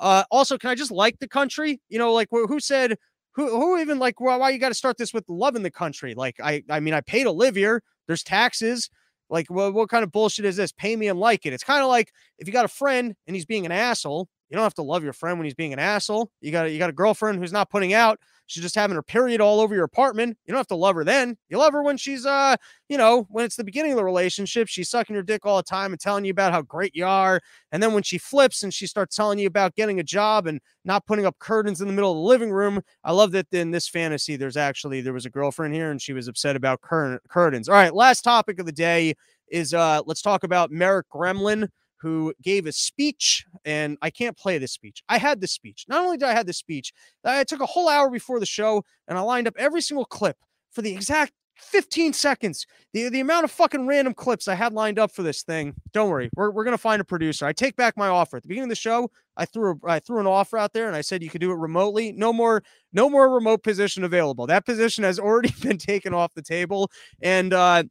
Uh 0.00 0.24
also 0.30 0.58
can 0.58 0.70
i 0.70 0.74
just 0.74 0.90
like 0.90 1.18
the 1.18 1.28
country? 1.28 1.80
You 1.88 1.98
know 1.98 2.12
like 2.12 2.28
who 2.30 2.60
said 2.60 2.96
who 3.34 3.48
who 3.48 3.78
even 3.78 3.98
like 3.98 4.20
well, 4.20 4.40
why 4.40 4.50
you 4.50 4.58
got 4.58 4.68
to 4.68 4.74
start 4.74 4.96
this 4.98 5.12
with 5.14 5.24
loving 5.28 5.62
the 5.62 5.70
country? 5.70 6.14
Like 6.14 6.36
i 6.42 6.62
i 6.70 6.80
mean 6.80 6.94
i 6.94 7.00
pay 7.00 7.24
to 7.24 7.30
live 7.32 7.56
here. 7.56 7.82
There's 8.06 8.22
taxes. 8.22 8.90
Like 9.30 9.46
well, 9.50 9.72
what 9.72 9.88
kind 9.88 10.04
of 10.04 10.12
bullshit 10.12 10.44
is 10.44 10.56
this? 10.56 10.72
Pay 10.72 10.96
me 10.96 11.08
and 11.08 11.18
like 11.18 11.46
it. 11.46 11.52
It's 11.52 11.64
kind 11.64 11.82
of 11.82 11.88
like 11.88 12.12
if 12.38 12.46
you 12.46 12.52
got 12.52 12.66
a 12.66 12.68
friend 12.68 13.14
and 13.26 13.34
he's 13.34 13.46
being 13.46 13.66
an 13.66 13.72
asshole 13.72 14.28
you 14.54 14.56
don't 14.56 14.64
have 14.64 14.74
to 14.74 14.82
love 14.82 15.02
your 15.02 15.12
friend 15.12 15.36
when 15.36 15.44
he's 15.44 15.54
being 15.54 15.72
an 15.72 15.80
asshole 15.80 16.30
you 16.40 16.52
got 16.52 16.70
you 16.70 16.78
got 16.78 16.90
a 16.90 16.94
girlfriend 16.94 17.38
who's 17.38 17.52
not 17.52 17.68
putting 17.70 17.92
out 17.92 18.20
She's 18.46 18.62
just 18.62 18.74
having 18.74 18.94
her 18.94 19.02
period 19.02 19.40
all 19.40 19.60
over 19.60 19.74
your 19.74 19.84
apartment. 19.84 20.36
You 20.44 20.52
don't 20.52 20.58
have 20.58 20.66
to 20.68 20.74
love 20.74 20.96
her 20.96 21.04
then. 21.04 21.36
You 21.48 21.58
love 21.58 21.72
her 21.72 21.82
when 21.82 21.96
she's, 21.96 22.26
uh, 22.26 22.56
you 22.88 22.98
know, 22.98 23.26
when 23.30 23.44
it's 23.44 23.56
the 23.56 23.64
beginning 23.64 23.92
of 23.92 23.96
the 23.96 24.04
relationship. 24.04 24.68
She's 24.68 24.90
sucking 24.90 25.14
your 25.14 25.22
dick 25.22 25.46
all 25.46 25.56
the 25.56 25.62
time 25.62 25.92
and 25.92 26.00
telling 26.00 26.24
you 26.24 26.30
about 26.30 26.52
how 26.52 26.60
great 26.60 26.94
you 26.94 27.06
are. 27.06 27.40
And 27.72 27.82
then 27.82 27.94
when 27.94 28.02
she 28.02 28.18
flips 28.18 28.62
and 28.62 28.72
she 28.72 28.86
starts 28.86 29.16
telling 29.16 29.38
you 29.38 29.46
about 29.46 29.74
getting 29.74 29.98
a 29.98 30.04
job 30.04 30.46
and 30.46 30.60
not 30.84 31.06
putting 31.06 31.24
up 31.24 31.38
curtains 31.38 31.80
in 31.80 31.86
the 31.86 31.94
middle 31.94 32.12
of 32.12 32.16
the 32.16 32.22
living 32.22 32.50
room. 32.50 32.82
I 33.02 33.12
love 33.12 33.32
that 33.32 33.46
in 33.52 33.70
this 33.70 33.88
fantasy, 33.88 34.36
there's 34.36 34.58
actually 34.58 35.00
there 35.00 35.14
was 35.14 35.26
a 35.26 35.30
girlfriend 35.30 35.74
here 35.74 35.90
and 35.90 36.00
she 36.00 36.12
was 36.12 36.28
upset 36.28 36.56
about 36.56 36.82
cur- 36.82 37.20
curtains. 37.28 37.68
All 37.68 37.74
right, 37.74 37.94
last 37.94 38.22
topic 38.22 38.58
of 38.58 38.66
the 38.66 38.72
day 38.72 39.14
is 39.48 39.74
uh 39.74 40.00
let's 40.06 40.22
talk 40.22 40.42
about 40.42 40.70
Merrick 40.70 41.06
Gremlin 41.10 41.68
who 42.04 42.34
gave 42.42 42.66
a 42.66 42.72
speech, 42.72 43.46
and 43.64 43.96
I 44.02 44.10
can't 44.10 44.36
play 44.36 44.58
this 44.58 44.72
speech. 44.72 45.02
I 45.08 45.16
had 45.16 45.40
this 45.40 45.52
speech. 45.52 45.86
Not 45.88 46.04
only 46.04 46.18
did 46.18 46.28
I 46.28 46.34
have 46.34 46.44
this 46.44 46.58
speech, 46.58 46.92
I 47.24 47.44
took 47.44 47.60
a 47.60 47.66
whole 47.66 47.88
hour 47.88 48.10
before 48.10 48.38
the 48.38 48.46
show 48.46 48.84
and 49.08 49.16
I 49.16 49.22
lined 49.22 49.48
up 49.48 49.54
every 49.58 49.80
single 49.80 50.04
clip 50.04 50.36
for 50.70 50.82
the 50.82 50.92
exact 50.92 51.32
15 51.56 52.12
seconds. 52.12 52.66
The 52.92 53.08
the 53.08 53.20
amount 53.20 53.44
of 53.44 53.50
fucking 53.50 53.86
random 53.86 54.12
clips 54.12 54.48
I 54.48 54.54
had 54.54 54.74
lined 54.74 54.98
up 54.98 55.12
for 55.12 55.22
this 55.22 55.42
thing. 55.44 55.74
Don't 55.94 56.10
worry, 56.10 56.28
we're, 56.36 56.50
we're 56.50 56.64
gonna 56.64 56.76
find 56.76 57.00
a 57.00 57.04
producer. 57.04 57.46
I 57.46 57.52
take 57.54 57.74
back 57.74 57.96
my 57.96 58.08
offer 58.08 58.36
at 58.36 58.42
the 58.42 58.48
beginning 58.48 58.68
of 58.68 58.76
the 58.76 58.76
show. 58.76 59.10
I 59.38 59.46
threw 59.46 59.70
a, 59.70 59.88
I 59.88 59.98
threw 60.00 60.20
an 60.20 60.26
offer 60.26 60.58
out 60.58 60.74
there 60.74 60.88
and 60.88 60.96
I 60.96 61.00
said 61.00 61.22
you 61.22 61.30
could 61.30 61.40
do 61.40 61.52
it 61.52 61.56
remotely. 61.56 62.12
No 62.12 62.34
more 62.34 62.62
no 62.92 63.08
more 63.08 63.32
remote 63.32 63.62
position 63.62 64.04
available. 64.04 64.46
That 64.46 64.66
position 64.66 65.04
has 65.04 65.18
already 65.18 65.54
been 65.62 65.78
taken 65.78 66.12
off 66.12 66.34
the 66.34 66.42
table. 66.42 66.90
And 67.22 67.54
uh, 67.54 67.84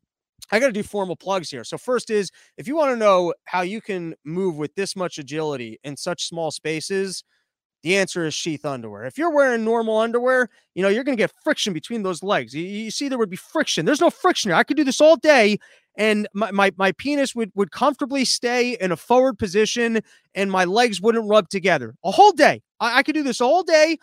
I 0.52 0.60
got 0.60 0.68
to 0.68 0.74
do 0.74 0.84
formal 0.84 1.16
plugs 1.16 1.50
here. 1.50 1.64
So 1.64 1.78
first 1.78 2.10
is 2.10 2.32
if 2.58 2.68
you 2.68 2.76
want 2.76 2.92
to 2.92 2.98
know 2.98 3.34
how 3.46 3.62
you 3.62 3.82
can 3.82 4.16
move 4.24 4.58
with 4.58 4.76
this 4.76 4.96
much 4.96 5.18
agility 5.18 5.80
in 5.84 5.98
such 5.98 6.28
small 6.28 6.52
spaces 6.52 7.24
the 7.84 7.98
answer 7.98 8.26
is 8.26 8.34
sheath 8.34 8.66
underwear. 8.66 9.04
If 9.04 9.18
you're 9.18 9.30
wearing 9.30 9.66
normal 9.66 9.98
underwear, 9.98 10.50
you 10.74 10.82
know, 10.82 10.88
you're 10.88 11.04
going 11.04 11.18
to 11.18 11.22
get 11.22 11.34
friction 11.44 11.74
between 11.74 12.02
those 12.02 12.24
legs. 12.24 12.54
You, 12.54 12.64
you, 12.64 12.90
see, 12.90 13.10
there 13.10 13.18
would 13.18 13.30
be 13.30 13.36
friction. 13.36 13.86
There's 13.86 14.00
no 14.00 14.10
friction 14.10 14.50
here. 14.50 14.56
I 14.56 14.64
could 14.64 14.78
do 14.78 14.86
this 14.86 15.02
all 15.02 15.18
day 15.18 15.58
and 15.98 16.28
my, 16.34 16.52
my, 16.52 16.72
my 16.78 16.94
penis 16.94 17.36
would, 17.36 17.52
would 17.56 17.72
comfortably 17.72 18.26
stay 18.26 18.78
in 18.80 18.92
a 18.92 18.98
forward 18.98 19.38
position 19.38 20.00
and 20.34 20.50
my 20.50 20.64
legs 20.64 21.02
wouldn't 21.02 21.30
rub 21.30 21.50
together 21.50 21.94
a 22.04 22.12
whole 22.12 22.32
day. 22.32 22.62
I, 22.84 23.00
I 23.00 23.04
could 23.04 23.16
do 23.16 23.24
this 23.24 23.42
all 23.42 23.64
day. 23.64 23.98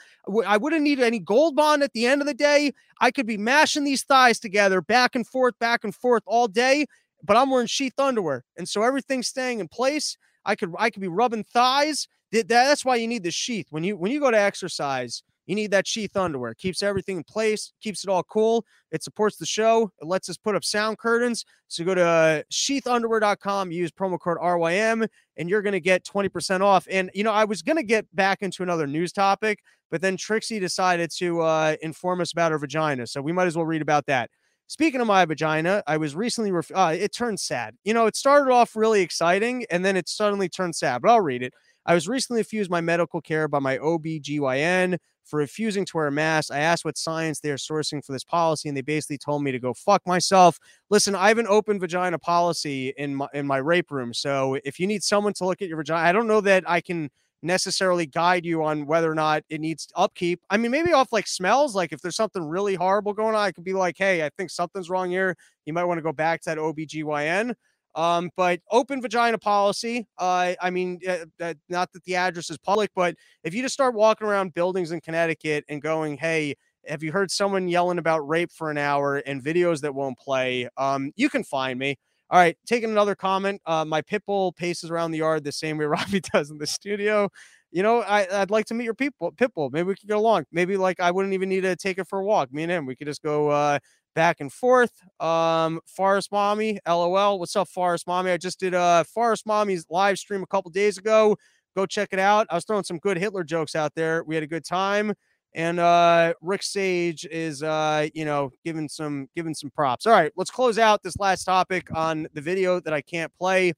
I 0.47 0.57
wouldn't 0.57 0.83
need 0.83 1.01
any 1.01 1.19
gold 1.19 1.57
bond 1.57 1.83
at 1.83 1.93
the 1.93 2.07
end 2.07 2.21
of 2.21 2.27
the 2.27 2.35
day. 2.35 2.73
I 3.01 3.11
could 3.11 3.27
be 3.27 3.37
mashing 3.37 3.85
these 3.85 4.03
thighs 4.03 4.39
together 4.41 4.81
back 4.81 5.15
and 5.15 5.27
forth, 5.27 5.59
back 5.59 5.85
and 5.85 5.95
forth 5.95 6.23
all 6.27 6.49
day, 6.49 6.87
but 7.23 7.37
I'm 7.37 7.51
wearing 7.51 7.67
sheath 7.67 7.99
underwear. 7.99 8.45
And 8.57 8.69
so 8.69 8.83
everything's 8.83 9.29
staying 9.29 9.61
in 9.61 9.69
place. 9.69 10.17
I 10.45 10.57
could 10.57 10.73
I 10.79 10.91
could 10.91 11.03
be 11.03 11.09
rubbing 11.09 11.45
thighs 11.45 12.09
that's 12.33 12.85
why 12.85 12.97
you 12.97 13.09
need 13.09 13.23
the 13.23 13.31
sheath. 13.31 13.67
When 13.71 13.85
you 13.85 13.97
when 13.97 14.13
you 14.13 14.21
go 14.21 14.31
to 14.31 14.39
exercise, 14.39 15.23
you 15.51 15.57
need 15.57 15.73
that 15.73 15.85
sheath 15.85 16.17
underwear. 16.17 16.53
It 16.53 16.59
keeps 16.59 16.81
everything 16.81 17.17
in 17.17 17.25
place, 17.25 17.73
keeps 17.83 18.05
it 18.05 18.09
all 18.09 18.23
cool. 18.23 18.65
It 18.93 19.03
supports 19.03 19.37
the 19.37 19.47
show. 19.47 19.91
It 20.01 20.07
lets 20.07 20.29
us 20.29 20.37
put 20.37 20.55
up 20.55 20.63
sound 20.63 20.99
curtains. 20.99 21.45
So 21.67 21.85
go 21.85 21.93
to 21.97 22.45
sheathunderwear.com, 22.53 23.73
use 23.73 23.91
promo 23.91 24.21
code 24.21 24.39
RYM, 24.39 25.09
and 25.37 25.51
you're 25.51 25.63
going 25.63 25.73
to 25.73 25.81
get 25.81 26.05
20% 26.05 26.61
off. 26.61 26.87
And, 26.89 27.11
you 27.15 27.25
know, 27.25 27.33
I 27.33 27.45
was 27.47 27.63
going 27.63 27.79
to 27.79 27.83
get 27.83 28.07
back 28.15 28.43
into 28.43 28.63
another 28.63 28.87
news 28.87 29.11
topic, 29.11 29.59
but 29.91 30.01
then 30.01 30.17
Trixie 30.17 30.61
decided 30.61 31.11
to 31.17 31.41
uh, 31.41 31.75
inform 31.83 32.21
us 32.21 32.31
about 32.31 32.53
her 32.53 32.59
vagina. 32.59 33.09
So 33.09 33.21
we 33.21 33.33
might 33.33 33.49
as 33.49 33.57
well 33.57 33.67
read 33.67 33.83
about 33.83 34.07
that. 34.07 34.31
Speaking 34.69 35.01
of 35.01 35.09
my 35.09 35.25
vagina, 35.25 35.83
I 35.89 35.97
was 35.97 36.15
recently, 36.15 36.53
ref- 36.53 36.71
uh, 36.73 36.95
it 36.97 37.13
turned 37.13 37.41
sad. 37.41 37.75
You 37.83 37.93
know, 37.93 38.07
it 38.07 38.15
started 38.15 38.53
off 38.53 38.77
really 38.77 39.03
exciting 39.03 39.67
and 39.69 39.85
then 39.85 39.97
it 39.97 40.09
suddenly 40.09 40.49
turned 40.49 40.77
sad, 40.77 41.03
but 41.03 41.11
I'll 41.11 41.21
read 41.21 41.43
it. 41.43 41.53
I 41.87 41.95
was 41.95 42.07
recently 42.07 42.41
refused 42.41 42.71
my 42.71 42.81
medical 42.81 43.21
care 43.21 43.49
by 43.49 43.59
my 43.59 43.79
OB/GYN 43.79 44.99
for 45.25 45.39
refusing 45.39 45.85
to 45.87 45.97
wear 45.97 46.07
a 46.07 46.13
mask. 46.13 46.53
I 46.53 46.59
asked 46.59 46.85
what 46.85 46.99
science 46.99 47.41
they 47.41 47.51
are 47.51 47.57
sourcing 47.57 48.05
for 48.05 48.13
this 48.13 48.25
policy, 48.25 48.69
and 48.69 48.77
they 48.77 48.83
basically 48.83 49.19
told 49.19 49.43
me 49.43 49.53
to 49.53 49.59
go 49.59 49.75
fuck 49.75 50.07
myself. 50.07 50.59
Listen, 50.91 51.15
I 51.15 51.29
have 51.29 51.39
an 51.39 51.47
open 51.47 51.79
vagina 51.79 52.19
policy 52.19 52.93
in 52.97 53.15
my 53.15 53.29
in 53.35 53.47
my 53.47 53.59
rape 53.59 53.91
room. 53.91 54.13
So 54.15 54.59
if 54.65 54.81
you 54.81 54.87
need 54.87 55.03
someone 55.03 55.33
to 55.35 55.45
look 55.45 55.63
at 55.63 55.69
your 55.69 55.77
vagina, 55.79 56.09
I 56.09 56.13
don't 56.13 56.27
know 56.27 56.41
that 56.43 56.65
I 56.69 56.81
can 56.81 57.11
necessarily 57.43 58.07
guide 58.07 58.45
you 58.45 58.63
on 58.63 58.87
whether 58.87 59.11
or 59.11 59.15
not 59.15 59.43
it 59.49 59.61
needs 59.61 59.89
upkeep. 59.97 60.41
I 60.51 60.57
mean, 60.57 60.71
maybe 60.71 60.93
off 60.93 61.13
like 61.13 61.27
smells, 61.27 61.75
like 61.75 61.93
if 61.93 62.01
there's 62.03 62.17
something 62.17 62.45
really 62.45 62.75
horrible 62.75 63.15
going 63.15 63.35
on, 63.35 63.41
I 63.41 63.53
could 63.53 63.65
be 63.65 63.73
like, 63.73 63.97
hey, 63.97 64.25
I 64.25 64.31
think 64.37 64.51
something's 64.51 64.91
wrong 64.91 65.11
here. 65.11 65.37
You 65.65 65.73
might 65.73 65.85
want 65.85 65.99
to 65.99 66.03
go 66.03 66.13
back 66.13 66.43
to 66.43 66.51
that 66.51 66.59
OB/GYN. 66.59 67.55
Um, 67.95 68.31
but 68.37 68.61
open 68.71 69.03
vagina 69.03 69.39
policy. 69.39 70.07
Uh, 70.19 70.55
I 70.61 70.71
mean, 70.71 71.01
uh, 71.09 71.55
not 71.69 71.93
that 71.93 72.05
the 72.05 72.17
address 72.17 72.51
is 72.51 72.59
public, 72.59 72.91
but 72.95 73.17
if 73.43 73.55
you 73.55 73.63
just 73.63 73.75
start 73.75 73.95
walking 73.95 74.27
around 74.27 74.55
buildings 74.55 74.93
in 74.93 75.01
Connecticut 75.01 75.65
and 75.69 75.83
going, 75.83 76.17
"Hey, 76.19 76.55
have 76.87 77.03
you 77.03 77.13
heard 77.13 77.31
someone 77.31 77.69
yelling 77.69 77.99
about 77.99 78.21
rape 78.29 78.53
for 78.53 78.71
an 78.71 78.79
hour 78.79 79.17
and 79.17 79.43
videos 79.43 79.81
that 79.81 79.95
won't 79.95 80.19
play?" 80.19 80.69
Um, 80.77 81.13
you 81.17 81.29
can 81.29 81.45
find 81.45 81.79
me. 81.79 81.97
All 82.31 82.39
right, 82.39 82.57
taking 82.65 82.91
another 82.91 83.17
comment. 83.17 83.61
Uh, 83.67 83.85
my 83.85 84.03
pit 84.03 84.23
bull 84.25 84.53
paces 84.53 84.89
around 84.91 85.11
the 85.11 85.19
yard 85.19 85.43
the 85.43 85.51
same 85.51 85.79
way 85.79 85.85
Robbie 85.87 86.21
does 86.21 86.51
in 86.51 86.59
the 86.59 86.67
studio. 86.67 87.29
You 87.73 87.83
know, 87.83 88.01
I, 88.03 88.27
would 88.41 88.51
like 88.51 88.67
to 88.67 88.75
meet 88.75 88.85
your 88.85 88.95
people, 88.95 89.33
pit 89.33 89.53
bull. 89.55 89.71
Maybe 89.71 89.89
we 89.89 89.95
could 89.95 90.09
get 90.09 90.17
along. 90.17 90.45
Maybe 90.53 90.77
like 90.77 91.01
I 91.01 91.11
wouldn't 91.11 91.35
even 91.35 91.49
need 91.49 91.63
to 91.63 91.77
take 91.77 91.99
it 91.99 92.09
for 92.09 92.21
a 92.21 92.25
walk. 92.25 92.53
Me 92.53 92.63
and 92.65 92.73
him, 92.73 92.87
we 92.87 92.97
could 92.97 93.07
just 93.07 93.23
go 93.23 93.49
uh, 93.51 93.79
back 94.15 94.41
and 94.41 94.53
forth. 94.53 94.93
Um, 95.21 95.81
Forest 95.87 96.33
Mommy, 96.33 96.79
LOL. 96.87 97.39
What's 97.39 97.57
up, 97.57 97.69
Forest 97.69 98.07
Mommy? 98.07 98.31
I 98.31 98.37
just 98.37 98.61
did 98.61 98.75
a 98.75 99.05
Forest 99.05 99.47
Mommy's 99.47 99.87
live 99.91 100.19
stream 100.19 100.43
a 100.43 100.47
couple 100.47 100.71
days 100.71 100.99
ago. 100.99 101.37
Go 101.77 101.87
check 101.87 102.09
it 102.13 102.19
out. 102.19 102.47
I 102.51 102.55
was 102.57 102.65
throwing 102.65 102.85
some 102.85 102.99
good 102.99 103.17
Hitler 103.17 103.45
jokes 103.45 103.75
out 103.75 103.95
there. 103.95 104.25
We 104.25 104.35
had 104.35 104.45
a 104.45 104.49
good 104.49 104.65
time. 104.65 105.15
And 105.55 105.81
uh 105.81 106.35
Rick 106.41 106.63
Sage 106.63 107.27
is 107.27 107.63
uh, 107.63 108.07
you 108.15 108.25
know, 108.25 108.51
giving 108.65 108.89
some 108.89 109.29
giving 109.35 109.55
some 109.55 109.71
props. 109.71 110.07
All 110.07 110.13
right, 110.13 110.33
let's 110.37 110.51
close 110.51 110.79
out 110.79 111.03
this 111.03 111.19
last 111.19 111.45
topic 111.45 111.89
on 111.95 112.29
the 112.35 112.41
video 112.41 112.81
that 112.81 112.93
I 112.93 113.01
can't 113.01 113.33
play, 113.37 113.73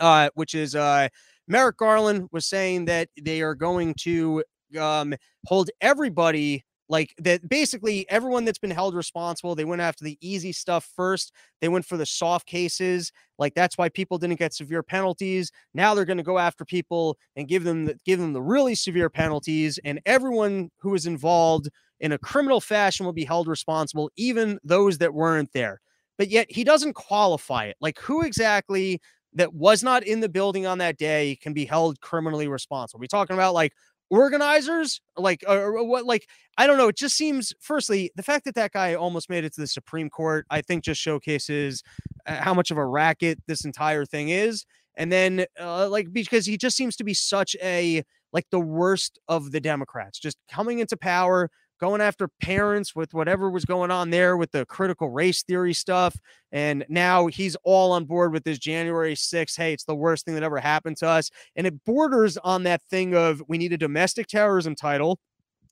uh, 0.00 0.30
which 0.34 0.54
is 0.54 0.74
uh 0.74 1.08
Merrick 1.46 1.76
Garland 1.76 2.28
was 2.32 2.46
saying 2.46 2.86
that 2.86 3.08
they 3.20 3.40
are 3.40 3.54
going 3.54 3.94
to 4.00 4.42
um 4.78 5.14
hold 5.46 5.70
everybody 5.80 6.64
like 6.88 7.14
that 7.18 7.48
basically 7.48 8.08
everyone 8.08 8.44
that's 8.44 8.58
been 8.58 8.70
held 8.70 8.94
responsible 8.94 9.54
they 9.54 9.64
went 9.64 9.82
after 9.82 10.04
the 10.04 10.18
easy 10.20 10.52
stuff 10.52 10.88
first 10.94 11.32
they 11.60 11.68
went 11.68 11.84
for 11.84 11.96
the 11.96 12.06
soft 12.06 12.46
cases 12.46 13.12
like 13.38 13.54
that's 13.54 13.76
why 13.76 13.88
people 13.88 14.18
didn't 14.18 14.38
get 14.38 14.54
severe 14.54 14.82
penalties 14.82 15.50
now 15.74 15.94
they're 15.94 16.04
going 16.04 16.16
to 16.16 16.22
go 16.22 16.38
after 16.38 16.64
people 16.64 17.16
and 17.36 17.48
give 17.48 17.64
them 17.64 17.86
the, 17.86 17.96
give 18.04 18.18
them 18.18 18.32
the 18.32 18.42
really 18.42 18.74
severe 18.74 19.10
penalties 19.10 19.78
and 19.84 20.00
everyone 20.06 20.70
who 20.78 20.90
was 20.90 21.06
involved 21.06 21.68
in 22.00 22.12
a 22.12 22.18
criminal 22.18 22.60
fashion 22.60 23.06
will 23.06 23.12
be 23.12 23.24
held 23.24 23.48
responsible 23.48 24.10
even 24.16 24.58
those 24.62 24.98
that 24.98 25.14
weren't 25.14 25.52
there 25.52 25.80
but 26.18 26.28
yet 26.28 26.46
he 26.50 26.64
doesn't 26.64 26.94
qualify 26.94 27.64
it 27.64 27.76
like 27.80 27.98
who 27.98 28.22
exactly 28.22 29.00
that 29.36 29.52
was 29.52 29.82
not 29.82 30.02
in 30.02 30.20
the 30.20 30.28
building 30.28 30.66
on 30.66 30.78
that 30.78 30.96
day 30.96 31.38
can 31.40 31.52
be 31.52 31.66
held 31.66 32.00
criminally 32.00 32.48
responsible. 32.48 32.98
Are 32.98 33.02
we 33.02 33.06
talking 33.06 33.34
about 33.34 33.54
like 33.54 33.72
organizers 34.10 35.00
like 35.16 35.42
or, 35.48 35.82
what 35.84 36.04
like 36.04 36.28
i 36.58 36.66
don't 36.66 36.78
know 36.78 36.88
it 36.88 36.96
just 36.96 37.16
seems 37.16 37.52
firstly 37.60 38.10
the 38.14 38.22
fact 38.22 38.44
that 38.44 38.54
that 38.54 38.72
guy 38.72 38.94
almost 38.94 39.28
made 39.28 39.44
it 39.44 39.52
to 39.52 39.60
the 39.60 39.66
supreme 39.66 40.08
court 40.08 40.46
i 40.50 40.60
think 40.60 40.84
just 40.84 41.00
showcases 41.00 41.82
uh, 42.26 42.36
how 42.36 42.54
much 42.54 42.70
of 42.70 42.76
a 42.76 42.86
racket 42.86 43.38
this 43.48 43.64
entire 43.64 44.04
thing 44.04 44.28
is 44.28 44.64
and 44.96 45.10
then 45.10 45.44
uh, 45.60 45.88
like 45.88 46.12
because 46.12 46.46
he 46.46 46.56
just 46.56 46.76
seems 46.76 46.96
to 46.96 47.04
be 47.04 47.14
such 47.14 47.56
a 47.62 48.02
like 48.32 48.46
the 48.50 48.60
worst 48.60 49.18
of 49.28 49.50
the 49.50 49.60
democrats 49.60 50.18
just 50.18 50.36
coming 50.48 50.78
into 50.78 50.96
power 50.96 51.50
going 51.78 52.00
after 52.00 52.28
parents 52.40 52.94
with 52.94 53.12
whatever 53.14 53.50
was 53.50 53.64
going 53.64 53.90
on 53.90 54.10
there 54.10 54.36
with 54.36 54.50
the 54.52 54.64
critical 54.66 55.10
race 55.10 55.42
theory 55.42 55.74
stuff. 55.74 56.16
And 56.52 56.84
now 56.88 57.26
he's 57.26 57.56
all 57.64 57.92
on 57.92 58.04
board 58.04 58.32
with 58.32 58.44
this 58.44 58.58
January 58.58 59.14
6th. 59.14 59.56
Hey, 59.56 59.72
it's 59.72 59.84
the 59.84 59.94
worst 59.94 60.24
thing 60.24 60.34
that 60.34 60.42
ever 60.42 60.58
happened 60.58 60.96
to 60.98 61.08
us. 61.08 61.30
And 61.54 61.66
it 61.66 61.84
borders 61.84 62.36
on 62.38 62.62
that 62.64 62.82
thing 62.82 63.14
of 63.14 63.42
we 63.48 63.58
need 63.58 63.72
a 63.72 63.78
domestic 63.78 64.26
terrorism 64.26 64.74
title. 64.74 65.18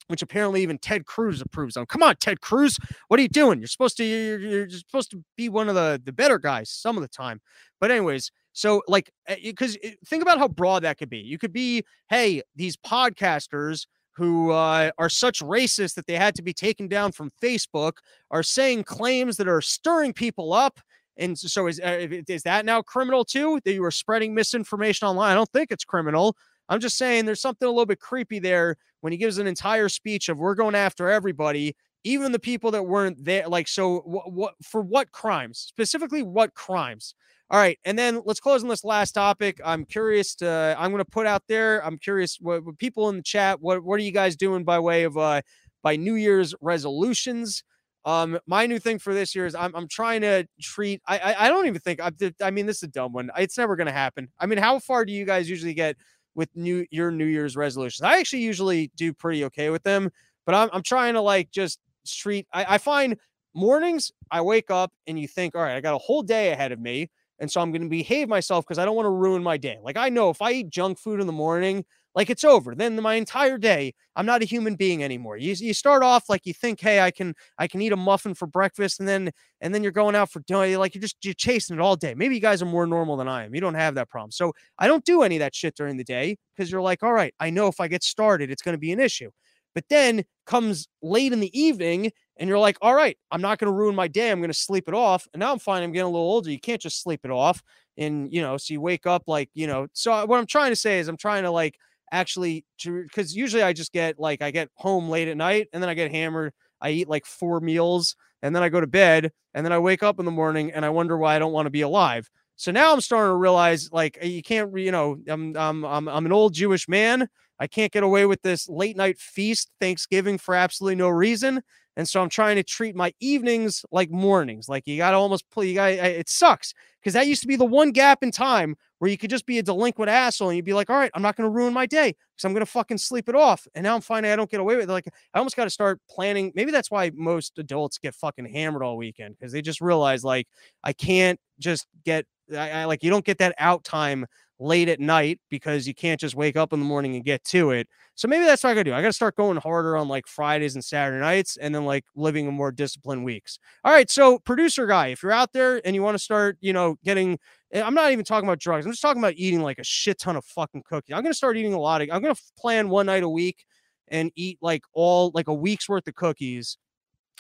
Which 0.08 0.20
apparently 0.20 0.62
even 0.62 0.76
Ted 0.76 1.06
Cruz 1.06 1.40
approves 1.40 1.78
on. 1.78 1.86
Come 1.86 2.02
on, 2.02 2.16
Ted 2.16 2.42
Cruz, 2.42 2.78
what 3.08 3.18
are 3.18 3.22
you 3.22 3.28
doing? 3.28 3.58
You're 3.58 3.68
supposed 3.68 3.96
to 3.96 4.04
you're, 4.04 4.38
you're 4.38 4.68
supposed 4.68 5.10
to 5.12 5.24
be 5.34 5.48
one 5.48 5.70
of 5.70 5.74
the 5.74 5.98
the 6.04 6.12
better 6.12 6.38
guys 6.38 6.68
some 6.68 6.98
of 6.98 7.00
the 7.02 7.08
time. 7.08 7.40
But 7.80 7.90
anyways, 7.90 8.30
so 8.52 8.82
like 8.86 9.10
because 9.42 9.78
eh, 9.82 9.92
think 10.04 10.22
about 10.22 10.38
how 10.38 10.48
broad 10.48 10.82
that 10.82 10.98
could 10.98 11.08
be. 11.08 11.20
You 11.20 11.38
could 11.38 11.54
be, 11.54 11.84
hey, 12.10 12.42
these 12.54 12.76
podcasters 12.76 13.86
who 14.16 14.50
uh, 14.50 14.90
are 14.98 15.08
such 15.08 15.40
racist 15.40 15.94
that 15.94 16.06
they 16.06 16.14
had 16.14 16.34
to 16.36 16.42
be 16.42 16.52
taken 16.52 16.88
down 16.88 17.12
from 17.12 17.30
Facebook 17.42 17.94
are 18.30 18.42
saying 18.42 18.84
claims 18.84 19.36
that 19.36 19.48
are 19.48 19.60
stirring 19.60 20.12
people 20.12 20.52
up. 20.52 20.80
And 21.16 21.38
so 21.38 21.66
is 21.66 21.80
uh, 21.80 22.08
is 22.28 22.42
that 22.42 22.64
now 22.64 22.82
criminal 22.82 23.24
too? 23.24 23.60
That 23.64 23.72
you 23.72 23.84
are 23.84 23.90
spreading 23.90 24.34
misinformation 24.34 25.06
online? 25.06 25.30
I 25.30 25.34
don't 25.34 25.50
think 25.50 25.70
it's 25.70 25.84
criminal. 25.84 26.36
I'm 26.68 26.80
just 26.80 26.96
saying 26.96 27.26
there's 27.26 27.40
something 27.40 27.66
a 27.66 27.70
little 27.70 27.86
bit 27.86 28.00
creepy 28.00 28.38
there 28.38 28.76
when 29.00 29.12
he 29.12 29.18
gives 29.18 29.38
an 29.38 29.46
entire 29.46 29.88
speech 29.88 30.28
of 30.28 30.38
we're 30.38 30.54
going 30.54 30.74
after 30.74 31.10
everybody, 31.10 31.76
even 32.04 32.32
the 32.32 32.38
people 32.38 32.70
that 32.72 32.84
weren't 32.84 33.24
there. 33.24 33.48
Like, 33.48 33.66
so 33.66 34.00
what, 34.00 34.32
what 34.32 34.54
for 34.62 34.82
what 34.82 35.10
crimes? 35.10 35.58
Specifically, 35.58 36.22
what 36.22 36.54
crimes? 36.54 37.14
All 37.50 37.58
right, 37.58 37.78
and 37.84 37.98
then 37.98 38.22
let's 38.24 38.40
close 38.40 38.62
on 38.62 38.68
this 38.68 38.84
last 38.84 39.12
topic. 39.12 39.60
I'm 39.64 39.84
curious 39.84 40.34
to. 40.36 40.76
I'm 40.78 40.90
going 40.90 41.04
to 41.04 41.10
put 41.10 41.26
out 41.26 41.42
there. 41.48 41.84
I'm 41.84 41.98
curious 41.98 42.38
what, 42.40 42.64
what, 42.64 42.78
people 42.78 43.08
in 43.10 43.16
the 43.16 43.22
chat. 43.22 43.60
What 43.60 43.84
what 43.84 43.96
are 43.96 44.02
you 44.02 44.12
guys 44.12 44.36
doing 44.36 44.64
by 44.64 44.78
way 44.78 45.04
of 45.04 45.16
uh 45.18 45.42
by 45.82 45.96
New 45.96 46.14
Year's 46.14 46.54
resolutions? 46.60 47.62
Um, 48.06 48.38
my 48.46 48.66
new 48.66 48.78
thing 48.78 48.98
for 48.98 49.14
this 49.14 49.34
year 49.34 49.46
is 49.46 49.54
I'm 49.54 49.74
I'm 49.76 49.88
trying 49.88 50.22
to 50.22 50.46
treat. 50.60 51.02
I 51.06 51.18
I, 51.18 51.46
I 51.46 51.48
don't 51.48 51.66
even 51.66 51.80
think 51.80 52.00
I. 52.00 52.10
I 52.42 52.50
mean, 52.50 52.66
this 52.66 52.78
is 52.78 52.84
a 52.84 52.88
dumb 52.88 53.12
one. 53.12 53.30
It's 53.36 53.58
never 53.58 53.76
going 53.76 53.86
to 53.86 53.92
happen. 53.92 54.28
I 54.38 54.46
mean, 54.46 54.58
how 54.58 54.78
far 54.78 55.04
do 55.04 55.12
you 55.12 55.24
guys 55.24 55.48
usually 55.48 55.74
get 55.74 55.96
with 56.34 56.48
new 56.54 56.86
your 56.90 57.10
New 57.10 57.26
Year's 57.26 57.56
resolutions? 57.56 58.02
I 58.02 58.18
actually 58.18 58.42
usually 58.42 58.90
do 58.96 59.12
pretty 59.12 59.44
okay 59.44 59.70
with 59.70 59.82
them, 59.82 60.10
but 60.46 60.54
I'm 60.54 60.70
I'm 60.72 60.82
trying 60.82 61.14
to 61.14 61.20
like 61.20 61.50
just 61.50 61.78
treat. 62.12 62.46
I, 62.52 62.74
I 62.74 62.78
find 62.78 63.16
mornings 63.54 64.12
I 64.30 64.40
wake 64.40 64.70
up 64.70 64.92
and 65.06 65.18
you 65.18 65.28
think, 65.28 65.54
all 65.54 65.62
right, 65.62 65.76
I 65.76 65.80
got 65.80 65.94
a 65.94 65.98
whole 65.98 66.22
day 66.22 66.52
ahead 66.52 66.72
of 66.72 66.80
me. 66.80 67.10
And 67.38 67.50
so 67.50 67.60
I'm 67.60 67.72
going 67.72 67.82
to 67.82 67.88
behave 67.88 68.28
myself 68.28 68.64
because 68.64 68.78
I 68.78 68.84
don't 68.84 68.96
want 68.96 69.06
to 69.06 69.10
ruin 69.10 69.42
my 69.42 69.56
day. 69.56 69.78
Like 69.82 69.96
I 69.96 70.08
know 70.08 70.30
if 70.30 70.40
I 70.40 70.52
eat 70.52 70.70
junk 70.70 70.98
food 70.98 71.20
in 71.20 71.26
the 71.26 71.32
morning, 71.32 71.84
like 72.14 72.30
it's 72.30 72.44
over. 72.44 72.74
Then 72.74 73.00
my 73.02 73.14
entire 73.14 73.58
day, 73.58 73.92
I'm 74.14 74.26
not 74.26 74.42
a 74.42 74.44
human 74.44 74.76
being 74.76 75.02
anymore. 75.02 75.36
You, 75.36 75.54
you 75.58 75.74
start 75.74 76.02
off 76.02 76.28
like 76.28 76.46
you 76.46 76.54
think, 76.54 76.80
hey, 76.80 77.00
I 77.00 77.10
can 77.10 77.34
I 77.58 77.66
can 77.66 77.82
eat 77.82 77.92
a 77.92 77.96
muffin 77.96 78.34
for 78.34 78.46
breakfast, 78.46 79.00
and 79.00 79.08
then 79.08 79.32
and 79.60 79.74
then 79.74 79.82
you're 79.82 79.92
going 79.92 80.14
out 80.14 80.30
for 80.30 80.40
dinner. 80.40 80.78
Like 80.78 80.94
you're 80.94 81.02
just 81.02 81.16
you're 81.24 81.34
chasing 81.34 81.76
it 81.76 81.82
all 81.82 81.96
day. 81.96 82.14
Maybe 82.14 82.36
you 82.36 82.40
guys 82.40 82.62
are 82.62 82.66
more 82.66 82.86
normal 82.86 83.16
than 83.16 83.26
I 83.28 83.44
am. 83.44 83.54
You 83.54 83.60
don't 83.60 83.74
have 83.74 83.96
that 83.96 84.08
problem. 84.08 84.30
So 84.30 84.52
I 84.78 84.86
don't 84.86 85.04
do 85.04 85.22
any 85.22 85.36
of 85.36 85.40
that 85.40 85.54
shit 85.54 85.74
during 85.74 85.96
the 85.96 86.04
day 86.04 86.36
because 86.54 86.70
you're 86.70 86.82
like, 86.82 87.02
all 87.02 87.12
right, 87.12 87.34
I 87.40 87.50
know 87.50 87.66
if 87.66 87.80
I 87.80 87.88
get 87.88 88.04
started, 88.04 88.50
it's 88.50 88.62
going 88.62 88.74
to 88.74 88.78
be 88.78 88.92
an 88.92 89.00
issue. 89.00 89.30
But 89.74 89.84
then 89.88 90.24
comes 90.46 90.88
late 91.02 91.32
in 91.32 91.40
the 91.40 91.58
evening, 91.58 92.12
and 92.36 92.48
you're 92.48 92.58
like, 92.58 92.76
all 92.82 92.94
right, 92.94 93.16
I'm 93.30 93.40
not 93.40 93.58
going 93.58 93.70
to 93.70 93.76
ruin 93.76 93.94
my 93.94 94.08
day. 94.08 94.30
I'm 94.30 94.40
going 94.40 94.50
to 94.50 94.54
sleep 94.58 94.88
it 94.88 94.94
off. 94.94 95.26
And 95.32 95.40
now 95.40 95.52
I'm 95.52 95.58
fine. 95.58 95.82
I'm 95.82 95.92
getting 95.92 96.06
a 96.06 96.10
little 96.10 96.26
older. 96.26 96.50
You 96.50 96.58
can't 96.60 96.80
just 96.80 97.00
sleep 97.02 97.20
it 97.24 97.30
off. 97.30 97.62
And, 97.96 98.32
you 98.32 98.42
know, 98.42 98.56
so 98.56 98.74
you 98.74 98.80
wake 98.80 99.06
up 99.06 99.22
like, 99.26 99.50
you 99.54 99.66
know, 99.66 99.86
so 99.92 100.24
what 100.26 100.38
I'm 100.38 100.46
trying 100.46 100.72
to 100.72 100.76
say 100.76 100.98
is 100.98 101.06
I'm 101.06 101.16
trying 101.16 101.44
to 101.44 101.50
like 101.50 101.78
actually, 102.10 102.64
because 102.82 103.36
usually 103.36 103.62
I 103.62 103.72
just 103.72 103.92
get 103.92 104.18
like, 104.18 104.42
I 104.42 104.50
get 104.50 104.68
home 104.74 105.08
late 105.08 105.28
at 105.28 105.36
night 105.36 105.68
and 105.72 105.82
then 105.82 105.88
I 105.88 105.94
get 105.94 106.10
hammered. 106.10 106.52
I 106.80 106.90
eat 106.90 107.08
like 107.08 107.24
four 107.24 107.60
meals 107.60 108.16
and 108.42 108.54
then 108.54 108.62
I 108.62 108.68
go 108.68 108.80
to 108.80 108.86
bed 108.86 109.30
and 109.54 109.64
then 109.64 109.72
I 109.72 109.78
wake 109.78 110.02
up 110.02 110.18
in 110.18 110.24
the 110.24 110.30
morning 110.30 110.72
and 110.72 110.84
I 110.84 110.90
wonder 110.90 111.16
why 111.16 111.36
I 111.36 111.38
don't 111.38 111.52
want 111.52 111.66
to 111.66 111.70
be 111.70 111.82
alive. 111.82 112.28
So 112.56 112.70
now 112.70 112.92
I'm 112.92 113.00
starting 113.00 113.30
to 113.30 113.36
realize 113.36 113.90
like 113.92 114.18
you 114.22 114.42
can't, 114.42 114.76
you 114.78 114.92
know, 114.92 115.18
I'm 115.28 115.56
I'm 115.56 115.84
I'm 115.84 116.08
I'm 116.08 116.26
an 116.26 116.32
old 116.32 116.54
Jewish 116.54 116.88
man. 116.88 117.28
I 117.60 117.66
can't 117.66 117.92
get 117.92 118.02
away 118.02 118.26
with 118.26 118.42
this 118.42 118.68
late 118.68 118.96
night 118.96 119.18
feast 119.18 119.70
Thanksgiving 119.80 120.38
for 120.38 120.54
absolutely 120.54 120.96
no 120.96 121.08
reason. 121.08 121.62
And 121.96 122.08
so 122.08 122.20
I'm 122.20 122.28
trying 122.28 122.56
to 122.56 122.64
treat 122.64 122.96
my 122.96 123.12
evenings 123.20 123.84
like 123.92 124.10
mornings. 124.10 124.68
Like 124.68 124.86
you 124.86 124.96
got 124.96 125.12
to 125.12 125.16
almost 125.16 125.48
pull, 125.50 125.62
you 125.62 125.74
got 125.74 125.92
it 125.92 126.28
sucks 126.28 126.74
because 127.00 127.14
that 127.14 127.28
used 127.28 127.42
to 127.42 127.46
be 127.46 127.56
the 127.56 127.64
one 127.64 127.92
gap 127.92 128.22
in 128.22 128.32
time 128.32 128.76
where 128.98 129.10
you 129.10 129.18
could 129.18 129.30
just 129.30 129.46
be 129.46 129.58
a 129.58 129.62
delinquent 129.62 130.08
asshole 130.08 130.48
and 130.48 130.56
you'd 130.56 130.64
be 130.64 130.72
like, 130.72 130.90
all 130.90 130.96
right, 130.96 131.10
I'm 131.14 131.22
not 131.22 131.36
going 131.36 131.48
to 131.48 131.54
ruin 131.54 131.72
my 131.72 131.86
day 131.86 132.08
because 132.08 132.44
I'm 132.44 132.52
going 132.52 132.64
to 132.64 132.70
fucking 132.70 132.98
sleep 132.98 133.28
it 133.28 133.36
off. 133.36 133.66
And 133.74 133.84
now 133.84 133.94
I'm 133.94 134.00
finding 134.00 134.32
I 134.32 134.36
don't 134.36 134.50
get 134.50 134.60
away 134.60 134.76
with 134.76 134.88
it. 134.88 134.92
Like 134.92 135.06
I 135.34 135.38
almost 135.38 135.56
got 135.56 135.64
to 135.64 135.70
start 135.70 136.00
planning. 136.10 136.52
Maybe 136.54 136.72
that's 136.72 136.90
why 136.90 137.12
most 137.14 137.58
adults 137.58 137.98
get 137.98 138.14
fucking 138.14 138.46
hammered 138.46 138.82
all 138.82 138.96
weekend 138.96 139.36
because 139.38 139.52
they 139.52 139.62
just 139.62 139.80
realize 139.80 140.24
like 140.24 140.48
I 140.82 140.92
can't 140.92 141.38
just 141.60 141.86
get, 142.04 142.26
I, 142.52 142.70
I 142.70 142.84
like, 142.84 143.02
you 143.02 143.10
don't 143.10 143.24
get 143.24 143.38
that 143.38 143.54
out 143.58 143.84
time 143.84 144.26
late 144.60 144.88
at 144.88 145.00
night 145.00 145.40
because 145.50 145.86
you 145.86 145.94
can't 145.94 146.20
just 146.20 146.34
wake 146.36 146.56
up 146.56 146.72
in 146.72 146.78
the 146.78 146.86
morning 146.86 147.16
and 147.16 147.24
get 147.24 147.42
to 147.44 147.70
it. 147.70 147.88
So 148.14 148.28
maybe 148.28 148.44
that's 148.44 148.62
what 148.62 148.70
I 148.70 148.74
gotta 148.74 148.84
do. 148.84 148.94
I 148.94 149.02
gotta 149.02 149.12
start 149.12 149.36
going 149.36 149.56
harder 149.56 149.96
on 149.96 150.08
like 150.08 150.26
Fridays 150.26 150.74
and 150.74 150.84
Saturday 150.84 151.20
nights 151.20 151.56
and 151.56 151.74
then 151.74 151.84
like 151.84 152.04
living 152.14 152.46
in 152.46 152.54
more 152.54 152.70
disciplined 152.70 153.24
weeks. 153.24 153.58
All 153.84 153.92
right. 153.92 154.08
So, 154.08 154.38
producer 154.38 154.86
guy, 154.86 155.08
if 155.08 155.22
you're 155.22 155.32
out 155.32 155.52
there 155.52 155.80
and 155.84 155.94
you 155.94 156.02
want 156.02 156.14
to 156.16 156.22
start, 156.22 156.56
you 156.60 156.72
know, 156.72 156.96
getting, 157.04 157.38
eh, 157.72 157.82
I'm 157.82 157.94
not 157.94 158.12
even 158.12 158.24
talking 158.24 158.48
about 158.48 158.60
drugs. 158.60 158.86
I'm 158.86 158.92
just 158.92 159.02
talking 159.02 159.20
about 159.20 159.34
eating 159.36 159.60
like 159.60 159.78
a 159.78 159.84
shit 159.84 160.18
ton 160.18 160.36
of 160.36 160.44
fucking 160.44 160.84
cookies. 160.88 161.14
I'm 161.14 161.22
gonna 161.22 161.34
start 161.34 161.56
eating 161.56 161.74
a 161.74 161.80
lot 161.80 162.02
of, 162.02 162.08
I'm 162.12 162.22
gonna 162.22 162.36
plan 162.56 162.88
one 162.88 163.06
night 163.06 163.24
a 163.24 163.28
week 163.28 163.64
and 164.08 164.30
eat 164.36 164.58
like 164.62 164.82
all 164.92 165.32
like 165.34 165.48
a 165.48 165.54
week's 165.54 165.88
worth 165.88 166.06
of 166.06 166.14
cookies 166.14 166.78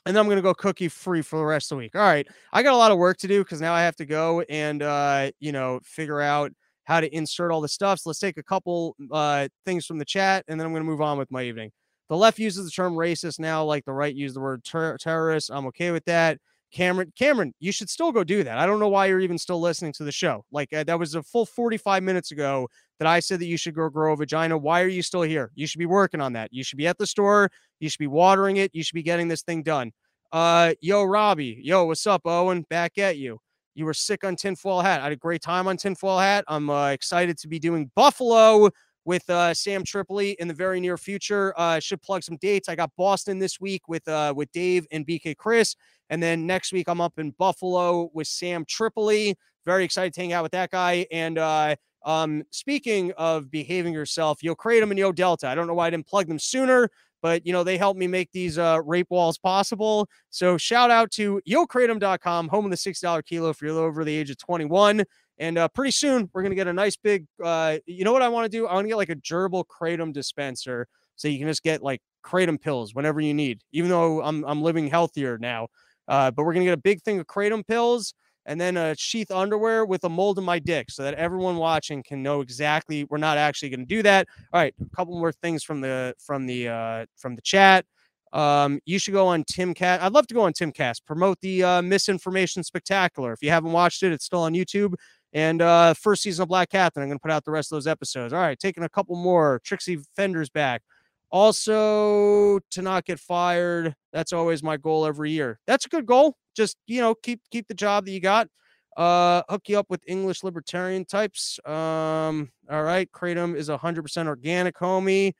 and 0.06 0.14
then 0.14 0.22
I'm 0.22 0.28
gonna 0.28 0.42
go 0.42 0.54
cookie 0.54 0.88
free 0.88 1.22
for 1.22 1.38
the 1.38 1.44
rest 1.44 1.70
of 1.72 1.76
the 1.76 1.84
week. 1.84 1.94
All 1.94 2.02
right, 2.02 2.26
I 2.52 2.62
got 2.62 2.74
a 2.74 2.76
lot 2.76 2.92
of 2.92 2.98
work 2.98 3.18
to 3.18 3.28
do 3.28 3.42
because 3.42 3.60
now 3.60 3.72
I 3.72 3.82
have 3.82 3.96
to 3.96 4.06
go 4.06 4.42
and 4.42 4.82
uh, 4.82 5.30
you 5.40 5.52
know 5.52 5.80
figure 5.84 6.20
out 6.20 6.52
how 6.84 7.00
to 7.00 7.14
insert 7.14 7.50
all 7.50 7.60
the 7.60 7.68
stuff. 7.68 8.00
So 8.00 8.10
let's 8.10 8.18
take 8.18 8.36
a 8.36 8.42
couple 8.42 8.96
uh, 9.10 9.48
things 9.64 9.86
from 9.86 9.98
the 9.98 10.04
chat, 10.04 10.44
and 10.48 10.60
then 10.60 10.66
I'm 10.66 10.74
to 10.74 10.82
move 10.82 11.00
on 11.00 11.18
with 11.18 11.30
my 11.30 11.42
evening. 11.42 11.70
The 12.08 12.16
left 12.16 12.38
uses 12.38 12.66
the 12.66 12.70
term 12.70 12.94
racist 12.94 13.38
now, 13.38 13.64
like 13.64 13.84
the 13.86 13.92
right 13.92 14.14
use 14.14 14.34
the 14.34 14.40
word 14.40 14.62
ter- 14.64 14.98
terrorist. 14.98 15.50
I'm 15.52 15.66
okay 15.66 15.90
with 15.90 16.04
that. 16.04 16.38
Cameron, 16.74 17.12
Cameron, 17.16 17.54
you 17.60 17.70
should 17.70 17.88
still 17.88 18.10
go 18.10 18.24
do 18.24 18.42
that. 18.42 18.58
I 18.58 18.66
don't 18.66 18.80
know 18.80 18.88
why 18.88 19.06
you're 19.06 19.20
even 19.20 19.38
still 19.38 19.60
listening 19.60 19.92
to 19.92 20.04
the 20.04 20.10
show. 20.10 20.44
Like 20.50 20.72
uh, 20.72 20.82
that 20.84 20.98
was 20.98 21.14
a 21.14 21.22
full 21.22 21.46
45 21.46 22.02
minutes 22.02 22.32
ago 22.32 22.68
that 22.98 23.06
I 23.06 23.20
said 23.20 23.38
that 23.40 23.46
you 23.46 23.56
should 23.56 23.74
go 23.74 23.88
grow 23.88 24.12
a 24.12 24.16
vagina. 24.16 24.58
Why 24.58 24.82
are 24.82 24.88
you 24.88 25.00
still 25.00 25.22
here? 25.22 25.52
You 25.54 25.68
should 25.68 25.78
be 25.78 25.86
working 25.86 26.20
on 26.20 26.32
that. 26.32 26.52
You 26.52 26.64
should 26.64 26.76
be 26.76 26.88
at 26.88 26.98
the 26.98 27.06
store. 27.06 27.48
You 27.78 27.88
should 27.88 28.00
be 28.00 28.08
watering 28.08 28.56
it. 28.56 28.72
You 28.74 28.82
should 28.82 28.94
be 28.94 29.04
getting 29.04 29.28
this 29.28 29.42
thing 29.42 29.62
done. 29.62 29.92
Uh, 30.32 30.74
yo, 30.80 31.04
Robbie, 31.04 31.60
yo, 31.62 31.84
what's 31.84 32.08
up, 32.08 32.22
Owen? 32.24 32.66
Back 32.68 32.98
at 32.98 33.18
you. 33.18 33.38
You 33.76 33.84
were 33.84 33.94
sick 33.94 34.24
on 34.24 34.34
Tinfoil 34.34 34.80
Hat. 34.80 35.00
I 35.00 35.04
had 35.04 35.12
a 35.12 35.16
great 35.16 35.42
time 35.42 35.68
on 35.68 35.76
Tinfoil 35.76 36.18
Hat. 36.18 36.44
I'm 36.48 36.70
uh, 36.70 36.88
excited 36.88 37.38
to 37.38 37.48
be 37.48 37.60
doing 37.60 37.90
Buffalo 37.94 38.70
with 39.04 39.28
uh, 39.30 39.54
Sam 39.54 39.84
Tripoli 39.84 40.32
in 40.38 40.48
the 40.48 40.54
very 40.54 40.80
near 40.80 40.96
future. 40.96 41.52
Uh, 41.56 41.80
should 41.80 42.02
plug 42.02 42.22
some 42.22 42.36
dates. 42.36 42.68
I 42.68 42.74
got 42.74 42.90
Boston 42.96 43.38
this 43.38 43.60
week 43.60 43.88
with 43.88 44.06
uh, 44.08 44.32
with 44.36 44.50
Dave 44.52 44.86
and 44.90 45.06
BK 45.06 45.36
Chris, 45.36 45.76
and 46.10 46.22
then 46.22 46.46
next 46.46 46.72
week 46.72 46.88
I'm 46.88 47.00
up 47.00 47.18
in 47.18 47.32
Buffalo 47.32 48.10
with 48.12 48.26
Sam 48.26 48.64
Tripoli. 48.66 49.36
Very 49.64 49.84
excited 49.84 50.12
to 50.14 50.20
hang 50.20 50.32
out 50.32 50.42
with 50.42 50.52
that 50.52 50.70
guy. 50.70 51.06
And 51.10 51.38
uh, 51.38 51.76
um, 52.04 52.44
speaking 52.50 53.12
of 53.12 53.50
behaving 53.50 53.94
yourself, 53.94 54.42
Yo 54.42 54.54
Kratom 54.54 54.90
and 54.90 54.98
Yo 54.98 55.12
Delta. 55.12 55.48
I 55.48 55.54
don't 55.54 55.66
know 55.66 55.74
why 55.74 55.86
I 55.86 55.90
didn't 55.90 56.06
plug 56.06 56.26
them 56.26 56.38
sooner, 56.38 56.90
but 57.22 57.46
you 57.46 57.52
know 57.52 57.64
they 57.64 57.78
helped 57.78 57.98
me 57.98 58.06
make 58.06 58.30
these 58.32 58.58
uh, 58.58 58.80
rape 58.84 59.06
walls 59.10 59.38
possible. 59.38 60.08
So 60.30 60.58
shout 60.58 60.90
out 60.90 61.10
to 61.12 61.40
yokratom.com, 61.48 62.48
home 62.48 62.66
of 62.66 62.70
the 62.70 62.76
six 62.76 63.00
dollar 63.00 63.22
kilo 63.22 63.48
if 63.50 63.62
you're 63.62 63.78
over 63.78 64.04
the 64.04 64.14
age 64.14 64.30
of 64.30 64.38
21. 64.38 65.04
And 65.38 65.58
uh, 65.58 65.68
pretty 65.68 65.90
soon 65.90 66.30
we're 66.32 66.42
gonna 66.42 66.54
get 66.54 66.68
a 66.68 66.72
nice 66.72 66.96
big. 66.96 67.26
Uh, 67.42 67.78
you 67.86 68.04
know 68.04 68.12
what 68.12 68.22
I 68.22 68.28
want 68.28 68.44
to 68.44 68.48
do? 68.48 68.66
I 68.66 68.74
want 68.74 68.84
to 68.84 68.88
get 68.88 68.96
like 68.96 69.10
a 69.10 69.16
gerbil 69.16 69.64
kratom 69.66 70.12
dispenser, 70.12 70.86
so 71.16 71.28
you 71.28 71.38
can 71.38 71.48
just 71.48 71.62
get 71.62 71.82
like 71.82 72.00
kratom 72.24 72.60
pills 72.60 72.94
whenever 72.94 73.20
you 73.20 73.34
need. 73.34 73.62
Even 73.72 73.90
though 73.90 74.22
I'm 74.22 74.44
I'm 74.44 74.62
living 74.62 74.88
healthier 74.88 75.38
now, 75.38 75.68
uh, 76.08 76.30
but 76.30 76.44
we're 76.44 76.52
gonna 76.54 76.66
get 76.66 76.74
a 76.74 76.82
big 76.82 77.02
thing 77.02 77.18
of 77.18 77.26
kratom 77.26 77.66
pills 77.66 78.14
and 78.46 78.60
then 78.60 78.76
a 78.76 78.94
sheath 78.96 79.30
underwear 79.30 79.84
with 79.84 80.04
a 80.04 80.08
mold 80.08 80.38
of 80.38 80.44
my 80.44 80.58
dick 80.58 80.90
so 80.90 81.02
that 81.02 81.14
everyone 81.14 81.56
watching 81.56 82.02
can 82.02 82.22
know 82.22 82.40
exactly 82.40 83.04
we're 83.04 83.18
not 83.18 83.38
actually 83.38 83.70
going 83.70 83.80
to 83.80 83.86
do 83.86 84.02
that 84.02 84.26
all 84.52 84.60
right 84.60 84.74
a 84.80 84.96
couple 84.96 85.18
more 85.18 85.32
things 85.32 85.62
from 85.62 85.80
the 85.80 86.14
from 86.18 86.46
the 86.46 86.68
uh 86.68 87.06
from 87.16 87.34
the 87.34 87.42
chat 87.42 87.84
um 88.32 88.80
you 88.84 88.98
should 88.98 89.14
go 89.14 89.26
on 89.26 89.44
timcast 89.44 90.00
i'd 90.00 90.12
love 90.12 90.26
to 90.26 90.34
go 90.34 90.42
on 90.42 90.52
timcast 90.52 91.00
promote 91.06 91.40
the 91.40 91.62
uh 91.62 91.82
misinformation 91.82 92.62
spectacular 92.62 93.32
if 93.32 93.42
you 93.42 93.50
haven't 93.50 93.72
watched 93.72 94.02
it 94.02 94.12
it's 94.12 94.24
still 94.24 94.42
on 94.42 94.52
youtube 94.52 94.94
and 95.34 95.60
uh 95.60 95.92
first 95.94 96.22
season 96.22 96.44
of 96.44 96.48
black 96.48 96.70
captain 96.70 97.02
i'm 97.02 97.08
going 97.08 97.18
to 97.18 97.22
put 97.22 97.30
out 97.30 97.44
the 97.44 97.50
rest 97.50 97.70
of 97.70 97.76
those 97.76 97.86
episodes. 97.86 98.32
All 98.32 98.40
right 98.40 98.58
taking 98.58 98.84
a 98.84 98.88
couple 98.88 99.16
more 99.16 99.60
trixie 99.64 99.98
fender's 100.16 100.48
back. 100.48 100.82
Also 101.30 102.60
to 102.70 102.82
not 102.82 103.04
get 103.04 103.20
fired 103.20 103.94
that's 104.12 104.32
always 104.32 104.62
my 104.62 104.76
goal 104.76 105.04
every 105.04 105.32
year. 105.32 105.58
That's 105.66 105.84
a 105.84 105.88
good 105.88 106.06
goal 106.06 106.36
just 106.54 106.76
you 106.86 107.00
know 107.00 107.14
keep 107.14 107.40
keep 107.50 107.68
the 107.68 107.74
job 107.74 108.06
that 108.06 108.12
you 108.12 108.20
got 108.20 108.48
uh 108.96 109.42
hook 109.48 109.62
you 109.66 109.78
up 109.78 109.86
with 109.90 110.00
english 110.06 110.44
libertarian 110.44 111.04
types 111.04 111.58
um 111.66 112.50
all 112.70 112.84
right 112.84 113.10
kratom 113.10 113.56
is 113.56 113.68
100% 113.68 114.26
organic 114.28 114.76
homie 114.76 115.32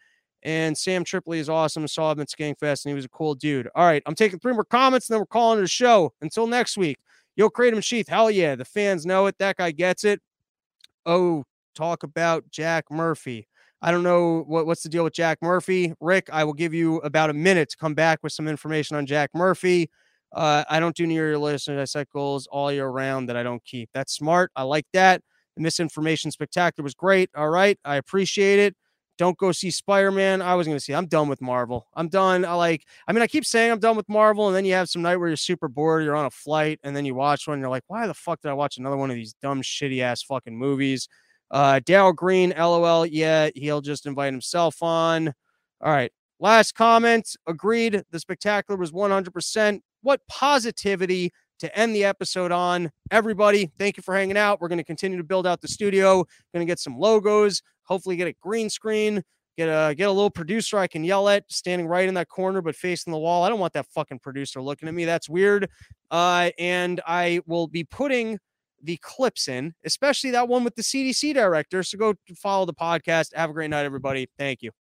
and 0.42 0.76
sam 0.76 1.04
tripoli 1.04 1.38
is 1.38 1.48
awesome 1.48 1.86
saw 1.86 2.10
him 2.10 2.20
at 2.20 2.28
skankfest 2.28 2.84
and 2.84 2.90
he 2.90 2.94
was 2.94 3.04
a 3.04 3.08
cool 3.08 3.34
dude. 3.34 3.68
All 3.74 3.86
right 3.86 4.02
i'm 4.06 4.14
taking 4.14 4.38
three 4.38 4.52
more 4.52 4.64
comments 4.64 5.08
and 5.08 5.14
then 5.14 5.20
we're 5.20 5.26
calling 5.26 5.60
it 5.60 5.64
a 5.64 5.68
show. 5.68 6.12
Until 6.20 6.46
next 6.46 6.76
week 6.76 6.98
yo 7.36 7.48
kratom 7.48 7.82
sheath 7.82 8.08
hell 8.08 8.30
yeah 8.30 8.54
the 8.54 8.64
fans 8.64 9.04
know 9.04 9.26
it 9.26 9.36
that 9.38 9.56
guy 9.56 9.70
gets 9.70 10.04
it 10.04 10.20
oh 11.06 11.44
talk 11.74 12.02
about 12.02 12.44
jack 12.50 12.84
murphy 12.90 13.48
I 13.84 13.90
don't 13.90 14.02
know 14.02 14.44
what, 14.46 14.64
what's 14.64 14.82
the 14.82 14.88
deal 14.88 15.04
with 15.04 15.12
Jack 15.12 15.36
Murphy. 15.42 15.92
Rick, 16.00 16.30
I 16.32 16.42
will 16.44 16.54
give 16.54 16.72
you 16.72 16.96
about 17.00 17.28
a 17.28 17.34
minute 17.34 17.68
to 17.68 17.76
come 17.76 17.92
back 17.92 18.20
with 18.22 18.32
some 18.32 18.48
information 18.48 18.96
on 18.96 19.04
Jack 19.04 19.28
Murphy. 19.34 19.90
Uh, 20.32 20.64
I 20.70 20.80
don't 20.80 20.96
do 20.96 21.06
near 21.06 21.28
your 21.28 21.38
list, 21.38 21.68
and 21.68 21.78
I 21.78 21.84
set 21.84 22.08
goals 22.08 22.48
all 22.50 22.72
year 22.72 22.88
round 22.88 23.28
that 23.28 23.36
I 23.36 23.42
don't 23.42 23.62
keep. 23.62 23.90
That's 23.92 24.14
smart. 24.14 24.50
I 24.56 24.62
like 24.62 24.86
that. 24.94 25.20
The 25.56 25.62
misinformation 25.62 26.30
spectacular 26.30 26.82
was 26.82 26.94
great. 26.94 27.28
All 27.36 27.50
right. 27.50 27.78
I 27.84 27.96
appreciate 27.96 28.58
it. 28.58 28.74
Don't 29.16 29.38
go 29.38 29.52
see 29.52 29.70
Spider 29.70 30.10
Man. 30.10 30.42
I 30.42 30.54
was 30.54 30.66
going 30.66 30.76
to 30.76 30.82
see. 30.82 30.94
I'm 30.94 31.06
done 31.06 31.28
with 31.28 31.40
Marvel. 31.40 31.86
I'm 31.94 32.08
done. 32.08 32.44
I 32.44 32.54
like, 32.54 32.84
I 33.06 33.12
mean, 33.12 33.22
I 33.22 33.26
keep 33.26 33.44
saying 33.44 33.70
I'm 33.70 33.78
done 33.78 33.96
with 33.96 34.08
Marvel, 34.08 34.48
and 34.48 34.56
then 34.56 34.64
you 34.64 34.74
have 34.74 34.88
some 34.88 35.02
night 35.02 35.16
where 35.16 35.28
you're 35.28 35.36
super 35.36 35.68
bored. 35.68 36.04
You're 36.04 36.16
on 36.16 36.26
a 36.26 36.30
flight, 36.30 36.80
and 36.82 36.96
then 36.96 37.04
you 37.04 37.14
watch 37.14 37.46
one, 37.46 37.54
and 37.54 37.60
you're 37.60 37.70
like, 37.70 37.84
why 37.86 38.06
the 38.06 38.14
fuck 38.14 38.40
did 38.40 38.48
I 38.48 38.54
watch 38.54 38.76
another 38.76 38.96
one 38.96 39.10
of 39.10 39.16
these 39.16 39.34
dumb, 39.40 39.62
shitty 39.62 40.00
ass 40.00 40.22
fucking 40.22 40.56
movies? 40.56 41.08
Uh, 41.50 41.80
Dale 41.84 42.12
Green, 42.12 42.52
LOL. 42.56 43.06
Yeah, 43.06 43.50
he'll 43.54 43.80
just 43.80 44.06
invite 44.06 44.32
himself 44.32 44.82
on. 44.82 45.28
All 45.80 45.92
right. 45.92 46.12
Last 46.40 46.74
comment. 46.74 47.36
Agreed. 47.46 48.02
The 48.10 48.18
spectacular 48.18 48.78
was 48.78 48.90
100%. 48.90 49.80
What 50.02 50.20
positivity 50.28 51.32
to 51.60 51.78
end 51.78 51.94
the 51.94 52.04
episode 52.04 52.52
on. 52.52 52.90
Everybody, 53.10 53.70
thank 53.78 53.96
you 53.96 54.02
for 54.02 54.14
hanging 54.14 54.36
out. 54.36 54.60
We're 54.60 54.68
going 54.68 54.78
to 54.78 54.84
continue 54.84 55.18
to 55.18 55.24
build 55.24 55.46
out 55.46 55.60
the 55.60 55.68
studio. 55.68 56.24
Going 56.52 56.66
to 56.66 56.70
get 56.70 56.78
some 56.78 56.98
logos. 56.98 57.62
Hopefully, 57.84 58.16
get 58.16 58.28
a 58.28 58.34
green 58.40 58.70
screen. 58.70 59.22
Get 59.56 59.66
a 59.66 59.94
get 59.94 60.08
a 60.08 60.12
little 60.12 60.30
producer 60.30 60.78
I 60.78 60.88
can 60.88 61.04
yell 61.04 61.28
at, 61.28 61.44
standing 61.50 61.86
right 61.86 62.08
in 62.08 62.14
that 62.14 62.28
corner 62.28 62.60
but 62.60 62.74
facing 62.74 63.12
the 63.12 63.18
wall. 63.18 63.44
I 63.44 63.48
don't 63.48 63.60
want 63.60 63.72
that 63.74 63.86
fucking 63.86 64.18
producer 64.18 64.60
looking 64.60 64.88
at 64.88 64.94
me. 64.94 65.04
That's 65.04 65.28
weird. 65.28 65.68
Uh, 66.10 66.50
and 66.58 67.00
I 67.06 67.40
will 67.46 67.68
be 67.68 67.84
putting 67.84 68.38
the 68.82 68.98
clips 68.98 69.48
in, 69.48 69.72
especially 69.84 70.30
that 70.32 70.48
one 70.48 70.64
with 70.64 70.74
the 70.74 70.82
CDC 70.82 71.34
director. 71.34 71.82
So 71.82 71.96
go 71.98 72.14
follow 72.36 72.66
the 72.66 72.74
podcast. 72.74 73.34
Have 73.34 73.50
a 73.50 73.52
great 73.52 73.70
night, 73.70 73.84
everybody. 73.84 74.28
Thank 74.38 74.62
you. 74.62 74.72